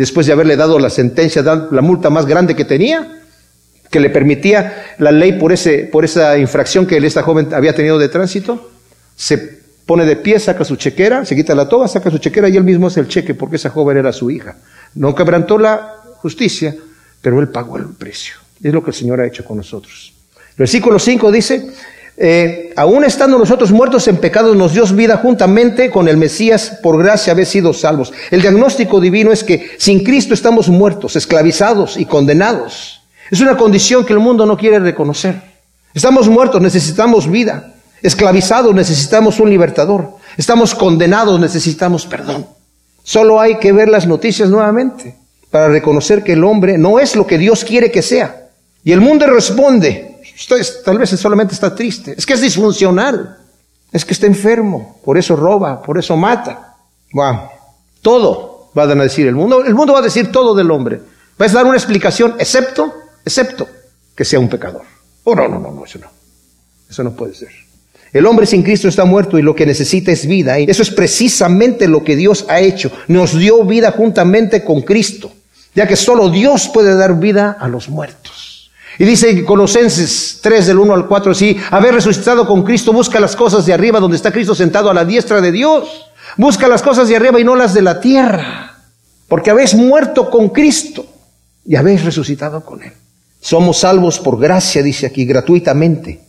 después 0.00 0.26
de 0.26 0.32
haberle 0.32 0.56
dado 0.56 0.78
la 0.78 0.88
sentencia, 0.88 1.42
la 1.42 1.82
multa 1.82 2.08
más 2.08 2.24
grande 2.24 2.56
que 2.56 2.64
tenía, 2.64 3.20
que 3.90 4.00
le 4.00 4.08
permitía 4.08 4.94
la 4.96 5.12
ley 5.12 5.32
por, 5.32 5.52
ese, 5.52 5.80
por 5.80 6.06
esa 6.06 6.38
infracción 6.38 6.86
que 6.86 6.96
esta 6.96 7.22
joven 7.22 7.52
había 7.52 7.74
tenido 7.74 7.98
de 7.98 8.08
tránsito, 8.08 8.70
se 9.14 9.60
pone 9.84 10.06
de 10.06 10.16
pie, 10.16 10.38
saca 10.38 10.64
su 10.64 10.76
chequera, 10.76 11.26
se 11.26 11.36
quita 11.36 11.54
la 11.54 11.68
toga, 11.68 11.86
saca 11.86 12.10
su 12.10 12.16
chequera 12.16 12.48
y 12.48 12.56
él 12.56 12.64
mismo 12.64 12.86
hace 12.86 13.00
el 13.00 13.08
cheque 13.08 13.34
porque 13.34 13.56
esa 13.56 13.68
joven 13.68 13.98
era 13.98 14.10
su 14.10 14.30
hija. 14.30 14.56
No 14.94 15.14
quebrantó 15.14 15.58
la 15.58 15.96
justicia, 16.16 16.74
pero 17.20 17.38
él 17.38 17.48
pagó 17.48 17.76
el 17.76 17.88
precio. 17.88 18.36
Es 18.62 18.72
lo 18.72 18.82
que 18.82 18.92
el 18.92 18.96
Señor 18.96 19.20
ha 19.20 19.26
hecho 19.26 19.44
con 19.44 19.58
nosotros. 19.58 20.14
Versículo 20.56 20.98
5 20.98 21.30
dice, 21.30 21.74
eh, 22.22 22.74
aún 22.76 23.02
estando 23.02 23.38
nosotros 23.38 23.72
muertos 23.72 24.06
en 24.06 24.18
pecados, 24.18 24.54
nos 24.54 24.74
dio 24.74 24.84
vida 24.88 25.16
juntamente 25.16 25.90
con 25.90 26.06
el 26.06 26.18
Mesías, 26.18 26.78
por 26.82 27.02
gracia 27.02 27.32
haber 27.32 27.46
sido 27.46 27.72
salvos. 27.72 28.12
El 28.30 28.42
diagnóstico 28.42 29.00
divino 29.00 29.32
es 29.32 29.42
que 29.42 29.70
sin 29.78 30.04
Cristo 30.04 30.34
estamos 30.34 30.68
muertos, 30.68 31.16
esclavizados 31.16 31.96
y 31.96 32.04
condenados. 32.04 33.00
Es 33.30 33.40
una 33.40 33.56
condición 33.56 34.04
que 34.04 34.12
el 34.12 34.18
mundo 34.18 34.44
no 34.44 34.58
quiere 34.58 34.78
reconocer. 34.80 35.40
Estamos 35.94 36.28
muertos, 36.28 36.60
necesitamos 36.60 37.30
vida. 37.30 37.72
Esclavizados, 38.02 38.74
necesitamos 38.74 39.40
un 39.40 39.48
libertador. 39.48 40.16
Estamos 40.36 40.74
condenados, 40.74 41.40
necesitamos 41.40 42.04
perdón. 42.04 42.46
Solo 43.02 43.40
hay 43.40 43.56
que 43.58 43.72
ver 43.72 43.88
las 43.88 44.06
noticias 44.06 44.50
nuevamente 44.50 45.16
para 45.50 45.68
reconocer 45.68 46.22
que 46.22 46.34
el 46.34 46.44
hombre 46.44 46.76
no 46.76 47.00
es 47.00 47.16
lo 47.16 47.26
que 47.26 47.38
Dios 47.38 47.64
quiere 47.64 47.90
que 47.90 48.02
sea. 48.02 48.48
Y 48.84 48.92
el 48.92 49.00
mundo 49.00 49.26
responde, 49.26 50.09
tal 50.84 50.98
vez 50.98 51.10
solamente 51.10 51.54
está 51.54 51.74
triste. 51.74 52.14
Es 52.16 52.24
que 52.24 52.34
es 52.34 52.40
disfuncional. 52.40 53.38
Es 53.92 54.04
que 54.04 54.14
está 54.14 54.26
enfermo. 54.26 55.00
Por 55.04 55.18
eso 55.18 55.36
roba, 55.36 55.82
por 55.82 55.98
eso 55.98 56.16
mata. 56.16 56.76
Todo 58.02 58.70
va 58.76 58.84
a 58.84 58.86
decir 58.86 59.26
el 59.26 59.34
mundo. 59.34 59.64
El 59.64 59.74
mundo 59.74 59.92
va 59.92 59.98
a 59.98 60.02
decir 60.02 60.30
todo 60.30 60.54
del 60.54 60.70
hombre. 60.70 61.00
Va 61.40 61.46
a 61.46 61.48
dar 61.48 61.64
una 61.64 61.76
explicación, 61.76 62.36
excepto, 62.38 62.92
excepto 63.24 63.66
que 64.14 64.24
sea 64.24 64.38
un 64.38 64.48
pecador. 64.48 64.82
Oh, 65.24 65.34
no, 65.34 65.48
no, 65.48 65.58
no, 65.58 65.70
no, 65.70 65.84
eso 65.84 65.98
no. 65.98 66.06
Eso 66.88 67.02
no 67.02 67.12
puede 67.12 67.34
ser. 67.34 67.48
El 68.12 68.26
hombre 68.26 68.46
sin 68.46 68.62
Cristo 68.62 68.88
está 68.88 69.04
muerto 69.04 69.38
y 69.38 69.42
lo 69.42 69.54
que 69.54 69.66
necesita 69.66 70.10
es 70.10 70.26
vida. 70.26 70.58
Y 70.58 70.64
eso 70.64 70.82
es 70.82 70.90
precisamente 70.90 71.86
lo 71.86 72.02
que 72.02 72.16
Dios 72.16 72.44
ha 72.48 72.60
hecho. 72.60 72.90
Nos 73.06 73.38
dio 73.38 73.64
vida 73.64 73.92
juntamente 73.92 74.64
con 74.64 74.82
Cristo, 74.82 75.30
ya 75.74 75.86
que 75.86 75.96
solo 75.96 76.28
Dios 76.28 76.68
puede 76.74 76.96
dar 76.96 77.18
vida 77.18 77.56
a 77.58 77.68
los 77.68 77.88
muertos. 77.88 78.39
Y 79.00 79.06
dice 79.06 79.46
Colosenses 79.46 80.40
3 80.42 80.66
del 80.66 80.78
1 80.78 80.92
al 80.92 81.08
4, 81.08 81.32
sí, 81.32 81.56
haber 81.70 81.94
resucitado 81.94 82.46
con 82.46 82.62
Cristo, 82.62 82.92
busca 82.92 83.18
las 83.18 83.34
cosas 83.34 83.64
de 83.64 83.72
arriba 83.72 83.98
donde 83.98 84.18
está 84.18 84.30
Cristo 84.30 84.54
sentado 84.54 84.90
a 84.90 84.94
la 84.94 85.06
diestra 85.06 85.40
de 85.40 85.50
Dios. 85.50 86.04
Busca 86.36 86.68
las 86.68 86.82
cosas 86.82 87.08
de 87.08 87.16
arriba 87.16 87.40
y 87.40 87.44
no 87.44 87.56
las 87.56 87.72
de 87.72 87.80
la 87.80 87.98
tierra, 87.98 88.76
porque 89.26 89.48
habéis 89.48 89.74
muerto 89.74 90.28
con 90.28 90.50
Cristo 90.50 91.06
y 91.64 91.76
habéis 91.76 92.04
resucitado 92.04 92.62
con 92.62 92.82
Él. 92.82 92.92
Somos 93.40 93.78
salvos 93.78 94.20
por 94.20 94.38
gracia, 94.38 94.82
dice 94.82 95.06
aquí, 95.06 95.24
gratuitamente, 95.24 96.20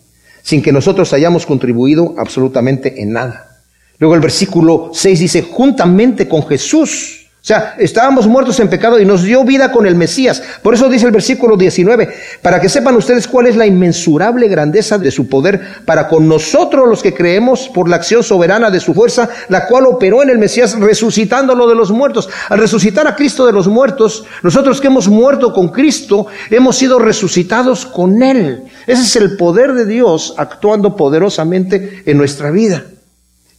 sin 0.42 0.62
que 0.62 0.72
nosotros 0.72 1.12
hayamos 1.12 1.46
contribuido 1.46 2.16
absolutamente 2.18 3.02
en 3.02 3.12
nada. 3.12 3.64
Luego 4.00 4.16
el 4.16 4.22
versículo 4.22 4.92
6 4.94 5.20
dice, 5.20 5.42
juntamente 5.42 6.30
con 6.30 6.48
Jesús 6.48 7.21
o 7.42 7.44
sea, 7.44 7.74
estábamos 7.80 8.28
muertos 8.28 8.60
en 8.60 8.70
pecado 8.70 9.00
y 9.00 9.06
nos 9.06 9.24
dio 9.24 9.44
vida 9.44 9.72
con 9.72 9.88
el 9.88 9.96
Mesías. 9.96 10.44
Por 10.62 10.76
eso 10.76 10.88
dice 10.90 11.08
el 11.08 11.12
versículo 11.12 11.58
19, 11.58 12.08
para 12.44 12.62
que 12.62 12.70
sepan 12.70 12.96
ustedes 12.96 13.28
cuál 13.28 13.48
es 13.48 13.56
la 13.56 13.66
inmensurable 13.66 14.48
grandeza 14.48 15.00
de 15.00 15.10
su 15.10 15.28
poder 15.28 15.60
para 15.84 16.08
con 16.08 16.28
nosotros 16.28 16.88
los 16.88 17.02
que 17.02 17.16
creemos 17.16 17.68
por 17.70 17.90
la 17.90 17.96
acción 17.96 18.22
soberana 18.22 18.70
de 18.70 18.80
su 18.80 18.94
fuerza, 18.94 19.28
la 19.50 19.66
cual 19.66 19.88
operó 19.88 20.22
en 20.22 20.30
el 20.30 20.38
Mesías 20.38 20.80
resucitándolo 20.80 21.68
de 21.68 21.74
los 21.74 21.90
muertos. 21.90 22.30
Al 22.48 22.60
resucitar 22.60 23.08
a 23.08 23.16
Cristo 23.16 23.48
de 23.48 23.54
los 23.54 23.68
muertos, 23.68 24.24
nosotros 24.44 24.80
que 24.80 24.86
hemos 24.86 25.08
muerto 25.08 25.52
con 25.52 25.70
Cristo, 25.70 26.28
hemos 26.52 26.76
sido 26.76 27.00
resucitados 27.00 27.88
con 27.88 28.22
Él. 28.22 28.66
Ese 28.86 29.02
es 29.02 29.16
el 29.16 29.36
poder 29.36 29.74
de 29.74 29.88
Dios 29.88 30.36
actuando 30.38 30.96
poderosamente 30.96 32.04
en 32.06 32.20
nuestra 32.20 32.52
vida. 32.52 32.84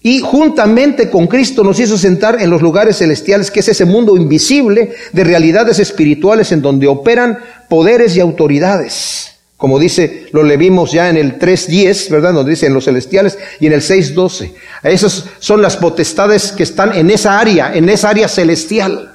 Y 0.03 0.20
juntamente 0.20 1.09
con 1.11 1.28
Cristo 1.28 1.62
nos 1.62 1.78
hizo 1.78 1.96
sentar 1.96 2.42
en 2.42 2.50
los 2.50 2.61
lugares 2.61 2.98
celestiales, 2.98 3.50
que 3.50 3.61
es 3.61 3.68
ese 3.68 3.84
mundo 3.84 4.16
invisible 4.16 4.92
de 5.12 5.24
realidades 5.24 5.78
espirituales 5.78 6.50
en 6.50 6.61
donde 6.61 6.88
operan 6.88 7.38
poderes 7.68 8.16
y 8.16 8.20
autoridades. 8.20 9.36
Como 9.57 9.78
dice, 9.78 10.26
lo 10.32 10.42
leímos 10.42 10.90
ya 10.90 11.09
en 11.09 11.16
el 11.16 11.38
3.10, 11.38 12.11
¿verdad? 12.11 12.32
Donde 12.32 12.50
dice 12.50 12.66
en 12.66 12.74
los 12.74 12.86
celestiales 12.86 13.38
y 13.61 13.68
en 13.68 13.74
el 13.74 13.80
6.12. 13.80 14.53
Esas 14.82 15.26
son 15.38 15.62
las 15.62 15.76
potestades 15.76 16.50
que 16.50 16.64
están 16.64 16.96
en 16.96 17.09
esa 17.11 17.38
área, 17.38 17.72
en 17.72 17.88
esa 17.88 18.09
área 18.09 18.26
celestial. 18.26 19.14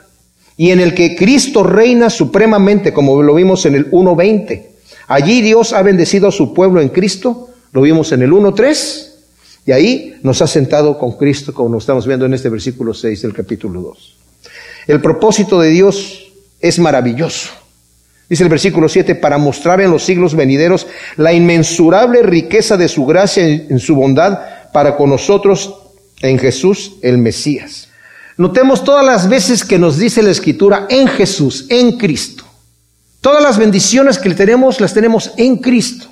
Y 0.55 0.71
en 0.71 0.79
el 0.79 0.93
que 0.93 1.17
Cristo 1.17 1.63
reina 1.63 2.09
supremamente, 2.09 2.93
como 2.93 3.21
lo 3.21 3.35
vimos 3.35 3.65
en 3.65 3.75
el 3.75 3.91
1.20. 3.91 4.67
Allí 5.09 5.41
Dios 5.41 5.73
ha 5.73 5.81
bendecido 5.81 6.29
a 6.29 6.31
su 6.31 6.53
pueblo 6.53 6.79
en 6.79 6.89
Cristo, 6.89 7.49
lo 7.73 7.81
vimos 7.81 8.13
en 8.13 8.21
el 8.21 8.31
1.3 8.31 9.06
y 9.67 9.73
ahí 9.73 10.15
nos 10.23 10.41
ha 10.41 10.47
sentado 10.47 10.97
con 10.97 11.17
Cristo, 11.17 11.53
como 11.53 11.67
nos 11.67 11.83
estamos 11.83 12.07
viendo 12.07 12.25
en 12.25 12.33
este 12.33 12.47
versículo 12.47 12.93
6 12.93 13.21
del 13.21 13.33
capítulo 13.33 13.81
2. 13.81 14.15
El 14.87 15.01
propósito 15.01 15.59
de 15.59 15.69
Dios 15.69 16.31
es 16.61 16.79
maravilloso. 16.79 17.49
Dice 18.29 18.43
el 18.43 18.49
versículo 18.49 18.87
7, 18.87 19.15
para 19.15 19.37
mostrar 19.37 19.81
en 19.81 19.91
los 19.91 20.05
siglos 20.05 20.35
venideros 20.35 20.87
la 21.17 21.33
inmensurable 21.33 22.23
riqueza 22.23 22.77
de 22.77 22.87
su 22.87 23.05
gracia 23.05 23.45
en 23.45 23.79
su 23.79 23.93
bondad 23.93 24.39
para 24.71 24.95
con 24.95 25.09
nosotros 25.09 25.75
en 26.21 26.39
Jesús 26.39 26.93
el 27.01 27.17
Mesías. 27.17 27.89
Notemos 28.37 28.85
todas 28.85 29.05
las 29.05 29.27
veces 29.27 29.65
que 29.65 29.77
nos 29.77 29.97
dice 29.97 30.23
la 30.23 30.31
Escritura 30.31 30.87
en 30.89 31.09
Jesús, 31.09 31.65
en 31.67 31.97
Cristo. 31.97 32.45
Todas 33.19 33.43
las 33.43 33.57
bendiciones 33.57 34.17
que 34.17 34.33
tenemos 34.33 34.79
las 34.79 34.93
tenemos 34.93 35.31
en 35.35 35.57
Cristo. 35.57 36.05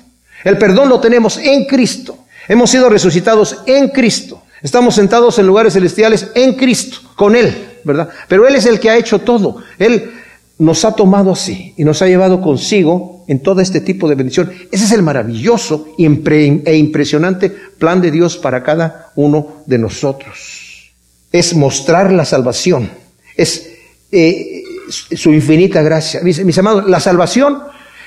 El 0.44 0.58
perdón 0.58 0.90
lo 0.90 1.00
tenemos 1.00 1.38
en 1.38 1.64
Cristo. 1.64 2.18
Hemos 2.48 2.70
sido 2.70 2.88
resucitados 2.88 3.62
en 3.66 3.88
Cristo. 3.88 4.42
Estamos 4.62 4.94
sentados 4.94 5.38
en 5.38 5.46
lugares 5.46 5.74
celestiales 5.74 6.30
en 6.34 6.54
Cristo, 6.54 6.98
con 7.14 7.36
Él, 7.36 7.78
¿verdad? 7.84 8.08
Pero 8.28 8.46
Él 8.46 8.54
es 8.54 8.66
el 8.66 8.80
que 8.80 8.90
ha 8.90 8.96
hecho 8.96 9.20
todo. 9.20 9.58
Él 9.78 10.10
nos 10.58 10.84
ha 10.84 10.92
tomado 10.92 11.32
así 11.32 11.74
y 11.76 11.84
nos 11.84 12.00
ha 12.00 12.06
llevado 12.06 12.40
consigo 12.40 13.24
en 13.28 13.42
todo 13.42 13.60
este 13.60 13.80
tipo 13.80 14.08
de 14.08 14.14
bendición. 14.14 14.50
Ese 14.72 14.84
es 14.84 14.92
el 14.92 15.02
maravilloso 15.02 15.88
e 15.98 16.76
impresionante 16.76 17.50
plan 17.50 18.00
de 18.00 18.10
Dios 18.10 18.38
para 18.38 18.62
cada 18.62 19.12
uno 19.16 19.62
de 19.66 19.78
nosotros. 19.78 20.92
Es 21.30 21.54
mostrar 21.54 22.12
la 22.12 22.24
salvación, 22.24 22.90
es 23.36 23.70
eh, 24.10 24.62
su 24.88 25.32
infinita 25.34 25.82
gracia. 25.82 26.20
mis 26.22 26.58
amados, 26.58 26.88
la 26.88 27.00
salvación 27.00 27.58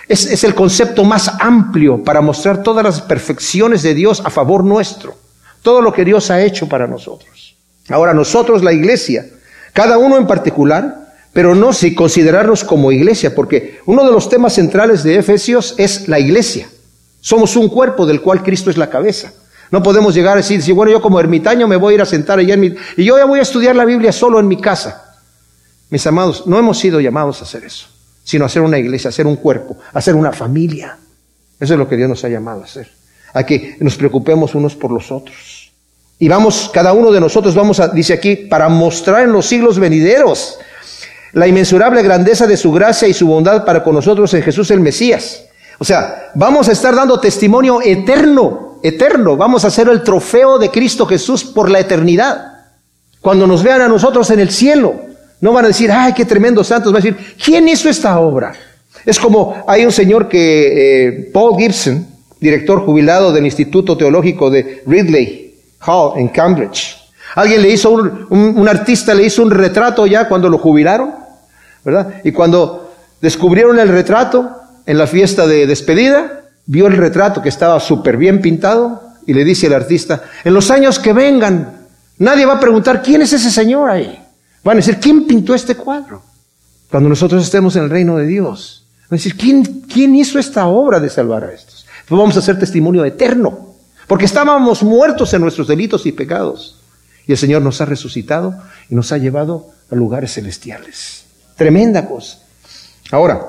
es, 0.10 0.44
el 0.44 0.56
concepto 0.56 1.04
más 1.04 1.32
amplio 1.40 2.04
para 2.04 2.20
mostrar 2.20 2.64
todas 2.64 2.84
las 2.84 3.02
perfecciones 3.02 3.84
de 3.84 3.94
Dios 3.94 4.22
a 4.26 4.32
favor 4.32 4.64
nuestro. 4.64 5.16
Todo 5.62 5.82
lo 5.82 5.94
que 5.94 6.04
Dios 6.04 6.32
ha 6.32 6.42
hecho 6.42 6.68
para 6.68 6.88
nosotros. 6.88 7.56
Ahora 7.90 8.14
nosotros, 8.14 8.64
la 8.64 8.74
iglesia, 8.74 9.26
cada 9.72 10.00
uno 10.00 10.18
en 10.18 10.26
particular, 10.26 11.14
pero 11.32 11.54
no 11.54 11.74
si 11.74 11.94
considerarnos 11.94 12.64
como 12.64 12.92
iglesia, 12.92 13.36
porque 13.36 13.80
uno 13.86 14.04
de 14.04 14.12
los 14.12 14.30
temas 14.30 14.54
centrales 14.54 15.04
de 15.04 15.18
Efesios 15.18 15.76
es 15.78 16.08
la 16.08 16.20
iglesia. 16.20 16.68
Somos 17.22 17.56
un 17.56 17.70
cuerpo 17.70 18.06
del 18.08 18.22
cual 18.22 18.42
Cristo 18.42 18.72
es 18.72 18.78
la 18.78 18.90
cabeza. 18.90 19.32
No 19.70 19.84
podemos 19.84 20.16
llegar 20.16 20.34
a 20.34 20.42
decir, 20.42 20.74
bueno, 20.74 20.92
yo 20.92 21.02
como 21.02 21.20
ermitaño 21.20 21.68
me 21.68 21.76
voy 21.76 21.94
a 21.94 21.96
ir 21.96 22.02
a 22.02 22.06
sentar 22.08 22.40
allá 22.40 22.56
en 22.56 22.60
mi... 22.60 22.74
Y 22.98 23.04
yo 23.04 23.18
ya 23.18 23.26
voy 23.26 23.40
a 23.40 23.44
estudiar 23.44 23.76
la 23.76 23.86
Biblia 23.86 24.12
solo 24.12 24.40
en 24.40 24.48
mi 24.48 24.60
casa. 24.60 25.20
Mis 25.92 26.08
amados, 26.08 26.48
no 26.48 26.58
hemos 26.58 26.80
sido 26.80 27.00
llamados 27.00 27.42
a 27.42 27.44
hacer 27.44 27.64
eso 27.66 27.99
sino 28.30 28.46
hacer 28.46 28.62
una 28.62 28.78
iglesia, 28.78 29.10
hacer 29.10 29.26
un 29.26 29.38
cuerpo, 29.38 29.76
hacer 29.92 30.14
una 30.14 30.32
familia. 30.32 30.96
Eso 31.60 31.74
es 31.74 31.80
lo 31.80 31.90
que 31.90 31.98
Dios 31.98 32.08
nos 32.08 32.24
ha 32.24 32.30
llamado 32.30 32.62
a 32.62 32.66
hacer. 32.66 32.88
A 33.34 33.44
que 33.44 33.76
nos 33.80 33.96
preocupemos 33.96 34.54
unos 34.54 34.76
por 34.76 34.92
los 34.92 35.12
otros. 35.12 35.72
Y 36.20 36.28
vamos, 36.28 36.70
cada 36.72 36.94
uno 36.94 37.12
de 37.12 37.20
nosotros 37.20 37.56
vamos 37.56 37.80
a, 37.80 37.88
dice 37.88 38.14
aquí, 38.14 38.36
para 38.36 38.70
mostrar 38.70 39.24
en 39.24 39.32
los 39.32 39.48
siglos 39.48 39.80
venideros 39.80 40.60
la 41.34 41.48
inmensurable 41.48 42.04
grandeza 42.04 42.46
de 42.46 42.56
su 42.56 42.72
gracia 42.72 43.08
y 43.08 43.16
su 43.16 43.26
bondad 43.26 43.66
para 43.66 43.84
con 43.84 43.96
nosotros 43.96 44.32
en 44.36 44.44
Jesús 44.44 44.70
el 44.70 44.80
Mesías. 44.80 45.46
O 45.80 45.84
sea, 45.84 46.30
vamos 46.36 46.70
a 46.70 46.74
estar 46.74 46.96
dando 46.96 47.20
testimonio 47.20 47.82
eterno 47.82 48.78
eterno. 48.84 49.38
Vamos 49.38 49.66
a 49.66 49.72
ser 49.72 49.90
el 49.90 50.04
trofeo 50.04 50.60
de 50.60 50.70
Cristo 50.70 51.08
Jesús 51.08 51.46
por 51.46 51.72
la 51.72 51.80
eternidad. 51.80 52.60
Cuando 53.22 53.48
nos 53.48 53.64
vean 53.64 53.82
a 53.82 53.88
nosotros 53.88 54.30
en 54.30 54.40
el 54.40 54.52
cielo, 54.52 55.09
no 55.42 55.54
van 55.54 55.66
a 55.66 55.70
decir, 55.70 55.92
ay, 55.92 56.14
qué 56.14 56.26
tremendo 56.26 56.64
santos. 56.64 56.92
Van 56.92 57.02
a 57.02 57.06
decir, 57.06 57.36
¿quién 57.44 57.68
hizo 57.68 57.90
esta 57.90 58.20
obra? 58.20 58.54
Es 59.06 59.20
como 59.20 59.64
hay 59.68 59.86
un 59.86 59.92
señor 59.92 60.28
que, 60.28 61.08
eh, 61.08 61.30
Paul 61.34 61.58
Gibson, 61.58 62.06
director 62.40 62.86
jubilado 62.86 63.32
del 63.32 63.46
Instituto 63.46 63.98
Teológico 63.98 64.50
de 64.50 64.84
Ridley 64.86 65.56
Hall 65.86 66.20
en 66.20 66.30
Cambridge. 66.30 66.98
Alguien 67.36 67.62
le 67.62 67.70
hizo 67.70 67.92
un, 67.92 68.28
un, 68.30 68.68
artista 68.68 69.14
le 69.14 69.24
hizo 69.24 69.44
un 69.44 69.52
retrato 69.52 70.08
ya 70.08 70.28
cuando 70.28 70.50
lo 70.50 70.58
jubilaron, 70.58 71.14
¿verdad? 71.86 72.22
Y 72.24 72.32
cuando 72.32 72.92
descubrieron 73.22 73.80
el 73.80 73.88
retrato 73.88 74.50
en 74.86 74.98
la 74.98 75.06
fiesta 75.06 75.46
de 75.46 75.68
despedida, 75.68 76.42
vio 76.66 76.88
el 76.88 76.98
retrato 76.98 77.42
que 77.42 77.50
estaba 77.50 77.80
súper 77.80 78.18
bien 78.18 78.42
pintado 78.42 79.02
y 79.28 79.34
le 79.34 79.46
dice 79.46 79.68
al 79.68 79.74
artista, 79.74 80.24
en 80.44 80.54
los 80.54 80.72
años 80.72 80.98
que 80.98 81.14
vengan, 81.14 81.88
nadie 82.18 82.46
va 82.46 82.56
a 82.56 82.60
preguntar 82.60 83.02
quién 83.04 83.22
es 83.22 83.32
ese 83.32 83.52
señor 83.52 83.90
ahí. 83.90 84.20
Van 84.64 84.78
a 84.78 84.82
decir, 84.82 84.98
¿quién 85.00 85.26
pintó 85.26 85.54
este 85.54 85.76
cuadro? 85.76 86.22
Cuando 86.90 87.10
nosotros 87.10 87.44
estemos 87.44 87.76
en 87.76 87.84
el 87.84 87.90
reino 87.90 88.18
de 88.18 88.26
Dios. 88.26 88.86
Van 89.10 89.18
a 89.18 89.22
decir, 89.22 89.38
¿quién, 89.38 90.16
hizo 90.16 90.40
esta 90.40 90.68
obra 90.68 91.00
de 91.00 91.10
salvar 91.10 91.44
a 91.44 91.54
estos? 91.54 91.86
Pues 92.08 92.20
vamos 92.20 92.36
a 92.36 92.40
hacer 92.40 92.60
testimonio 92.60 93.06
eterno, 93.06 93.76
porque 94.08 94.26
estábamos 94.26 94.84
muertos 94.84 95.34
en 95.34 95.42
nuestros 95.42 95.68
delitos 95.68 96.06
y 96.06 96.12
pecados. 96.12 96.80
Y 97.28 97.32
el 97.32 97.38
Señor 97.38 97.62
nos 97.62 97.80
ha 97.82 97.86
resucitado 97.86 98.56
y 98.90 98.96
nos 98.96 99.12
ha 99.12 99.18
llevado 99.18 99.68
a 99.92 99.96
lugares 99.96 100.34
celestiales. 100.34 101.26
Tremenda 101.56 102.08
cosa. 102.08 102.40
Ahora, 103.12 103.46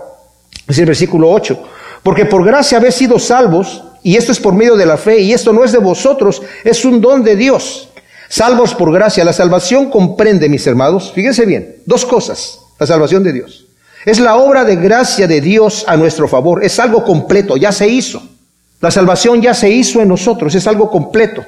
es 0.67 0.79
el 0.79 0.87
versículo 0.87 1.31
8. 1.31 1.63
Porque 2.03 2.25
por 2.25 2.45
gracia 2.45 2.79
habéis 2.79 2.95
sido 2.95 3.19
salvos, 3.19 3.85
y 4.03 4.17
esto 4.17 4.33
es 4.33 4.41
por 4.41 4.55
medio 4.55 4.77
de 4.77 4.87
la 4.87 4.97
fe, 4.97 5.21
y 5.21 5.33
esto 5.33 5.53
no 5.53 5.65
es 5.65 5.73
de 5.73 5.79
vosotros, 5.79 6.41
es 6.65 6.85
un 6.85 7.01
don 7.01 7.23
de 7.23 7.37
Dios. 7.37 7.90
Salvos 8.31 8.77
por 8.77 8.93
gracia. 8.93 9.25
La 9.25 9.33
salvación 9.33 9.91
comprende, 9.91 10.49
mis 10.49 10.65
hermanos, 10.65 11.11
fíjense 11.13 11.45
bien, 11.45 11.79
dos 11.85 12.07
cosas. 12.07 12.61
La 12.79 12.87
salvación 12.87 13.25
de 13.25 13.33
Dios. 13.33 13.67
Es 14.07 14.21
la 14.21 14.37
obra 14.37 14.65
de 14.65 14.77
gracia 14.77 15.27
de 15.27 15.41
Dios 15.41 15.85
a 15.89 15.97
nuestro 15.97 16.29
favor. 16.29 16.65
Es 16.65 16.79
algo 16.79 17.05
completo, 17.05 17.57
ya 17.57 17.73
se 17.73 17.89
hizo. 17.89 18.23
La 18.81 18.93
salvación 18.93 19.43
ya 19.43 19.53
se 19.53 19.69
hizo 19.69 20.01
en 20.01 20.09
nosotros, 20.09 20.55
es 20.55 20.67
algo 20.69 20.91
completo, 20.91 21.45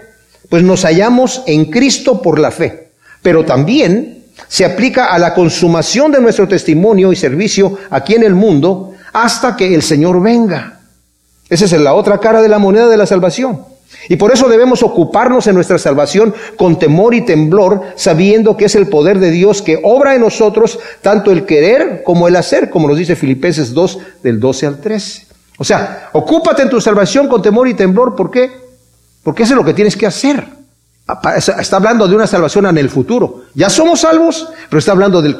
pues 0.50 0.62
nos 0.62 0.82
hallamos 0.82 1.42
en 1.46 1.66
Cristo 1.66 2.20
por 2.20 2.38
la 2.38 2.50
fe. 2.50 2.90
Pero 3.22 3.44
también 3.44 4.24
se 4.48 4.64
aplica 4.64 5.06
a 5.06 5.18
la 5.18 5.34
consumación 5.34 6.10
de 6.10 6.20
nuestro 6.20 6.48
testimonio 6.48 7.12
y 7.12 7.16
servicio 7.16 7.78
aquí 7.90 8.16
en 8.16 8.24
el 8.24 8.34
mundo 8.34 8.92
hasta 9.12 9.56
que 9.56 9.72
el 9.72 9.82
Señor 9.82 10.20
venga. 10.20 10.80
Esa 11.48 11.64
es 11.64 11.72
la 11.72 11.94
otra 11.94 12.18
cara 12.18 12.42
de 12.42 12.48
la 12.48 12.58
moneda 12.58 12.88
de 12.88 12.96
la 12.96 13.06
salvación. 13.06 13.71
Y 14.09 14.16
por 14.16 14.32
eso 14.32 14.49
debemos 14.49 14.82
ocuparnos 14.82 15.47
en 15.47 15.55
nuestra 15.55 15.78
salvación 15.78 16.34
con 16.57 16.78
temor 16.78 17.14
y 17.14 17.24
temblor, 17.24 17.82
sabiendo 17.97 18.57
que 18.57 18.66
es 18.66 18.74
el 18.74 18.88
poder 18.88 19.18
de 19.18 19.30
Dios 19.30 19.62
que 19.62 19.80
obra 19.82 20.14
en 20.14 20.22
nosotros 20.22 20.78
tanto 21.01 21.30
el 21.30 21.47
querer 21.47 22.03
como 22.05 22.28
el 22.28 22.36
hacer, 22.36 22.70
como 22.70 22.88
nos 22.88 22.99
dice 22.99 23.16
Filipenses 23.16 23.72
2 23.72 23.99
del 24.22 24.40
12 24.40 24.66
al 24.66 24.80
13. 24.80 25.26
O 25.59 25.64
sea, 25.64 26.09
ocúpate 26.12 26.62
en 26.62 26.70
tu 26.70 26.80
salvación 26.80 27.28
con 27.28 27.43
temor 27.43 27.68
y 27.68 27.74
temblor. 27.74 28.16
¿Por 28.16 28.30
qué? 28.30 28.51
Porque 29.22 29.45
eso 29.45 29.53
es 29.53 29.57
lo 29.57 29.64
que 29.64 29.74
tienes 29.74 29.97
que 29.97 30.07
hacer. 30.07 30.45
Está 31.59 31.76
hablando 31.76 32.09
de 32.09 32.14
una 32.14 32.26
salvación 32.26 32.66
en 32.66 32.78
el 32.78 32.88
futuro. 32.88 33.43
Ya 33.55 33.68
somos 33.68 34.01
salvos, 34.01 34.49
pero 34.68 34.78
está 34.78 34.93
hablando 34.93 35.20
de, 35.20 35.34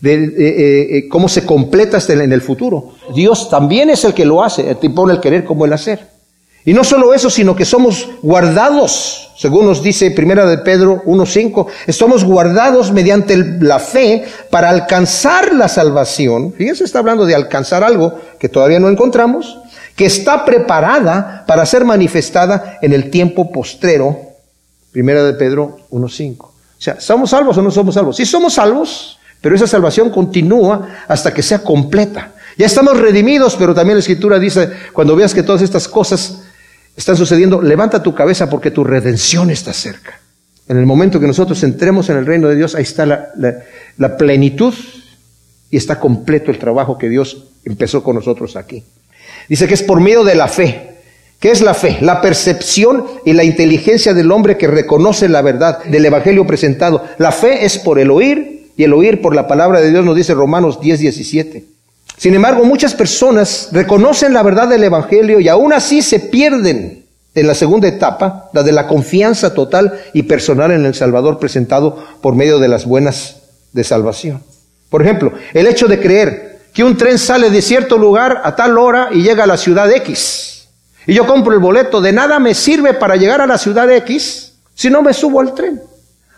de 0.00 0.14
eh, 0.14 0.98
eh, 0.98 1.08
cómo 1.08 1.28
se 1.28 1.44
completa 1.44 1.98
este 1.98 2.12
en 2.12 2.32
el 2.32 2.42
futuro. 2.42 2.92
Dios 3.14 3.48
también 3.50 3.90
es 3.90 4.04
el 4.04 4.14
que 4.14 4.24
lo 4.24 4.42
hace, 4.42 4.74
te 4.74 4.90
pone 4.90 5.14
el 5.14 5.20
querer 5.20 5.44
como 5.44 5.64
el 5.64 5.72
hacer. 5.72 6.09
Y 6.64 6.74
no 6.74 6.84
solo 6.84 7.14
eso, 7.14 7.30
sino 7.30 7.56
que 7.56 7.64
somos 7.64 8.08
guardados, 8.20 9.32
según 9.36 9.64
nos 9.64 9.82
dice 9.82 10.10
Primera 10.10 10.44
de 10.44 10.58
Pedro 10.58 11.02
1.5, 11.06 11.66
estamos 11.86 12.22
guardados 12.24 12.92
mediante 12.92 13.36
la 13.60 13.78
fe 13.78 14.24
para 14.50 14.68
alcanzar 14.68 15.54
la 15.54 15.68
salvación. 15.68 16.52
Fíjense, 16.52 16.84
está 16.84 16.98
hablando 16.98 17.24
de 17.24 17.34
alcanzar 17.34 17.82
algo 17.82 18.20
que 18.38 18.50
todavía 18.50 18.78
no 18.78 18.90
encontramos, 18.90 19.58
que 19.96 20.04
está 20.04 20.44
preparada 20.44 21.44
para 21.46 21.64
ser 21.64 21.86
manifestada 21.86 22.78
en 22.82 22.92
el 22.92 23.10
tiempo 23.10 23.50
postrero. 23.50 24.18
Primera 24.92 25.22
de 25.22 25.32
Pedro 25.32 25.78
1.5. 25.90 26.36
O 26.40 26.52
sea, 26.76 27.00
¿somos 27.00 27.30
salvos 27.30 27.56
o 27.56 27.62
no 27.62 27.70
somos 27.70 27.94
salvos? 27.94 28.16
Sí 28.16 28.26
somos 28.26 28.54
salvos, 28.54 29.18
pero 29.40 29.54
esa 29.54 29.66
salvación 29.66 30.10
continúa 30.10 30.88
hasta 31.08 31.32
que 31.32 31.42
sea 31.42 31.60
completa. 31.60 32.32
Ya 32.58 32.66
estamos 32.66 32.98
redimidos, 32.98 33.56
pero 33.56 33.74
también 33.74 33.96
la 33.96 34.00
Escritura 34.00 34.38
dice, 34.38 34.70
cuando 34.92 35.16
veas 35.16 35.32
que 35.32 35.42
todas 35.42 35.62
estas 35.62 35.88
cosas 35.88 36.42
están 36.96 37.16
sucediendo, 37.16 37.62
levanta 37.62 38.02
tu 38.02 38.14
cabeza 38.14 38.50
porque 38.50 38.70
tu 38.70 38.84
redención 38.84 39.50
está 39.50 39.72
cerca. 39.72 40.20
En 40.68 40.76
el 40.76 40.86
momento 40.86 41.18
que 41.18 41.26
nosotros 41.26 41.62
entremos 41.64 42.08
en 42.10 42.16
el 42.16 42.26
reino 42.26 42.48
de 42.48 42.56
Dios, 42.56 42.74
ahí 42.74 42.82
está 42.82 43.04
la, 43.04 44.16
plenitud 44.16 44.74
y 45.70 45.76
está 45.76 45.98
completo 45.98 46.50
el 46.50 46.58
trabajo 46.58 46.96
que 46.96 47.08
Dios 47.08 47.48
empezó 47.64 48.04
con 48.04 48.14
nosotros 48.14 48.54
aquí. 48.54 48.84
Dice 49.48 49.66
que 49.66 49.74
es 49.74 49.82
por 49.82 50.00
medio 50.00 50.22
de 50.22 50.36
la 50.36 50.46
fe. 50.46 50.90
¿Qué 51.40 51.50
es 51.50 51.62
la 51.62 51.74
fe? 51.74 51.98
La 52.02 52.20
percepción 52.20 53.04
y 53.24 53.32
la 53.32 53.42
inteligencia 53.42 54.14
del 54.14 54.30
hombre 54.30 54.56
que 54.56 54.68
reconoce 54.68 55.28
la 55.28 55.42
verdad 55.42 55.82
del 55.84 56.04
Evangelio 56.04 56.46
presentado. 56.46 57.04
La 57.18 57.32
fe 57.32 57.64
es 57.64 57.78
por 57.78 57.98
el 57.98 58.10
oír 58.10 58.70
y 58.76 58.84
el 58.84 58.92
oír 58.92 59.20
por 59.20 59.34
la 59.34 59.48
palabra 59.48 59.80
de 59.80 59.90
Dios, 59.90 60.04
nos 60.04 60.16
dice 60.16 60.34
Romanos 60.34 60.80
10, 60.80 61.00
17. 61.00 61.64
Sin 62.20 62.34
embargo, 62.34 62.64
muchas 62.64 62.92
personas 62.92 63.70
reconocen 63.72 64.34
la 64.34 64.42
verdad 64.42 64.68
del 64.68 64.84
Evangelio 64.84 65.40
y 65.40 65.48
aún 65.48 65.72
así 65.72 66.02
se 66.02 66.20
pierden 66.20 67.06
en 67.34 67.46
la 67.46 67.54
segunda 67.54 67.88
etapa, 67.88 68.50
la 68.52 68.62
de 68.62 68.72
la 68.72 68.86
confianza 68.86 69.54
total 69.54 69.98
y 70.12 70.24
personal 70.24 70.70
en 70.70 70.84
el 70.84 70.94
Salvador 70.94 71.38
presentado 71.38 71.96
por 72.20 72.34
medio 72.34 72.58
de 72.58 72.68
las 72.68 72.84
buenas 72.84 73.36
de 73.72 73.84
salvación. 73.84 74.42
Por 74.90 75.00
ejemplo, 75.00 75.32
el 75.54 75.66
hecho 75.66 75.88
de 75.88 75.98
creer 75.98 76.60
que 76.74 76.84
un 76.84 76.98
tren 76.98 77.16
sale 77.16 77.48
de 77.48 77.62
cierto 77.62 77.96
lugar 77.96 78.42
a 78.44 78.54
tal 78.54 78.76
hora 78.76 79.08
y 79.10 79.22
llega 79.22 79.44
a 79.44 79.46
la 79.46 79.56
ciudad 79.56 79.90
X. 79.90 80.68
Y 81.06 81.14
yo 81.14 81.26
compro 81.26 81.54
el 81.54 81.60
boleto, 81.60 82.02
de 82.02 82.12
nada 82.12 82.38
me 82.38 82.52
sirve 82.52 82.92
para 82.92 83.16
llegar 83.16 83.40
a 83.40 83.46
la 83.46 83.56
ciudad 83.56 83.90
X 83.90 84.58
si 84.74 84.90
no 84.90 85.00
me 85.00 85.14
subo 85.14 85.40
al 85.40 85.54
tren. 85.54 85.80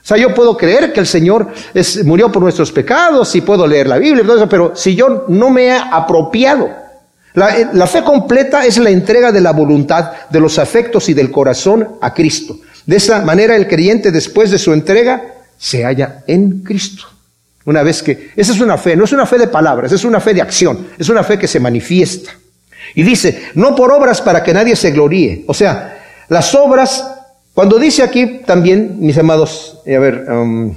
O 0.02 0.04
sea, 0.04 0.16
yo 0.16 0.34
puedo 0.34 0.56
creer 0.56 0.92
que 0.92 1.00
el 1.00 1.06
Señor 1.06 1.48
murió 2.04 2.32
por 2.32 2.42
nuestros 2.42 2.72
pecados 2.72 3.34
y 3.36 3.40
puedo 3.40 3.66
leer 3.66 3.86
la 3.86 3.98
Biblia, 3.98 4.24
pero 4.50 4.74
si 4.74 4.96
yo 4.96 5.26
no 5.28 5.48
me 5.48 5.66
he 5.66 5.72
apropiado, 5.72 6.68
la, 7.34 7.70
la, 7.72 7.86
fe 7.86 8.02
completa 8.02 8.66
es 8.66 8.78
la 8.78 8.90
entrega 8.90 9.30
de 9.30 9.40
la 9.40 9.52
voluntad, 9.52 10.10
de 10.28 10.40
los 10.40 10.58
afectos 10.58 11.08
y 11.08 11.14
del 11.14 11.30
corazón 11.30 11.96
a 12.00 12.12
Cristo. 12.12 12.58
De 12.84 12.96
esa 12.96 13.22
manera 13.22 13.54
el 13.54 13.68
creyente 13.68 14.10
después 14.10 14.50
de 14.50 14.58
su 14.58 14.72
entrega 14.72 15.22
se 15.56 15.84
halla 15.84 16.24
en 16.26 16.62
Cristo. 16.62 17.04
Una 17.64 17.82
vez 17.84 18.02
que, 18.02 18.32
esa 18.34 18.52
es 18.52 18.60
una 18.60 18.76
fe, 18.76 18.96
no 18.96 19.04
es 19.04 19.12
una 19.12 19.24
fe 19.24 19.38
de 19.38 19.46
palabras, 19.46 19.92
es 19.92 20.04
una 20.04 20.20
fe 20.20 20.34
de 20.34 20.42
acción, 20.42 20.88
es 20.98 21.08
una 21.08 21.22
fe 21.22 21.38
que 21.38 21.46
se 21.46 21.60
manifiesta. 21.60 22.32
Y 22.94 23.04
dice, 23.04 23.50
no 23.54 23.74
por 23.76 23.92
obras 23.92 24.20
para 24.20 24.42
que 24.42 24.52
nadie 24.52 24.74
se 24.74 24.90
gloríe. 24.90 25.44
O 25.46 25.54
sea, 25.54 26.02
las 26.28 26.54
obras 26.54 27.04
cuando 27.54 27.78
dice 27.78 28.02
aquí 28.02 28.40
también, 28.46 28.96
mis 28.98 29.18
amados, 29.18 29.78
eh, 29.84 29.96
a 29.96 30.00
ver, 30.00 30.26
um, 30.30 30.74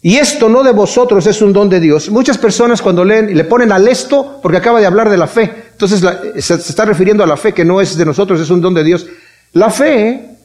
y 0.00 0.16
esto 0.16 0.48
no 0.48 0.62
de 0.62 0.72
vosotros 0.72 1.26
es 1.26 1.42
un 1.42 1.52
don 1.52 1.68
de 1.68 1.80
Dios. 1.80 2.08
Muchas 2.10 2.38
personas 2.38 2.80
cuando 2.80 3.04
leen 3.04 3.36
le 3.36 3.44
ponen 3.44 3.72
al 3.72 3.88
esto 3.88 4.38
porque 4.40 4.58
acaba 4.58 4.78
de 4.78 4.86
hablar 4.86 5.10
de 5.10 5.16
la 5.16 5.26
fe. 5.26 5.52
Entonces 5.72 6.04
se, 6.38 6.54
está 6.54 6.84
refiriendo 6.84 7.24
a 7.24 7.26
la 7.26 7.36
fe 7.36 7.52
que 7.52 7.64
no 7.64 7.80
es 7.80 7.96
de 7.96 8.04
nosotros, 8.04 8.40
es 8.40 8.50
un 8.50 8.60
don 8.60 8.74
de 8.74 8.84
Dios. 8.84 9.06
La 9.54 9.70
fe 9.70 10.36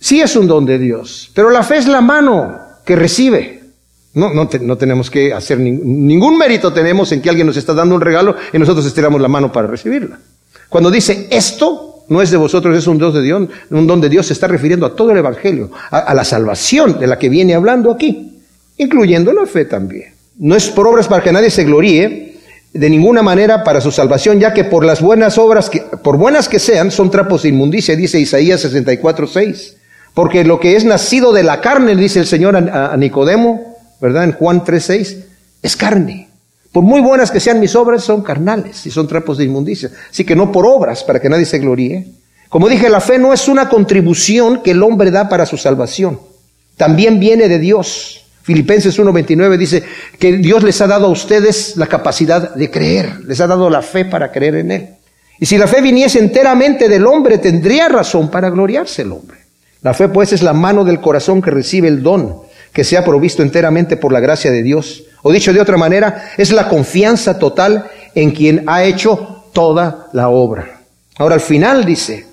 sí 0.00 0.20
es 0.20 0.34
un 0.34 0.48
don 0.48 0.66
de 0.66 0.78
Dios, 0.78 1.30
pero 1.32 1.50
la 1.50 1.62
fe 1.62 1.76
es 1.76 1.86
la 1.86 2.00
mano 2.00 2.58
que 2.84 2.96
recibe. 2.96 3.62
No, 4.14 4.34
no, 4.34 4.48
no 4.60 4.76
tenemos 4.76 5.10
que 5.10 5.32
hacer 5.32 5.60
ningún 5.60 6.36
mérito 6.36 6.72
tenemos 6.72 7.12
en 7.12 7.22
que 7.22 7.28
alguien 7.28 7.46
nos 7.46 7.56
está 7.56 7.72
dando 7.72 7.94
un 7.94 8.00
regalo 8.00 8.34
y 8.52 8.58
nosotros 8.58 8.84
estiramos 8.84 9.20
la 9.20 9.28
mano 9.28 9.52
para 9.52 9.68
recibirla. 9.68 10.18
Cuando 10.68 10.90
dice 10.90 11.28
esto, 11.30 11.87
no 12.08 12.22
es 12.22 12.30
de 12.30 12.36
vosotros, 12.36 12.76
es 12.76 12.86
un 12.86 12.98
don 12.98 13.12
de 13.12 13.22
Dios, 13.22 13.48
un 13.70 13.86
don 13.86 14.00
de 14.00 14.08
Dios 14.08 14.26
se 14.26 14.32
está 14.32 14.46
refiriendo 14.46 14.86
a 14.86 14.96
todo 14.96 15.10
el 15.10 15.18
Evangelio, 15.18 15.70
a, 15.90 16.14
la 16.14 16.24
salvación 16.24 16.98
de 16.98 17.06
la 17.06 17.18
que 17.18 17.28
viene 17.28 17.54
hablando 17.54 17.92
aquí, 17.92 18.40
incluyendo 18.76 19.32
la 19.32 19.46
fe 19.46 19.64
también. 19.64 20.14
No 20.38 20.56
es 20.56 20.68
por 20.68 20.86
obras 20.86 21.08
para 21.08 21.22
que 21.22 21.32
nadie 21.32 21.50
se 21.50 21.64
gloríe, 21.64 22.38
de 22.72 22.90
ninguna 22.90 23.22
manera 23.22 23.64
para 23.64 23.80
su 23.80 23.90
salvación, 23.90 24.40
ya 24.40 24.52
que 24.52 24.64
por 24.64 24.84
las 24.84 25.00
buenas 25.00 25.38
obras, 25.38 25.68
que, 25.68 25.80
por 25.80 26.16
buenas 26.16 26.48
que 26.48 26.58
sean, 26.58 26.90
son 26.90 27.10
trapos 27.10 27.42
de 27.42 27.48
inmundicia, 27.48 27.96
dice 27.96 28.20
Isaías 28.20 28.60
64, 28.60 29.26
6. 29.26 29.76
Porque 30.14 30.44
lo 30.44 30.60
que 30.60 30.76
es 30.76 30.84
nacido 30.84 31.32
de 31.32 31.42
la 31.42 31.60
carne, 31.60 31.96
dice 31.96 32.20
el 32.20 32.26
Señor 32.26 32.56
a, 32.56 32.92
a 32.92 32.96
Nicodemo, 32.96 33.76
¿verdad? 34.00 34.24
En 34.24 34.32
Juan 34.32 34.64
3, 34.64 34.84
6, 34.84 35.18
es 35.62 35.76
carne. 35.76 36.27
Por 36.72 36.82
muy 36.82 37.00
buenas 37.00 37.30
que 37.30 37.40
sean 37.40 37.60
mis 37.60 37.74
obras, 37.74 38.04
son 38.04 38.22
carnales 38.22 38.84
y 38.86 38.90
son 38.90 39.08
trapos 39.08 39.38
de 39.38 39.44
inmundicia. 39.44 39.90
Así 40.10 40.24
que 40.24 40.36
no 40.36 40.52
por 40.52 40.66
obras, 40.66 41.02
para 41.02 41.20
que 41.20 41.28
nadie 41.28 41.46
se 41.46 41.58
gloríe. 41.58 42.06
Como 42.48 42.68
dije, 42.68 42.88
la 42.88 43.00
fe 43.00 43.18
no 43.18 43.32
es 43.32 43.48
una 43.48 43.68
contribución 43.68 44.62
que 44.62 44.72
el 44.72 44.82
hombre 44.82 45.10
da 45.10 45.28
para 45.28 45.46
su 45.46 45.56
salvación. 45.56 46.20
También 46.76 47.20
viene 47.20 47.48
de 47.48 47.58
Dios. 47.58 48.24
Filipenses 48.42 48.98
1.29 48.98 49.56
dice 49.58 49.82
que 50.18 50.38
Dios 50.38 50.62
les 50.62 50.80
ha 50.80 50.86
dado 50.86 51.06
a 51.06 51.10
ustedes 51.10 51.76
la 51.76 51.86
capacidad 51.86 52.54
de 52.54 52.70
creer, 52.70 53.20
les 53.26 53.40
ha 53.40 53.46
dado 53.46 53.68
la 53.68 53.82
fe 53.82 54.06
para 54.06 54.32
creer 54.32 54.54
en 54.56 54.70
Él. 54.70 54.88
Y 55.38 55.46
si 55.46 55.58
la 55.58 55.66
fe 55.66 55.82
viniese 55.82 56.18
enteramente 56.18 56.88
del 56.88 57.06
hombre, 57.06 57.38
tendría 57.38 57.88
razón 57.88 58.30
para 58.30 58.50
gloriarse 58.50 59.02
el 59.02 59.12
hombre. 59.12 59.38
La 59.82 59.94
fe 59.94 60.08
pues 60.08 60.32
es 60.32 60.42
la 60.42 60.52
mano 60.52 60.84
del 60.84 61.00
corazón 61.00 61.42
que 61.42 61.50
recibe 61.50 61.88
el 61.88 62.02
don, 62.02 62.38
que 62.72 62.84
se 62.84 62.96
ha 62.96 63.04
provisto 63.04 63.42
enteramente 63.42 63.96
por 63.96 64.12
la 64.12 64.20
gracia 64.20 64.50
de 64.50 64.62
Dios. 64.62 65.04
O 65.28 65.32
dicho 65.32 65.52
de 65.52 65.60
otra 65.60 65.76
manera, 65.76 66.30
es 66.38 66.52
la 66.52 66.70
confianza 66.70 67.38
total 67.38 67.84
en 68.14 68.30
quien 68.30 68.64
ha 68.66 68.84
hecho 68.84 69.44
toda 69.52 70.06
la 70.14 70.30
obra. 70.30 70.80
Ahora 71.18 71.34
al 71.34 71.42
final 71.42 71.84
dice, 71.84 72.24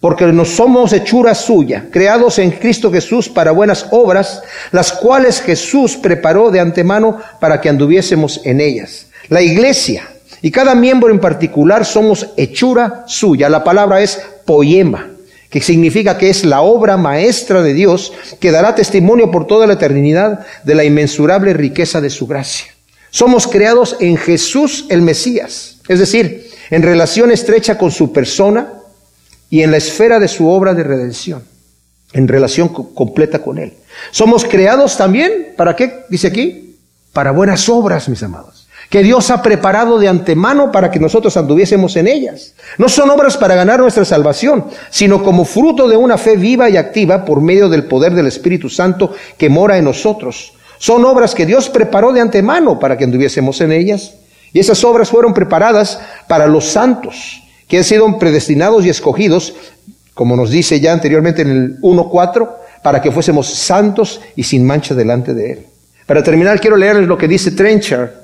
porque 0.00 0.26
nos 0.26 0.50
somos 0.50 0.92
hechura 0.92 1.34
suya, 1.34 1.86
creados 1.90 2.38
en 2.38 2.50
Cristo 2.50 2.92
Jesús 2.92 3.30
para 3.30 3.52
buenas 3.52 3.86
obras, 3.90 4.42
las 4.70 4.92
cuales 4.92 5.40
Jesús 5.40 5.96
preparó 5.96 6.50
de 6.50 6.60
antemano 6.60 7.16
para 7.40 7.58
que 7.58 7.70
anduviésemos 7.70 8.42
en 8.44 8.60
ellas. 8.60 9.06
La 9.30 9.40
iglesia 9.40 10.10
y 10.42 10.50
cada 10.50 10.74
miembro 10.74 11.10
en 11.10 11.20
particular 11.20 11.86
somos 11.86 12.34
hechura 12.36 13.04
suya. 13.06 13.48
La 13.48 13.64
palabra 13.64 14.02
es 14.02 14.20
poema, 14.44 15.11
que 15.52 15.60
significa 15.60 16.18
que 16.18 16.30
es 16.30 16.44
la 16.44 16.62
obra 16.62 16.96
maestra 16.96 17.62
de 17.62 17.74
Dios 17.74 18.12
que 18.40 18.50
dará 18.50 18.74
testimonio 18.74 19.30
por 19.30 19.46
toda 19.46 19.68
la 19.68 19.74
eternidad 19.74 20.44
de 20.64 20.74
la 20.74 20.82
inmensurable 20.82 21.52
riqueza 21.52 22.00
de 22.00 22.10
su 22.10 22.26
gracia. 22.26 22.72
Somos 23.10 23.46
creados 23.46 23.96
en 24.00 24.16
Jesús 24.16 24.86
el 24.88 25.02
Mesías, 25.02 25.76
es 25.86 26.00
decir, 26.00 26.50
en 26.70 26.82
relación 26.82 27.30
estrecha 27.30 27.78
con 27.78 27.90
su 27.90 28.12
persona, 28.12 28.72
y 29.52 29.60
en 29.60 29.70
la 29.70 29.76
esfera 29.76 30.18
de 30.18 30.28
su 30.28 30.48
obra 30.48 30.72
de 30.72 30.82
redención, 30.82 31.42
en 32.14 32.26
relación 32.26 32.70
completa 32.70 33.40
con 33.40 33.58
Él. 33.58 33.74
Somos 34.10 34.46
creados 34.46 34.96
también, 34.96 35.52
¿para 35.58 35.76
qué? 35.76 36.06
Dice 36.08 36.28
aquí, 36.28 36.78
para 37.12 37.32
buenas 37.32 37.68
obras, 37.68 38.08
mis 38.08 38.22
amados, 38.22 38.61
que 38.92 39.02
Dios 39.02 39.30
ha 39.30 39.40
preparado 39.40 39.98
de 39.98 40.06
antemano 40.06 40.70
para 40.70 40.90
que 40.90 41.00
nosotros 41.00 41.38
anduviésemos 41.38 41.96
en 41.96 42.06
ellas. 42.06 42.52
No 42.76 42.90
son 42.90 43.08
obras 43.08 43.38
para 43.38 43.54
ganar 43.54 43.80
nuestra 43.80 44.04
salvación, 44.04 44.66
sino 44.90 45.22
como 45.22 45.46
fruto 45.46 45.88
de 45.88 45.96
una 45.96 46.18
fe 46.18 46.36
viva 46.36 46.68
y 46.68 46.76
activa 46.76 47.24
por 47.24 47.40
medio 47.40 47.70
del 47.70 47.86
poder 47.86 48.12
del 48.12 48.26
Espíritu 48.26 48.68
Santo 48.68 49.14
que 49.38 49.48
mora 49.48 49.78
en 49.78 49.84
nosotros. 49.84 50.52
Son 50.76 51.06
obras 51.06 51.34
que 51.34 51.46
Dios 51.46 51.70
preparó 51.70 52.12
de 52.12 52.20
antemano 52.20 52.78
para 52.78 52.98
que 52.98 53.04
anduviésemos 53.04 53.62
en 53.62 53.72
ellas. 53.72 54.12
Y 54.52 54.60
esas 54.60 54.84
obras 54.84 55.08
fueron 55.08 55.32
preparadas 55.32 55.98
para 56.28 56.46
los 56.46 56.66
santos 56.66 57.42
que 57.68 57.78
han 57.78 57.84
sido 57.84 58.18
predestinados 58.18 58.84
y 58.84 58.90
escogidos, 58.90 59.54
como 60.12 60.36
nos 60.36 60.50
dice 60.50 60.80
ya 60.80 60.92
anteriormente 60.92 61.40
en 61.40 61.50
el 61.50 61.80
1.4, 61.80 62.46
para 62.82 63.00
que 63.00 63.10
fuésemos 63.10 63.48
santos 63.54 64.20
y 64.36 64.42
sin 64.42 64.66
mancha 64.66 64.94
delante 64.94 65.32
de 65.32 65.52
Él. 65.52 65.66
Para 66.04 66.22
terminar, 66.22 66.60
quiero 66.60 66.76
leerles 66.76 67.08
lo 67.08 67.16
que 67.16 67.26
dice 67.26 67.52
Trenchard. 67.52 68.21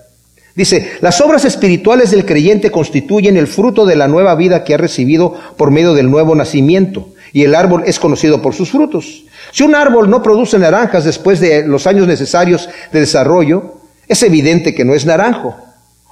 Dice, 0.59 0.91
las 1.03 1.21
obras 1.21 1.45
espirituales 1.45 2.11
del 2.11 2.27
creyente 2.27 2.73
constituyen 2.73 3.37
el 3.37 3.47
fruto 3.47 3.87
de 3.87 3.95
la 3.95 4.09
nueva 4.09 4.35
vida 4.35 4.65
que 4.65 4.75
ha 4.75 4.77
recibido 4.77 5.33
por 5.57 5.71
medio 5.71 5.95
del 5.95 6.11
nuevo 6.11 6.35
nacimiento, 6.35 7.11
y 7.33 7.45
el 7.45 7.55
árbol 7.55 7.85
es 7.87 8.01
conocido 8.01 8.43
por 8.43 8.55
sus 8.55 8.73
frutos. 8.73 9.23
Si 9.53 9.63
un 9.63 9.77
árbol 9.77 10.11
no 10.11 10.21
produce 10.21 10.59
naranjas 10.59 11.05
después 11.05 11.39
de 11.39 11.65
los 11.65 11.87
años 11.87 12.09
necesarios 12.09 12.69
de 12.91 12.99
desarrollo, 12.99 13.75
es 14.09 14.21
evidente 14.25 14.75
que 14.75 14.85
no 14.85 14.97
es 14.97 15.07
naranjo. 15.07 15.55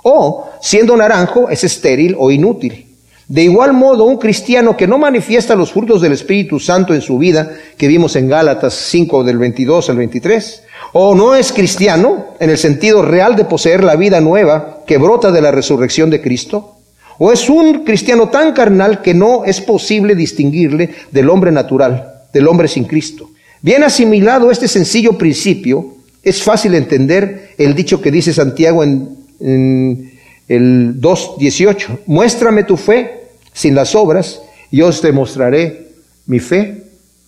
O, 0.04 0.48
siendo 0.62 0.96
naranjo, 0.96 1.50
es 1.50 1.64
estéril 1.64 2.14
o 2.16 2.30
inútil. 2.30 2.86
De 3.26 3.42
igual 3.42 3.72
modo, 3.72 4.04
un 4.04 4.18
cristiano 4.18 4.76
que 4.76 4.86
no 4.86 4.96
manifiesta 4.96 5.56
los 5.56 5.72
frutos 5.72 6.00
del 6.00 6.12
Espíritu 6.12 6.60
Santo 6.60 6.94
en 6.94 7.00
su 7.00 7.18
vida, 7.18 7.50
que 7.76 7.88
vimos 7.88 8.14
en 8.14 8.28
Gálatas 8.28 8.74
5 8.74 9.24
del 9.24 9.38
22 9.38 9.90
al 9.90 9.96
23, 9.96 10.62
o 10.92 11.14
no 11.14 11.34
es 11.34 11.52
cristiano 11.52 12.34
en 12.40 12.50
el 12.50 12.58
sentido 12.58 13.02
real 13.02 13.36
de 13.36 13.44
poseer 13.44 13.84
la 13.84 13.96
vida 13.96 14.20
nueva 14.20 14.80
que 14.86 14.98
brota 14.98 15.30
de 15.30 15.42
la 15.42 15.50
resurrección 15.50 16.10
de 16.10 16.22
Cristo, 16.22 16.76
o 17.18 17.32
es 17.32 17.48
un 17.48 17.84
cristiano 17.84 18.28
tan 18.28 18.52
carnal 18.52 19.02
que 19.02 19.14
no 19.14 19.44
es 19.44 19.60
posible 19.60 20.14
distinguirle 20.14 20.90
del 21.10 21.30
hombre 21.30 21.50
natural, 21.50 22.24
del 22.32 22.46
hombre 22.48 22.68
sin 22.68 22.84
Cristo. 22.84 23.30
Bien 23.62 23.82
asimilado 23.82 24.50
este 24.50 24.68
sencillo 24.68 25.16
principio, 25.16 25.96
es 26.22 26.42
fácil 26.42 26.74
entender 26.74 27.54
el 27.56 27.74
dicho 27.74 28.00
que 28.00 28.10
dice 28.10 28.32
Santiago 28.32 28.82
en, 28.82 29.16
en 29.40 30.12
el 30.48 31.00
2.18, 31.00 32.00
muéstrame 32.06 32.64
tu 32.64 32.76
fe 32.76 33.28
sin 33.52 33.74
las 33.74 33.94
obras 33.94 34.40
y 34.70 34.82
os 34.82 35.00
demostraré 35.00 35.88
mi 36.26 36.40
fe 36.40 36.82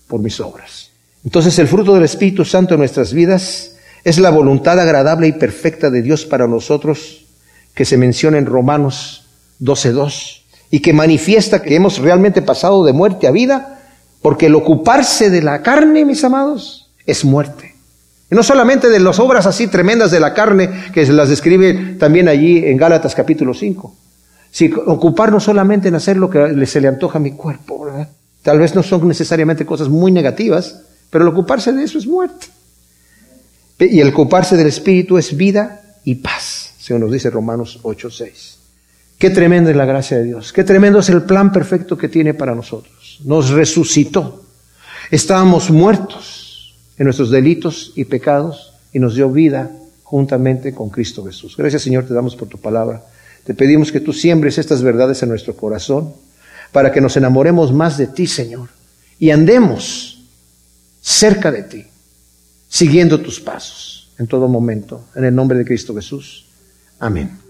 por 0.07 0.21
mis 0.21 0.41
obras. 0.41 0.88
Entonces 1.29 1.59
el 1.59 1.69
fruto 1.69 1.93
del 1.93 2.05
Espíritu 2.05 2.43
Santo 2.47 2.73
en 2.73 2.81
nuestras 2.81 3.13
vidas 3.13 3.73
es 4.03 4.19
la 4.19 4.31
voluntad 4.31 4.81
agradable 4.81 5.27
y 5.27 5.33
perfecta 5.33 5.91
de 5.91 6.01
Dios 6.01 6.25
para 6.25 6.47
nosotros 6.47 7.27
que 7.75 7.85
se 7.85 7.99
menciona 7.99 8.39
en 8.39 8.47
Romanos 8.47 9.27
12.2 9.61 10.41
y 10.71 10.81
que 10.81 10.95
manifiesta 10.95 11.61
que 11.61 11.75
hemos 11.75 11.99
realmente 11.99 12.41
pasado 12.41 12.83
de 12.83 12.95
muerte 12.95 13.27
a 13.27 13.31
vida 13.31 13.79
porque 14.23 14.47
el 14.47 14.55
ocuparse 14.55 15.29
de 15.29 15.43
la 15.43 15.61
carne, 15.61 16.07
mis 16.07 16.25
amados, 16.25 16.89
es 17.05 17.27
muerte. 17.27 17.75
Y 18.31 18.35
no 18.35 18.43
solamente 18.43 18.89
de 18.89 18.99
las 18.99 19.19
obras 19.19 19.45
así 19.45 19.67
tremendas 19.67 20.11
de 20.11 20.21
la 20.21 20.33
carne, 20.33 20.71
que 20.95 21.05
se 21.05 21.13
las 21.13 21.29
describe 21.29 21.97
también 21.99 22.29
allí 22.29 22.65
en 22.65 22.79
Gálatas 22.79 23.15
capítulo 23.15 23.53
5. 23.53 23.95
Si 24.51 24.73
ocuparnos 24.87 25.45
solamente 25.45 25.89
en 25.89 25.95
hacer 25.95 26.17
lo 26.17 26.31
que 26.31 26.65
se 26.65 26.81
le 26.81 26.89
antoja 26.89 27.19
a 27.19 27.21
mi 27.21 27.33
cuerpo. 27.33 27.87
Tal 28.41 28.59
vez 28.59 28.75
no 28.75 28.83
son 28.83 29.07
necesariamente 29.07 29.67
cosas 29.67 29.91
muy 29.91 30.11
negativas, 30.11 30.85
pero 31.11 31.25
el 31.25 31.31
ocuparse 31.31 31.73
de 31.73 31.85
eso 31.85 31.99
es 31.99 32.07
muerte. 32.07 32.47
Y 33.81 34.01
el 34.01 34.09
ocuparse 34.09 34.57
del 34.57 34.67
Espíritu 34.67 35.19
es 35.19 35.37
vida 35.37 35.81
y 36.05 36.17
paz, 36.17 36.75
según 36.79 37.03
nos 37.03 37.13
dice 37.13 37.31
Romanos 37.31 37.81
8:6. 37.83 38.57
Qué 39.19 39.31
tremenda 39.31 39.71
es 39.71 39.77
la 39.77 39.85
gracia 39.85 40.19
de 40.19 40.25
Dios, 40.25 40.53
qué 40.53 40.65
tremendo 40.65 41.01
es 41.01 41.09
el 41.09 41.23
plan 41.23 41.53
perfecto 41.53 41.97
que 41.97 42.09
tiene 42.09 42.35
para 42.35 42.55
nosotros. 42.55 43.21
Nos 43.25 43.51
resucitó. 43.51 44.45
Estábamos 45.11 45.71
muertos 45.71 46.75
en 46.99 47.05
nuestros 47.05 47.31
delitos 47.31 47.93
y 47.95 48.05
pecados 48.05 48.75
y 48.93 48.99
nos 48.99 49.15
dio 49.15 49.31
vida 49.31 49.71
juntamente 50.03 50.75
con 50.75 50.91
Cristo 50.91 51.25
Jesús. 51.25 51.57
Gracias 51.57 51.83
Señor, 51.83 52.05
te 52.07 52.15
damos 52.15 52.37
por 52.37 52.49
tu 52.49 52.59
palabra. 52.59 53.05
Te 53.45 53.55
pedimos 53.55 53.93
que 53.93 54.01
tú 54.01 54.13
siembres 54.13 54.59
estas 54.59 54.83
verdades 54.83 55.23
en 55.23 55.31
nuestro 55.31 55.57
corazón 55.57 56.13
para 56.73 56.93
que 56.93 57.01
nos 57.01 57.17
enamoremos 57.17 57.73
más 57.73 57.97
de 57.97 58.09
ti, 58.09 58.27
Señor, 58.27 58.69
y 59.19 59.31
andemos 59.31 60.18
cerca 61.09 61.51
de 61.51 61.63
ti, 61.63 61.87
siguiendo 62.69 63.19
tus 63.23 63.41
pasos 63.41 64.13
en 64.19 64.27
todo 64.27 64.47
momento. 64.47 65.07
En 65.15 65.25
el 65.25 65.35
nombre 65.35 65.57
de 65.57 65.65
Cristo 65.65 65.95
Jesús. 65.95 66.45
Amén. 66.99 67.48